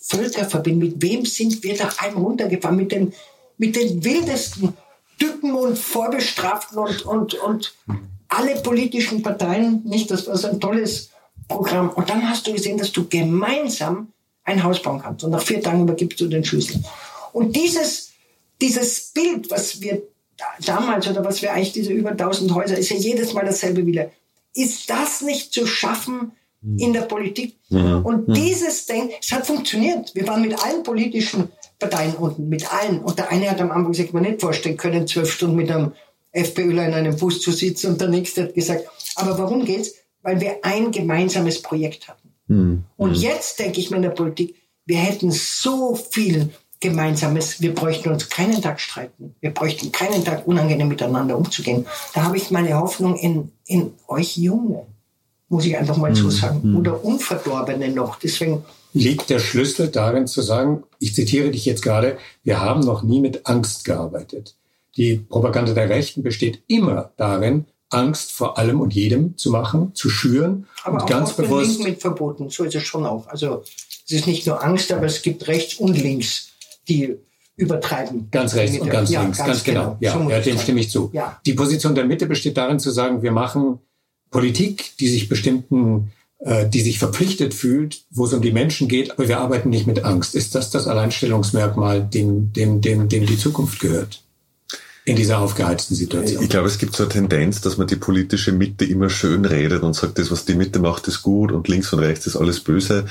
Völkerverbindung. 0.00 0.90
Mit 0.90 1.02
wem 1.02 1.24
sind 1.24 1.62
wir 1.62 1.76
da 1.76 1.88
einem 1.98 2.18
runtergefahren? 2.18 2.76
Mit 2.76 2.92
den, 2.92 3.12
mit 3.58 3.76
den 3.76 4.02
wildesten 4.04 4.74
Typen 5.18 5.54
und 5.54 5.78
Vorbestraften 5.78 6.78
und, 6.78 7.02
und, 7.02 7.34
und 7.34 7.74
alle 8.28 8.56
politischen 8.56 9.22
Parteien, 9.22 9.82
nicht, 9.84 10.10
das 10.10 10.26
war 10.26 10.36
so 10.36 10.48
ein 10.48 10.60
tolles 10.60 11.10
Programm. 11.46 11.90
Und 11.90 12.10
dann 12.10 12.28
hast 12.28 12.46
du 12.46 12.52
gesehen, 12.52 12.78
dass 12.78 12.92
du 12.92 13.08
gemeinsam 13.08 14.12
ein 14.44 14.62
Haus 14.62 14.82
bauen 14.82 15.00
kannst. 15.00 15.24
Und 15.24 15.30
nach 15.30 15.42
vier 15.42 15.62
Tagen 15.62 15.82
übergibst 15.82 16.20
du 16.20 16.26
den 16.26 16.44
Schlüssel. 16.44 16.82
Und 17.32 17.54
dieses, 17.54 18.10
dieses 18.60 19.10
Bild, 19.12 19.50
was 19.50 19.80
wir 19.80 20.02
damals 20.64 21.08
oder 21.08 21.24
was 21.24 21.42
wir 21.42 21.52
eigentlich 21.52 21.72
diese 21.72 21.92
über 21.92 22.10
1000 22.10 22.54
Häuser, 22.54 22.78
ist 22.78 22.90
ja 22.90 22.96
jedes 22.96 23.32
Mal 23.32 23.44
dasselbe 23.44 23.84
wieder. 23.84 24.10
Ist 24.54 24.90
das 24.90 25.20
nicht 25.20 25.52
zu 25.52 25.66
schaffen 25.66 26.32
in 26.76 26.92
der 26.92 27.02
Politik? 27.02 27.56
Mhm. 27.68 28.04
Und 28.04 28.28
mhm. 28.28 28.34
dieses 28.34 28.86
Denken, 28.86 29.12
es 29.20 29.30
hat 29.32 29.46
funktioniert. 29.46 30.14
Wir 30.14 30.26
waren 30.26 30.42
mit 30.42 30.62
allen 30.62 30.82
politischen 30.82 31.50
Parteien 31.78 32.14
unten, 32.14 32.48
mit 32.48 32.72
allen. 32.72 33.00
Und 33.00 33.18
der 33.18 33.30
eine 33.30 33.50
hat 33.50 33.60
am 33.60 33.70
Anfang 33.70 33.92
gesagt, 33.92 34.12
man 34.12 34.24
nicht 34.24 34.40
vorstellen 34.40 34.76
können, 34.76 35.06
zwölf 35.06 35.30
Stunden 35.30 35.56
mit 35.56 35.70
einem 35.70 35.92
FPÖler 36.32 36.86
in 36.86 36.94
einem 36.94 37.16
Bus 37.16 37.40
zu 37.40 37.52
sitzen 37.52 37.92
und 37.92 38.00
der 38.00 38.08
nächste 38.08 38.44
hat 38.44 38.54
gesagt, 38.54 38.84
aber 39.16 39.38
warum 39.38 39.64
geht's? 39.64 39.94
Weil 40.22 40.40
wir 40.40 40.58
ein 40.62 40.90
gemeinsames 40.90 41.62
Projekt 41.62 42.08
hatten. 42.08 42.34
Mhm. 42.48 42.84
Und 42.96 43.14
hm. 43.14 43.22
jetzt 43.22 43.58
denke 43.58 43.80
ich 43.80 43.90
mir 43.90 43.96
in 43.96 44.02
der 44.02 44.10
Politik, 44.10 44.56
wir 44.84 44.98
hätten 44.98 45.30
so 45.30 45.94
viel 45.94 46.50
Gemeinsames. 46.80 47.60
Wir 47.60 47.74
bräuchten 47.74 48.10
uns 48.10 48.28
keinen 48.28 48.62
Tag 48.62 48.80
streiten. 48.80 49.34
Wir 49.40 49.50
bräuchten 49.50 49.90
keinen 49.92 50.24
Tag 50.24 50.46
unangenehm 50.46 50.88
miteinander 50.88 51.36
umzugehen. 51.36 51.86
Da 52.14 52.24
habe 52.24 52.36
ich 52.36 52.50
meine 52.50 52.78
Hoffnung 52.78 53.16
in, 53.16 53.50
in 53.66 53.92
euch 54.06 54.36
Junge, 54.36 54.86
muss 55.48 55.64
ich 55.64 55.76
einfach 55.76 55.96
mal 55.96 56.10
mhm. 56.10 56.16
so 56.16 56.30
sagen. 56.30 56.76
Oder 56.76 57.04
Unverdorbene 57.04 57.88
noch. 57.88 58.18
Deswegen 58.18 58.64
liegt 58.92 59.30
der 59.30 59.38
Schlüssel 59.38 59.88
darin 59.88 60.26
zu 60.26 60.40
sagen, 60.40 60.84
ich 60.98 61.14
zitiere 61.14 61.50
dich 61.50 61.64
jetzt 61.64 61.82
gerade, 61.82 62.18
wir 62.44 62.60
haben 62.60 62.80
noch 62.80 63.02
nie 63.02 63.20
mit 63.20 63.46
Angst 63.46 63.84
gearbeitet. 63.84 64.54
Die 64.96 65.16
Propaganda 65.16 65.74
der 65.74 65.88
Rechten 65.88 66.22
besteht 66.22 66.62
immer 66.66 67.12
darin, 67.16 67.66
Angst 67.90 68.32
vor 68.32 68.58
allem 68.58 68.80
und 68.80 68.94
jedem 68.94 69.36
zu 69.38 69.50
machen, 69.50 69.94
zu 69.94 70.10
schüren 70.10 70.66
aber 70.84 70.96
und 70.96 71.02
auch 71.02 71.06
ganz 71.06 71.32
bewusst. 71.34 71.70
Linken 71.70 71.84
mit 71.84 72.00
verboten, 72.00 72.50
so 72.50 72.64
ist 72.64 72.74
es 72.74 72.82
schon 72.82 73.06
auch. 73.06 73.26
Also 73.28 73.62
es 74.04 74.12
ist 74.12 74.26
nicht 74.26 74.46
nur 74.46 74.62
Angst, 74.62 74.92
aber 74.92 75.06
es 75.06 75.22
gibt 75.22 75.46
rechts 75.48 75.76
und 75.76 75.94
links, 75.94 76.52
die 76.88 77.16
übertreiben. 77.56 78.28
Ganz 78.30 78.54
rechts 78.54 78.78
und 78.78 78.88
ganz 78.88 79.10
ja, 79.10 79.22
links, 79.22 79.38
ganz, 79.38 79.48
ganz 79.48 79.64
genau. 79.64 79.96
genau. 80.00 80.28
Ja, 80.28 80.36
ja 80.36 80.40
dem 80.40 80.58
stimme 80.58 80.80
ich 80.80 80.90
zu. 80.90 81.10
Ja. 81.12 81.40
Die 81.44 81.54
Position 81.54 81.94
der 81.94 82.04
Mitte 82.04 82.26
besteht 82.26 82.56
darin 82.56 82.78
zu 82.78 82.90
sagen, 82.90 83.22
wir 83.22 83.32
machen 83.32 83.80
Politik, 84.30 84.96
die 85.00 85.08
sich 85.08 85.28
bestimmten, 85.28 86.12
äh, 86.38 86.68
die 86.68 86.80
sich 86.80 86.98
verpflichtet 86.98 87.54
fühlt, 87.54 88.04
wo 88.10 88.26
es 88.26 88.32
um 88.32 88.42
die 88.42 88.52
Menschen 88.52 88.86
geht, 88.86 89.10
aber 89.10 89.26
wir 89.26 89.40
arbeiten 89.40 89.70
nicht 89.70 89.86
mit 89.86 90.04
Angst. 90.04 90.36
Ist 90.36 90.54
das 90.54 90.70
das 90.70 90.86
Alleinstellungsmerkmal, 90.86 92.02
dem, 92.02 92.52
dem, 92.52 92.80
dem, 92.80 93.08
dem 93.08 93.26
die 93.26 93.38
Zukunft 93.38 93.80
gehört? 93.80 94.22
in 95.08 95.16
dieser 95.16 95.38
aufgeheizten 95.38 95.96
Situation. 95.96 96.42
Ich 96.42 96.50
glaube, 96.50 96.68
es 96.68 96.76
gibt 96.76 96.94
so 96.94 97.04
eine 97.04 97.12
Tendenz, 97.12 97.62
dass 97.62 97.78
man 97.78 97.86
die 97.86 97.96
politische 97.96 98.52
Mitte 98.52 98.84
immer 98.84 99.08
schön 99.08 99.46
redet 99.46 99.82
und 99.82 99.94
sagt, 99.94 100.18
das, 100.18 100.30
was 100.30 100.44
die 100.44 100.54
Mitte 100.54 100.80
macht, 100.80 101.08
ist 101.08 101.22
gut 101.22 101.50
und 101.50 101.66
links 101.66 101.90
und 101.94 102.00
rechts 102.00 102.26
ist 102.26 102.36
alles 102.36 102.60
böse. 102.60 103.06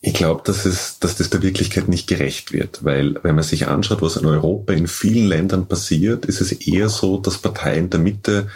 Ich 0.00 0.14
glaube, 0.14 0.42
dass, 0.44 0.64
es, 0.64 1.00
dass 1.00 1.16
das 1.16 1.30
der 1.30 1.42
Wirklichkeit 1.42 1.88
nicht 1.88 2.06
gerecht 2.06 2.52
wird, 2.52 2.84
weil 2.84 3.18
wenn 3.24 3.34
man 3.34 3.42
sich 3.42 3.66
anschaut, 3.66 4.00
was 4.00 4.16
in 4.16 4.26
Europa 4.26 4.72
in 4.72 4.86
vielen 4.86 5.26
Ländern 5.26 5.66
passiert, 5.66 6.24
ist 6.26 6.40
es 6.40 6.52
eher 6.52 6.88
so, 6.88 7.18
dass 7.18 7.38
Parteien 7.38 7.90
der 7.90 7.98
Mitte 7.98 8.48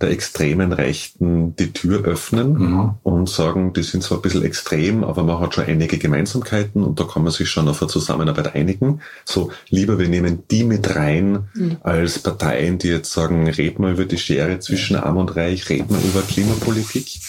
der 0.00 0.10
extremen 0.10 0.72
Rechten 0.72 1.54
die 1.56 1.72
Tür 1.72 2.04
öffnen 2.04 2.52
mhm. 2.54 2.90
und 3.02 3.28
sagen, 3.28 3.72
die 3.72 3.82
sind 3.82 4.02
zwar 4.02 4.18
ein 4.18 4.22
bisschen 4.22 4.44
extrem, 4.44 5.04
aber 5.04 5.22
man 5.22 5.40
hat 5.40 5.54
schon 5.54 5.64
einige 5.64 5.98
Gemeinsamkeiten 5.98 6.82
und 6.82 6.98
da 6.98 7.04
kann 7.04 7.22
man 7.22 7.32
sich 7.32 7.48
schon 7.48 7.68
auf 7.68 7.80
eine 7.80 7.90
Zusammenarbeit 7.90 8.54
einigen. 8.54 9.00
So, 9.24 9.50
lieber 9.68 9.98
wir 9.98 10.08
nehmen 10.08 10.42
die 10.50 10.64
mit 10.64 10.94
rein, 10.96 11.48
mhm. 11.54 11.76
als 11.82 12.18
Parteien, 12.18 12.78
die 12.78 12.88
jetzt 12.88 13.12
sagen, 13.12 13.48
red 13.48 13.78
mal 13.78 13.92
über 13.92 14.04
die 14.04 14.18
Schere 14.18 14.58
zwischen 14.58 14.96
Arm 14.96 15.16
und 15.16 15.36
Reich, 15.36 15.68
red 15.70 15.90
mal 15.90 16.00
über 16.00 16.22
Klimapolitik. 16.22 17.20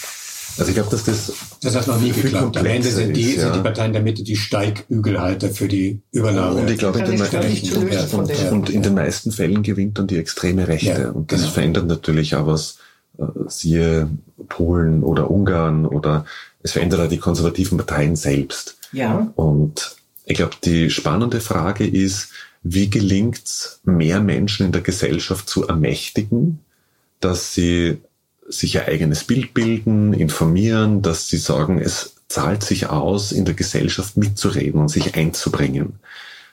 Also 0.58 0.70
ich 0.70 0.74
glaube, 0.74 0.90
dass 0.90 1.04
das. 1.04 1.32
Das 1.60 1.76
hat 1.76 1.86
noch 1.86 2.00
nie 2.00 2.12
geklappt. 2.12 2.56
Am 2.56 2.66
Ende 2.66 2.88
sind 2.88 3.14
die, 3.14 3.22
ist, 3.22 3.36
ja. 3.36 3.42
sind 3.44 3.56
die 3.56 3.62
Parteien 3.62 3.92
der 3.92 4.02
Mitte 4.02 4.22
die 4.22 4.36
Steigügelhalter 4.36 5.50
für 5.50 5.68
die 5.68 6.00
Übernahme. 6.12 6.60
Und 6.60 6.70
ich 6.70 6.78
glaube, 6.78 7.00
in 7.00 7.04
den, 7.04 7.20
und, 7.20 8.52
und, 8.52 8.70
in 8.70 8.82
den 8.82 8.94
meisten 8.94 9.32
Fällen 9.32 9.62
gewinnt 9.62 9.98
dann 9.98 10.06
die 10.06 10.18
extreme 10.18 10.68
Rechte. 10.68 11.00
Ja, 11.00 11.10
und 11.10 11.32
das 11.32 11.40
genau. 11.40 11.52
verändert 11.52 11.86
natürlich 11.86 12.34
auch 12.36 12.46
was, 12.46 12.78
äh, 13.18 13.24
siehe 13.48 14.08
Polen 14.48 15.02
oder 15.02 15.30
Ungarn 15.30 15.86
oder 15.86 16.24
es 16.62 16.72
verändert 16.72 17.00
auch 17.00 17.08
die 17.08 17.18
konservativen 17.18 17.78
Parteien 17.78 18.16
selbst. 18.16 18.78
Ja. 18.92 19.30
Und 19.36 19.96
ich 20.24 20.36
glaube, 20.36 20.56
die 20.64 20.90
spannende 20.90 21.40
Frage 21.40 21.86
ist, 21.86 22.30
wie 22.62 22.90
gelingt 22.90 23.42
es, 23.44 23.80
mehr 23.84 24.20
Menschen 24.20 24.66
in 24.66 24.72
der 24.72 24.82
Gesellschaft 24.82 25.48
zu 25.48 25.68
ermächtigen, 25.68 26.58
dass 27.20 27.54
sie 27.54 27.98
sich 28.48 28.74
ihr 28.74 28.86
eigenes 28.86 29.24
Bild 29.24 29.54
bilden, 29.54 30.12
informieren, 30.12 31.02
dass 31.02 31.28
sie 31.28 31.38
sagen, 31.38 31.78
es 31.78 32.16
zahlt 32.28 32.62
sich 32.62 32.88
aus, 32.88 33.32
in 33.32 33.44
der 33.44 33.54
Gesellschaft 33.54 34.16
mitzureden 34.16 34.80
und 34.80 34.88
sich 34.88 35.14
einzubringen. 35.14 35.94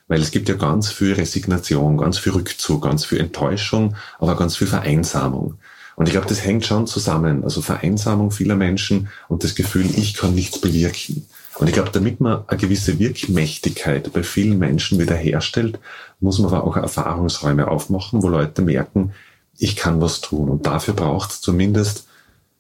Weil 0.07 0.21
es 0.21 0.31
gibt 0.31 0.49
ja 0.49 0.55
ganz 0.55 0.91
viel 0.91 1.13
Resignation, 1.13 1.97
ganz 1.97 2.17
viel 2.17 2.33
Rückzug, 2.33 2.83
ganz 2.83 3.05
viel 3.05 3.19
Enttäuschung, 3.19 3.95
aber 4.19 4.35
ganz 4.35 4.57
viel 4.57 4.67
Vereinsamung. 4.67 5.55
Und 5.95 6.07
ich 6.07 6.13
glaube, 6.13 6.27
das 6.27 6.43
hängt 6.43 6.65
schon 6.65 6.87
zusammen. 6.87 7.43
Also 7.43 7.61
Vereinsamung 7.61 8.31
vieler 8.31 8.55
Menschen 8.55 9.09
und 9.27 9.43
das 9.43 9.55
Gefühl, 9.55 9.85
ich 9.95 10.15
kann 10.15 10.33
nichts 10.33 10.59
bewirken. 10.59 11.25
Und 11.55 11.67
ich 11.67 11.73
glaube, 11.73 11.91
damit 11.91 12.19
man 12.19 12.43
eine 12.47 12.59
gewisse 12.59 12.97
Wirkmächtigkeit 12.97 14.11
bei 14.11 14.23
vielen 14.23 14.57
Menschen 14.57 14.99
wiederherstellt, 14.99 15.79
muss 16.19 16.39
man 16.39 16.51
aber 16.51 16.63
auch 16.63 16.77
Erfahrungsräume 16.77 17.67
aufmachen, 17.67 18.23
wo 18.23 18.29
Leute 18.29 18.63
merken, 18.63 19.13
ich 19.57 19.75
kann 19.75 20.01
was 20.01 20.21
tun. 20.21 20.49
Und 20.49 20.65
dafür 20.65 20.93
braucht 20.93 21.31
es 21.31 21.41
zumindest 21.41 22.07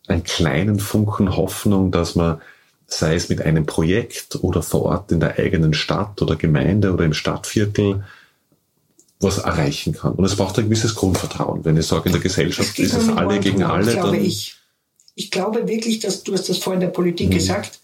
einen 0.07 0.23
kleinen 0.23 0.79
Funken 0.79 1.35
Hoffnung, 1.35 1.91
dass 1.91 2.15
man, 2.15 2.41
sei 2.87 3.15
es 3.15 3.29
mit 3.29 3.41
einem 3.41 3.65
Projekt 3.65 4.43
oder 4.43 4.61
vor 4.61 4.83
Ort 4.83 5.11
in 5.11 5.19
der 5.19 5.37
eigenen 5.37 5.73
Stadt 5.73 6.21
oder 6.21 6.35
Gemeinde 6.35 6.93
oder 6.93 7.05
im 7.05 7.13
Stadtviertel, 7.13 8.03
was 9.19 9.37
erreichen 9.37 9.93
kann. 9.93 10.13
Und 10.13 10.25
es 10.25 10.35
braucht 10.35 10.59
ein 10.59 10.65
gewisses 10.65 10.95
Grundvertrauen. 10.95 11.63
Wenn 11.63 11.77
ich 11.77 11.87
sage, 11.87 12.09
in 12.09 12.13
der 12.13 12.21
Gesellschaft 12.21 12.77
ist 12.77 12.93
es 12.93 13.09
alle 13.09 13.39
gegen 13.39 13.63
alle, 13.63 13.95
dann... 13.95 14.13
Ich, 14.13 14.57
ich 15.15 15.31
glaube 15.31 15.67
wirklich, 15.67 15.99
dass 15.99 16.23
du 16.23 16.33
hast 16.33 16.49
das 16.49 16.57
vorhin 16.57 16.81
in 16.81 16.87
der 16.87 16.93
Politik 16.93 17.29
mhm. 17.29 17.33
gesagt, 17.33 17.79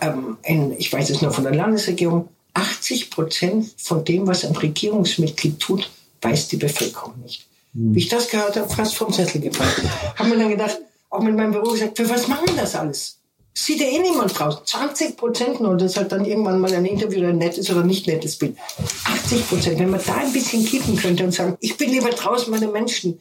ähm, 0.00 0.38
in, 0.42 0.72
ich 0.78 0.92
weiß 0.92 1.10
es 1.10 1.20
nur 1.20 1.32
von 1.32 1.44
der 1.44 1.54
Landesregierung, 1.54 2.28
80 2.54 3.10
Prozent 3.10 3.74
von 3.76 4.04
dem, 4.04 4.26
was 4.26 4.44
ein 4.44 4.56
Regierungsmitglied 4.56 5.58
tut, 5.60 5.90
weiß 6.22 6.48
die 6.48 6.56
Bevölkerung 6.56 7.20
nicht. 7.20 7.46
Wie 7.74 7.98
ich 7.98 8.08
das 8.08 8.28
gehört 8.28 8.56
habe, 8.56 8.72
fast 8.72 8.94
vom 8.94 9.12
Sessel 9.12 9.40
gefallen. 9.40 9.90
Haben 10.16 10.30
mir 10.30 10.38
dann 10.38 10.50
gedacht, 10.50 10.78
auch 11.10 11.20
mit 11.20 11.34
meinem 11.34 11.52
Büro 11.52 11.72
gesagt, 11.72 11.96
für 11.96 12.08
was 12.08 12.28
machen 12.28 12.48
das 12.56 12.76
alles? 12.76 13.18
Sieht 13.52 13.80
ja 13.80 13.86
eh 13.86 13.98
niemand 13.98 14.36
draußen. 14.38 14.64
20 14.64 15.16
Prozent 15.16 15.60
nur, 15.60 15.76
das 15.76 15.96
hat 15.96 16.12
dann 16.12 16.24
irgendwann 16.24 16.60
mal 16.60 16.72
ein 16.72 16.84
Interview 16.84 17.20
oder 17.20 17.28
ein 17.28 17.38
nettes 17.38 17.70
oder 17.70 17.84
nicht 17.84 18.06
nettes 18.06 18.36
Bild. 18.36 18.56
80 19.04 19.48
Prozent, 19.48 19.78
wenn 19.78 19.90
man 19.90 20.00
da 20.04 20.14
ein 20.14 20.32
bisschen 20.32 20.64
kippen 20.64 20.96
könnte 20.96 21.24
und 21.24 21.32
sagen, 21.32 21.56
ich 21.60 21.76
bin 21.76 21.90
lieber 21.90 22.10
draußen 22.10 22.50
meine 22.50 22.68
Menschen. 22.68 23.20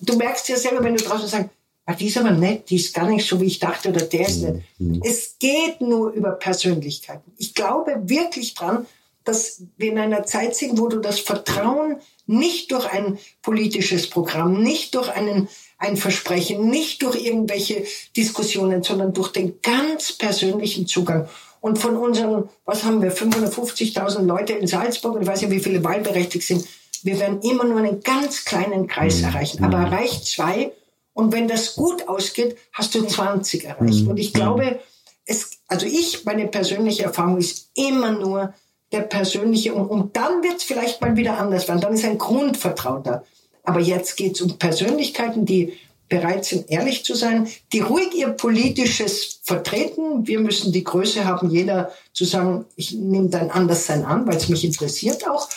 Du 0.00 0.16
merkst 0.16 0.48
ja 0.48 0.56
selber, 0.56 0.82
wenn 0.84 0.96
du 0.96 1.02
draußen 1.02 1.28
sagst, 1.28 1.50
ah, 1.86 1.94
die 1.94 2.06
ist 2.06 2.18
aber 2.18 2.30
nett, 2.30 2.70
die 2.70 2.76
ist 2.76 2.94
gar 2.94 3.08
nicht 3.08 3.26
so, 3.26 3.40
wie 3.40 3.46
ich 3.46 3.58
dachte, 3.58 3.90
oder 3.90 4.02
der 4.02 4.28
ist 4.28 4.42
nett. 4.42 4.62
Mhm. 4.78 5.02
Es 5.04 5.36
geht 5.38 5.80
nur 5.80 6.10
über 6.10 6.32
Persönlichkeiten. 6.32 7.32
Ich 7.36 7.54
glaube 7.54 7.96
wirklich 8.04 8.54
dran, 8.54 8.86
dass 9.30 9.62
wir 9.76 9.92
in 9.92 9.98
einer 9.98 10.24
Zeit 10.24 10.56
sind, 10.56 10.76
wo 10.76 10.88
du 10.88 10.98
das 10.98 11.20
Vertrauen 11.20 11.96
nicht 12.26 12.72
durch 12.72 12.90
ein 12.90 13.18
politisches 13.42 14.10
Programm, 14.10 14.60
nicht 14.60 14.96
durch 14.96 15.08
einen, 15.08 15.48
ein 15.78 15.96
Versprechen, 15.96 16.68
nicht 16.68 17.02
durch 17.02 17.24
irgendwelche 17.24 17.84
Diskussionen, 18.16 18.82
sondern 18.82 19.12
durch 19.12 19.28
den 19.28 19.62
ganz 19.62 20.12
persönlichen 20.12 20.88
Zugang. 20.88 21.28
Und 21.60 21.78
von 21.78 21.96
unseren, 21.96 22.48
was 22.64 22.82
haben 22.82 23.02
wir, 23.02 23.12
550.000 23.12 24.22
Leute 24.22 24.54
in 24.54 24.66
Salzburg, 24.66 25.14
und 25.14 25.22
ich 25.22 25.28
weiß 25.28 25.42
nicht, 25.42 25.52
wie 25.52 25.60
viele 25.60 25.84
wahlberechtigt 25.84 26.44
sind, 26.44 26.66
wir 27.04 27.20
werden 27.20 27.40
immer 27.42 27.64
nur 27.64 27.78
einen 27.78 28.00
ganz 28.00 28.44
kleinen 28.44 28.88
Kreis 28.88 29.18
mhm. 29.18 29.26
erreichen, 29.26 29.64
aber 29.64 29.78
mhm. 29.78 29.84
erreicht 29.84 30.26
zwei. 30.26 30.72
Und 31.12 31.32
wenn 31.32 31.46
das 31.46 31.76
gut 31.76 32.08
ausgeht, 32.08 32.56
hast 32.72 32.94
du 32.96 33.06
20 33.06 33.64
erreicht. 33.64 34.02
Mhm. 34.02 34.08
Und 34.08 34.16
ich 34.18 34.32
glaube, 34.32 34.80
es, 35.24 35.52
also 35.68 35.86
ich, 35.86 36.24
meine 36.24 36.48
persönliche 36.48 37.04
Erfahrung 37.04 37.38
ist 37.38 37.70
immer 37.74 38.10
nur 38.10 38.54
der 38.92 39.00
persönliche, 39.02 39.74
und, 39.74 39.86
und 39.86 40.16
dann 40.16 40.42
wird 40.42 40.56
es 40.58 40.64
vielleicht 40.64 41.00
mal 41.00 41.16
wieder 41.16 41.38
anders 41.38 41.68
werden. 41.68 41.80
Dann 41.80 41.94
ist 41.94 42.04
ein 42.04 42.18
Grundvertrauen 42.18 43.02
da. 43.02 43.24
Aber 43.62 43.80
jetzt 43.80 44.16
geht 44.16 44.34
es 44.34 44.40
um 44.40 44.58
Persönlichkeiten, 44.58 45.46
die 45.46 45.74
bereit 46.08 46.44
sind, 46.44 46.70
ehrlich 46.70 47.04
zu 47.04 47.14
sein, 47.14 47.46
die 47.72 47.80
ruhig 47.80 48.12
ihr 48.14 48.30
politisches 48.30 49.40
vertreten. 49.44 50.26
Wir 50.26 50.40
müssen 50.40 50.72
die 50.72 50.82
Größe 50.82 51.24
haben, 51.24 51.50
jeder 51.50 51.92
zu 52.12 52.24
sagen, 52.24 52.66
ich 52.74 52.92
nehme 52.92 53.28
dein 53.28 53.50
Anderssein 53.50 54.04
an, 54.04 54.26
weil 54.26 54.36
es 54.36 54.48
mich 54.48 54.64
interessiert 54.64 55.28
auch. 55.28 55.48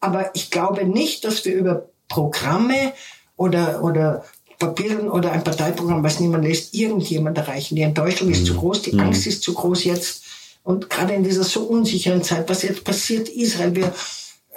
Aber 0.00 0.34
ich 0.34 0.50
glaube 0.50 0.84
nicht, 0.84 1.24
dass 1.24 1.44
wir 1.44 1.54
über 1.54 1.88
Programme 2.08 2.92
oder, 3.36 3.82
oder 3.84 4.24
Papieren 4.58 5.08
oder 5.08 5.32
ein 5.32 5.44
Parteiprogramm, 5.44 6.02
was 6.02 6.20
niemand 6.20 6.44
lässt, 6.44 6.74
irgendjemand 6.74 7.38
erreichen. 7.38 7.76
Die 7.76 7.82
Enttäuschung 7.82 8.30
ist 8.30 8.44
zu 8.44 8.54
mhm. 8.54 8.58
groß, 8.58 8.82
die 8.82 8.92
mhm. 8.92 9.00
Angst 9.00 9.26
ist 9.26 9.42
zu 9.42 9.54
groß 9.54 9.84
jetzt. 9.84 10.24
Und 10.62 10.88
gerade 10.90 11.14
in 11.14 11.24
dieser 11.24 11.44
so 11.44 11.64
unsicheren 11.64 12.22
Zeit, 12.22 12.48
was 12.48 12.62
jetzt 12.62 12.84
passiert, 12.84 13.28
Israel, 13.28 13.74
wir, 13.74 13.92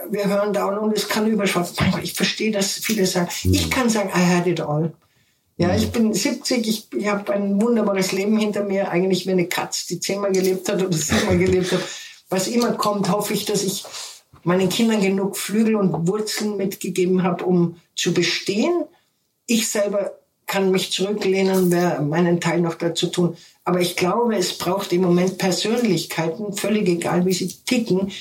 wir 0.10 0.28
hören 0.28 0.54
da 0.54 0.66
und 0.66 0.96
es 0.96 1.08
kann 1.08 1.28
überschwappen. 1.28 1.76
Ich 2.04 2.14
verstehe, 2.14 2.52
dass 2.52 2.74
viele 2.74 3.06
sagen, 3.06 3.30
mhm. 3.44 3.54
ich 3.54 3.72
kann 3.72 3.90
sagen, 3.90 4.10
I 4.10 4.36
had 4.36 4.48
it 4.48 4.62
all. 4.62 4.94
Ja, 5.58 5.74
ich 5.74 5.92
bin 5.92 6.14
70, 6.14 6.68
ich, 6.68 6.88
ich 6.94 7.08
habe 7.08 7.32
ein 7.34 7.62
wunderbares 7.62 8.12
Leben 8.12 8.38
hinter 8.38 8.64
mir, 8.64 8.90
eigentlich 8.90 9.26
wie 9.26 9.32
eine 9.32 9.48
Katze, 9.48 9.88
die 9.88 10.02
zehnmal 10.02 10.34
gelebt 10.34 10.68
hat 10.68 10.84
oder 10.84 10.96
siebenmal 10.96 11.38
gelebt 11.38 11.72
hat. 11.72 11.80
Was 12.30 12.48
immer 12.48 12.74
kommt, 12.74 13.10
hoffe 13.10 13.34
ich, 13.34 13.46
dass 13.46 13.64
ich 13.64 13.86
meinen 14.44 14.68
Kindern 14.68 15.02
genug 15.02 15.38
Flügel 15.38 15.76
und 15.76 16.08
Wurzeln 16.08 16.58
mitgegeben 16.58 17.24
habe, 17.24 17.46
um 17.46 17.78
zu 17.96 18.14
bestehen. 18.14 18.84
Ich 19.48 19.70
selber 19.70 20.12
kann 20.46 20.72
mich 20.72 20.92
zurücklehnen, 20.92 21.72
wer 21.72 22.02
meinen 22.02 22.42
Teil 22.42 22.60
noch 22.60 22.76
dazu 22.76 23.08
tun. 23.08 23.38
Aber 23.66 23.82
ich 23.82 23.96
glaube, 23.96 24.36
es 24.36 24.58
braucht 24.58 24.94
im 24.94 25.02
Moment 25.02 25.38
Persönlichkeiten, 25.38 26.54
völlig 26.54 26.88
egal, 26.88 27.26
wie 27.26 27.34
sie 27.34 27.52
ticken, 27.66 28.12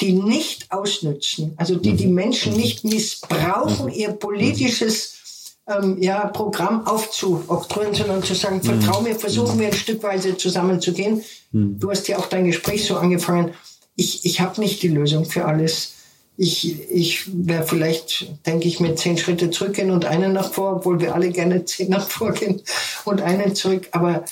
die 0.00 0.12
nicht 0.12 0.70
ausnützen, 0.72 1.52
also 1.56 1.76
die 1.76 1.94
die 1.94 2.06
mhm. 2.06 2.14
Menschen 2.14 2.56
nicht 2.56 2.84
missbrauchen, 2.84 3.90
ihr 3.92 4.12
politisches 4.12 5.56
ähm, 5.66 6.00
ja, 6.00 6.26
Programm 6.28 6.86
aufzuoktroyieren, 6.86 7.94
sondern 7.94 8.22
zu 8.22 8.34
sagen, 8.34 8.62
vertrau 8.62 9.00
mir, 9.00 9.16
versuchen 9.16 9.58
wir 9.58 9.68
ein 9.68 9.72
Stückweise 9.72 10.36
zusammenzugehen. 10.36 11.22
Mhm. 11.52 11.78
Du 11.78 11.90
hast 11.90 12.06
ja 12.08 12.18
auch 12.18 12.26
dein 12.26 12.44
Gespräch 12.44 12.84
so 12.86 12.96
angefangen 12.96 13.52
ich, 13.96 14.24
ich 14.24 14.40
habe 14.40 14.60
nicht 14.60 14.82
die 14.82 14.88
Lösung 14.88 15.24
für 15.24 15.46
alles. 15.46 15.94
Ich, 16.36 16.90
ich 16.90 17.24
wäre 17.32 17.66
vielleicht, 17.66 18.46
denke 18.46 18.68
ich, 18.68 18.78
mit 18.78 18.98
zehn 18.98 19.16
Schritte 19.16 19.50
zurückgehen 19.50 19.90
und 19.90 20.04
einen 20.04 20.34
nach 20.34 20.52
vor, 20.52 20.76
obwohl 20.76 21.00
wir 21.00 21.14
alle 21.14 21.30
gerne 21.30 21.64
zehn 21.64 21.88
nach 21.88 22.08
vorgehen 22.10 22.62
und 23.06 23.22
einen 23.22 23.54
zurück. 23.54 23.88
Aber 23.92 24.24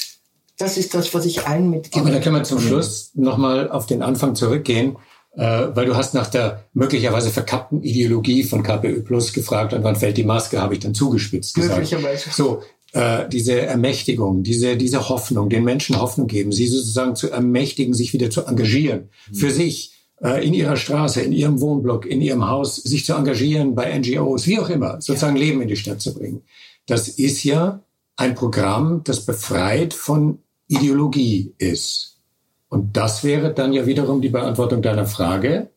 das 0.59 0.77
ist 0.77 0.95
das, 0.95 1.13
was 1.15 1.27
ich 1.27 1.47
allen 1.47 1.71
mitgebe. 1.71 2.05
Aber 2.05 2.15
da 2.15 2.21
können 2.21 2.37
wir 2.37 2.45
zum 2.45 2.61
Schluss 2.61 3.11
nochmal 3.15 3.71
auf 3.71 3.87
den 3.87 4.03
Anfang 4.03 4.35
zurückgehen, 4.35 4.97
äh, 5.37 5.69
weil 5.75 5.87
du 5.87 5.97
hast 5.97 6.15
nach 6.15 6.29
der 6.29 6.65
möglicherweise 6.73 7.31
verkappten 7.31 7.83
Ideologie 7.83 8.45
von 8.45 8.63
KPÖ 8.63 9.03
Plus 9.03 9.33
gefragt, 9.33 9.73
und 9.73 9.83
wann 9.83 9.97
fällt 9.97 10.17
die 10.17 10.25
Maske, 10.25 10.61
habe 10.61 10.75
ich 10.75 10.81
dann 10.81 10.95
zugespitzt 10.95 11.55
gesagt. 11.55 11.75
Möglicherweise. 11.75 12.31
So, 12.31 12.63
äh, 12.93 13.29
diese 13.29 13.61
Ermächtigung, 13.61 14.45
diese, 14.45 14.77
diese 14.77 15.09
Hoffnung, 15.09 15.51
den 15.51 15.65
Menschen 15.65 16.01
Hoffnung 16.01 16.29
geben, 16.29 16.53
sie 16.53 16.69
sozusagen 16.69 17.17
zu 17.17 17.31
ermächtigen, 17.31 17.95
sich 17.95 18.13
wieder 18.13 18.31
zu 18.31 18.45
engagieren, 18.47 19.09
mhm. 19.31 19.35
für 19.35 19.51
sich, 19.51 19.95
äh, 20.23 20.47
in 20.47 20.55
ihrer 20.55 20.77
Straße, 20.77 21.21
in 21.21 21.33
ihrem 21.33 21.61
Wohnblock, 21.61 22.07
in 22.07 22.21
ihrem 22.21 22.49
Haus, 22.49 22.77
sich 22.77 23.05
zu 23.05 23.15
engagieren 23.15 23.75
bei 23.75 23.99
NGOs, 23.99 24.47
wie 24.47 24.61
auch 24.61 24.71
immer, 24.71 25.01
sozusagen 25.01 25.37
ja. 25.37 25.43
Leben 25.43 25.63
in 25.63 25.69
die 25.69 25.77
Stadt 25.77 26.01
zu 26.01 26.15
bringen. 26.15 26.43
Das 26.87 27.09
ist 27.09 27.43
ja 27.43 27.83
ein 28.17 28.37
Programm, 28.37 29.03
das 29.05 29.27
befreit 29.27 29.93
von 29.93 30.39
Ideologie 30.69 31.53
ist. 31.59 32.19
Und 32.69 32.97
das 32.97 33.23
wäre 33.23 33.53
dann 33.53 33.73
ja 33.73 33.87
wiederum 33.87 34.21
die 34.21 34.31
Beantwortung 34.31 34.83
deiner 34.83 35.07
Frage. 35.07 35.71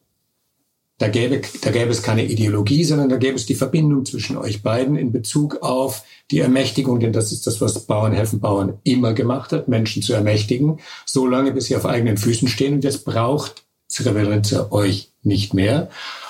Da 0.98 1.10
gäbe, 1.10 1.42
da 1.62 1.70
gäbe 1.70 1.92
es 1.92 2.02
keine 2.02 2.26
Ideologie, 2.26 2.84
sondern 2.84 3.10
da 3.10 3.18
gäbe 3.18 3.36
es 3.36 3.46
die 3.46 3.54
Verbindung 3.54 4.04
zwischen 4.04 4.36
euch 4.36 4.64
beiden 4.64 4.96
in 4.96 5.12
Bezug 5.12 5.62
auf 5.62 6.04
die 6.32 6.40
Ermächtigung, 6.40 7.00
denn 7.00 7.14
das 7.14 7.32
ist 7.32 7.46
das, 7.46 7.62
was 7.62 7.86
Bauern 7.86 8.14
helfen 8.14 8.40
Bauern 8.40 8.80
immer 8.84 9.14
gemacht 9.14 9.52
hat, 9.52 9.68
Menschen 9.68 10.02
zu 10.02 10.14
ermächtigen, 10.14 10.80
so 11.06 11.28
lange, 11.28 11.52
bis 11.52 11.66
sie 11.66 11.76
auf 11.76 11.86
eigenen 11.86 12.18
Füßen 12.18 12.48
stehen. 12.48 12.74
Und 12.74 12.84
jetzt 12.84 13.06
braucht 13.06 13.64
Srebrenica 13.88 14.72
euch 14.72 15.12
nicht 15.22 15.54
mehr. 15.54 15.90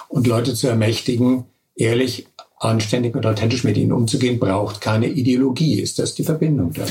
Und 0.09 0.27
Leute 0.27 0.53
zu 0.53 0.67
ermächtigen, 0.67 1.45
ehrlich, 1.75 2.27
anständig 2.59 3.15
und 3.15 3.25
authentisch 3.25 3.63
mit 3.63 3.77
ihnen 3.77 3.93
umzugehen, 3.93 4.37
braucht 4.37 4.81
keine 4.81 5.07
Ideologie. 5.07 5.79
Ist 5.79 5.97
das 5.99 6.13
die 6.13 6.23
Verbindung 6.23 6.73
dann? 6.73 6.89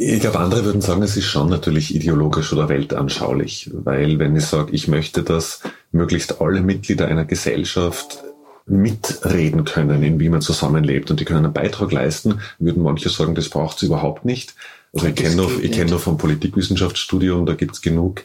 Ich 0.00 0.20
glaube, 0.20 0.38
andere 0.38 0.64
würden 0.64 0.80
sagen, 0.80 1.02
es 1.02 1.16
ist 1.16 1.24
schon 1.24 1.48
natürlich 1.48 1.92
ideologisch 1.92 2.52
oder 2.52 2.68
weltanschaulich, 2.68 3.68
weil 3.72 4.20
wenn 4.20 4.36
ich 4.36 4.46
sage, 4.46 4.70
ich 4.70 4.86
möchte, 4.86 5.24
dass 5.24 5.60
möglichst 5.90 6.40
alle 6.40 6.60
Mitglieder 6.60 7.08
einer 7.08 7.24
Gesellschaft 7.24 8.22
mitreden 8.64 9.64
können, 9.64 10.04
in 10.04 10.20
wie 10.20 10.28
man 10.28 10.40
zusammenlebt 10.40 11.10
und 11.10 11.18
die 11.18 11.24
können 11.24 11.46
einen 11.46 11.52
Beitrag 11.52 11.90
leisten, 11.90 12.40
würden 12.60 12.84
manche 12.84 13.08
sagen, 13.08 13.34
das 13.34 13.48
braucht 13.48 13.78
es 13.78 13.82
überhaupt 13.82 14.24
nicht. 14.24 14.54
Also 14.94 15.08
ich 15.08 15.16
kenne 15.16 15.34
noch, 15.34 15.58
ich 15.58 15.72
kenne 15.72 15.90
noch 15.90 16.00
vom 16.00 16.16
Politikwissenschaftsstudium, 16.16 17.44
da 17.44 17.54
gibt's 17.54 17.82
genug 17.82 18.22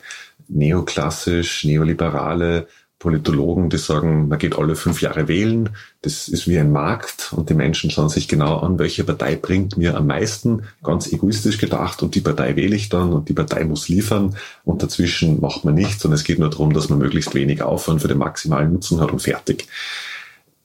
neoklassisch, 0.50 1.66
neoliberale 1.66 2.68
Politologen, 3.04 3.70
die 3.70 3.78
sagen, 3.78 4.30
man 4.30 4.40
geht 4.40 4.58
alle 4.58 4.78
fünf 4.78 5.02
Jahre 5.02 5.28
wählen, 5.28 5.72
das 6.02 6.30
ist 6.30 6.48
wie 6.48 6.58
ein 6.58 6.72
Markt 6.72 7.34
und 7.34 7.50
die 7.50 7.54
Menschen 7.54 7.92
schauen 7.92 8.08
sich 8.08 8.30
genau 8.30 8.60
an, 8.60 8.80
welche 8.80 9.04
Partei 9.04 9.36
bringt 9.36 9.76
mir 9.76 9.98
am 9.98 10.08
meisten, 10.08 10.64
ganz 10.82 11.12
egoistisch 11.12 11.58
gedacht 11.58 12.02
und 12.02 12.16
die 12.16 12.22
Partei 12.22 12.56
wähle 12.56 12.78
ich 12.78 12.88
dann 12.88 13.12
und 13.12 13.28
die 13.28 13.34
Partei 13.34 13.66
muss 13.66 13.90
liefern 13.90 14.38
und 14.64 14.84
dazwischen 14.84 15.42
macht 15.42 15.66
man 15.66 15.74
nichts 15.74 16.06
und 16.06 16.14
es 16.14 16.24
geht 16.24 16.40
nur 16.40 16.50
darum, 16.50 16.72
dass 16.72 16.88
man 16.88 16.98
möglichst 16.98 17.36
wenig 17.36 17.62
Aufwand 17.62 18.02
für 18.02 18.08
den 18.08 18.20
maximalen 18.20 18.72
Nutzen 18.72 19.02
hat 19.02 19.12
und 19.12 19.22
fertig. 19.22 19.68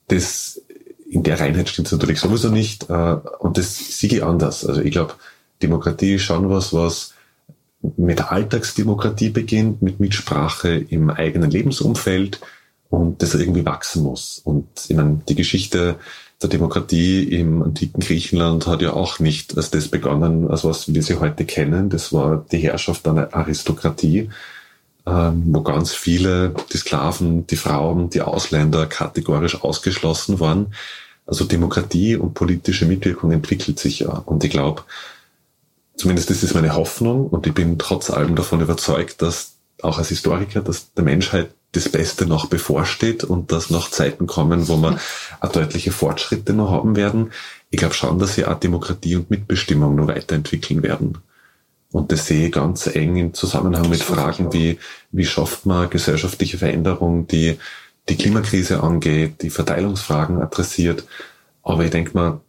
Das 0.07 0.61
in 1.09 1.23
der 1.23 1.41
Reinheit 1.41 1.67
stimmt 1.67 1.91
natürlich 1.91 2.21
sowieso 2.21 2.49
nicht 2.49 2.89
äh, 2.89 3.17
und 3.39 3.57
das 3.57 3.99
sehe 3.99 4.09
ich 4.09 4.23
anders. 4.23 4.65
Also 4.65 4.79
ich 4.79 4.91
glaube, 4.91 5.15
Demokratie 5.61 6.15
ist 6.15 6.21
schon 6.21 6.49
was, 6.49 6.71
was 6.71 7.15
mit 7.81 8.31
Alltagsdemokratie 8.31 9.29
beginnt, 9.29 9.81
mit 9.81 9.99
Mitsprache 9.99 10.73
im 10.73 11.09
eigenen 11.09 11.49
Lebensumfeld 11.49 12.39
und 12.89 13.21
das 13.21 13.35
irgendwie 13.35 13.65
wachsen 13.65 14.03
muss. 14.03 14.41
Und 14.43 14.67
ich 14.87 14.95
meine, 14.95 15.21
die 15.29 15.35
Geschichte 15.35 15.95
der 16.41 16.49
Demokratie 16.49 17.23
im 17.23 17.61
antiken 17.61 18.01
Griechenland 18.01 18.65
hat 18.65 18.81
ja 18.81 18.93
auch 18.93 19.19
nicht 19.19 19.57
als 19.57 19.71
das 19.71 19.89
begonnen, 19.89 20.49
als 20.49 20.63
was 20.63 20.93
wir 20.93 21.03
sie 21.03 21.19
heute 21.19 21.45
kennen. 21.45 21.89
Das 21.89 22.13
war 22.13 22.45
die 22.51 22.57
Herrschaft 22.57 23.07
einer 23.07 23.33
Aristokratie, 23.33 24.29
ähm, 25.05 25.43
wo 25.47 25.61
ganz 25.61 25.93
viele, 25.93 26.53
die 26.71 26.77
Sklaven, 26.77 27.45
die 27.47 27.57
Frauen, 27.57 28.09
die 28.09 28.21
Ausländer 28.21 28.85
kategorisch 28.85 29.61
ausgeschlossen 29.61 30.39
waren. 30.39 30.73
Also 31.25 31.45
Demokratie 31.45 32.15
und 32.15 32.33
politische 32.33 32.85
Mitwirkung 32.85 33.31
entwickelt 33.31 33.77
sich 33.77 33.99
ja. 33.99 34.09
Und 34.09 34.43
ich 34.43 34.49
glaube, 34.49 34.83
Zumindest 35.99 36.31
ist 36.31 36.43
es 36.43 36.53
meine 36.53 36.75
Hoffnung 36.75 37.27
und 37.27 37.45
ich 37.45 37.53
bin 37.53 37.77
trotz 37.77 38.09
allem 38.09 38.37
davon 38.37 38.61
überzeugt, 38.61 39.21
dass 39.21 39.57
auch 39.81 39.97
als 39.97 40.07
Historiker, 40.07 40.61
dass 40.61 40.93
der 40.93 41.03
Menschheit 41.03 41.49
das 41.73 41.89
Beste 41.89 42.25
noch 42.25 42.45
bevorsteht 42.45 43.25
und 43.25 43.51
dass 43.51 43.69
noch 43.69 43.91
Zeiten 43.91 44.25
kommen, 44.25 44.69
wo 44.69 44.77
wir 44.77 44.97
auch 45.41 45.51
deutliche 45.51 45.91
Fortschritte 45.91 46.53
noch 46.53 46.71
haben 46.71 46.95
werden. 46.95 47.33
Ich 47.69 47.79
glaube 47.79 47.95
schon, 47.95 48.17
dass 48.17 48.35
sie 48.35 48.45
auch 48.45 48.57
Demokratie 48.57 49.17
und 49.17 49.29
Mitbestimmung 49.29 49.95
noch 49.95 50.07
weiterentwickeln 50.07 50.83
werden. 50.83 51.17
Und 51.91 52.13
das 52.13 52.27
sehe 52.27 52.47
ich 52.47 52.53
ganz 52.53 52.87
eng 52.87 53.17
im 53.17 53.33
Zusammenhang 53.33 53.89
mit 53.89 54.01
Fragen 54.01 54.53
wie, 54.53 54.79
wie 55.11 55.25
schafft 55.25 55.65
man 55.65 55.89
gesellschaftliche 55.89 56.59
Veränderung, 56.59 57.27
die 57.27 57.57
die 58.07 58.15
Klimakrise 58.15 58.81
angeht, 58.81 59.41
die 59.41 59.49
Verteilungsfragen 59.49 60.41
adressiert. 60.41 61.03
Aber 61.61 61.83
ich 61.83 61.91
denke 61.91 62.11
mal, 62.13 62.39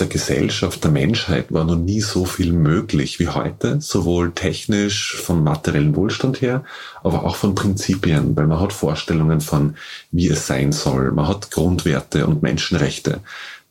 der 0.00 0.08
Gesellschaft, 0.08 0.82
der 0.82 0.90
Menschheit 0.90 1.52
war 1.52 1.64
noch 1.64 1.76
nie 1.76 2.00
so 2.00 2.24
viel 2.24 2.52
möglich 2.52 3.20
wie 3.20 3.28
heute, 3.28 3.80
sowohl 3.80 4.32
technisch 4.32 5.16
vom 5.16 5.44
materiellen 5.44 5.94
Wohlstand 5.94 6.40
her, 6.40 6.64
aber 7.02 7.24
auch 7.24 7.36
von 7.36 7.54
Prinzipien, 7.54 8.36
weil 8.36 8.46
man 8.46 8.60
hat 8.60 8.72
Vorstellungen 8.72 9.40
von, 9.40 9.76
wie 10.10 10.28
es 10.28 10.46
sein 10.46 10.72
soll, 10.72 11.12
man 11.12 11.28
hat 11.28 11.50
Grundwerte 11.50 12.26
und 12.26 12.42
Menschenrechte. 12.42 13.20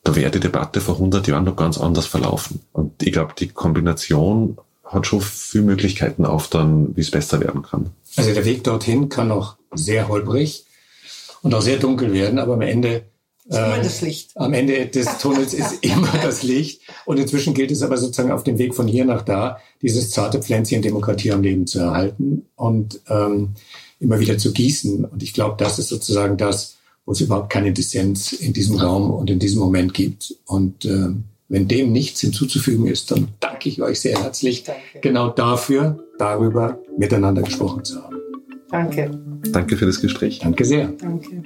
Da 0.04 0.16
wäre 0.16 0.32
die 0.32 0.40
Debatte 0.40 0.80
vor 0.80 0.96
100 0.96 1.28
Jahren 1.28 1.44
noch 1.44 1.56
ganz 1.56 1.78
anders 1.78 2.06
verlaufen. 2.06 2.62
Und 2.72 3.04
ich 3.04 3.12
glaube, 3.12 3.34
die 3.38 3.50
Kombination 3.50 4.58
hat 4.86 5.06
schon 5.06 5.22
viele 5.22 5.66
Möglichkeiten 5.66 6.26
auf 6.26 6.48
dann, 6.48 6.96
wie 6.96 7.02
es 7.02 7.12
besser 7.12 7.40
werden 7.42 7.64
kann. 7.64 7.92
Also 8.16 8.34
der 8.34 8.46
Weg 8.46 8.64
dorthin 8.64 9.10
kann 9.10 9.28
noch 9.28 9.58
sehr 9.74 10.08
holprig 10.08 10.66
und 11.42 11.54
auch 11.54 11.62
sehr 11.62 11.78
dunkel 11.78 12.14
werden, 12.14 12.40
aber 12.40 12.54
am 12.54 12.62
Ende 12.62 13.04
ist 13.50 13.58
immer 13.58 13.78
ähm, 13.78 13.84
das 13.84 14.02
Licht. 14.02 14.32
Am 14.36 14.54
Ende 14.54 14.86
des 14.88 15.18
Tunnels 15.18 15.54
ist 15.54 15.78
immer 15.82 16.14
das 16.22 16.44
Licht. 16.44 16.82
Und 17.06 17.20
inzwischen 17.20 17.54
gilt 17.54 17.72
es 17.72 17.82
aber 17.82 17.98
sozusagen 17.98 18.32
auf 18.32 18.44
dem 18.44 18.58
Weg 18.58 18.76
von 18.76 18.88
hier 18.88 19.06
nach 19.06 19.24
da, 19.24 19.60
dieses 19.82 20.12
zarte 20.12 20.42
Pflänzchen 20.42 20.82
Demokratie 20.82 21.32
am 21.32 21.42
Leben 21.42 21.66
zu 21.66 21.80
erhalten 21.80 22.46
und 22.56 23.02
ähm, 23.10 23.50
immer 24.00 24.20
wieder 24.20 24.38
zu 24.38 24.54
gießen. 24.54 25.06
Und 25.06 25.24
ich 25.24 25.34
glaube, 25.34 25.56
das 25.58 25.80
ist 25.80 25.90
sozusagen 25.90 26.38
das, 26.38 26.78
wo 27.06 27.12
es 27.12 27.22
überhaupt 27.22 27.52
keine 27.52 27.74
Dissens 27.74 28.34
in 28.34 28.54
diesem 28.54 28.78
Raum 28.78 29.10
und 29.12 29.30
in 29.30 29.40
diesem 29.40 29.60
Moment 29.60 29.94
gibt. 29.94 30.36
Und 30.46 30.86
äh, 30.86 31.10
wenn 31.48 31.68
dem 31.68 31.92
nichts 31.92 32.22
hinzuzufügen 32.22 32.86
ist, 32.86 33.10
dann 33.10 33.30
danke 33.40 33.70
ich 33.70 33.82
euch 33.82 34.00
sehr 34.00 34.22
herzlich 34.22 34.64
danke. 34.64 35.00
genau 35.02 35.30
dafür, 35.30 36.06
darüber 36.20 36.80
miteinander 36.98 37.42
gesprochen 37.42 37.84
zu 37.84 38.02
haben. 38.04 38.18
Danke. 38.70 39.10
Danke 39.52 39.76
für 39.76 39.88
das 39.88 40.00
Gespräch. 40.00 40.40
Danke 40.40 40.64
sehr. 40.64 40.90
Danke. 40.90 41.44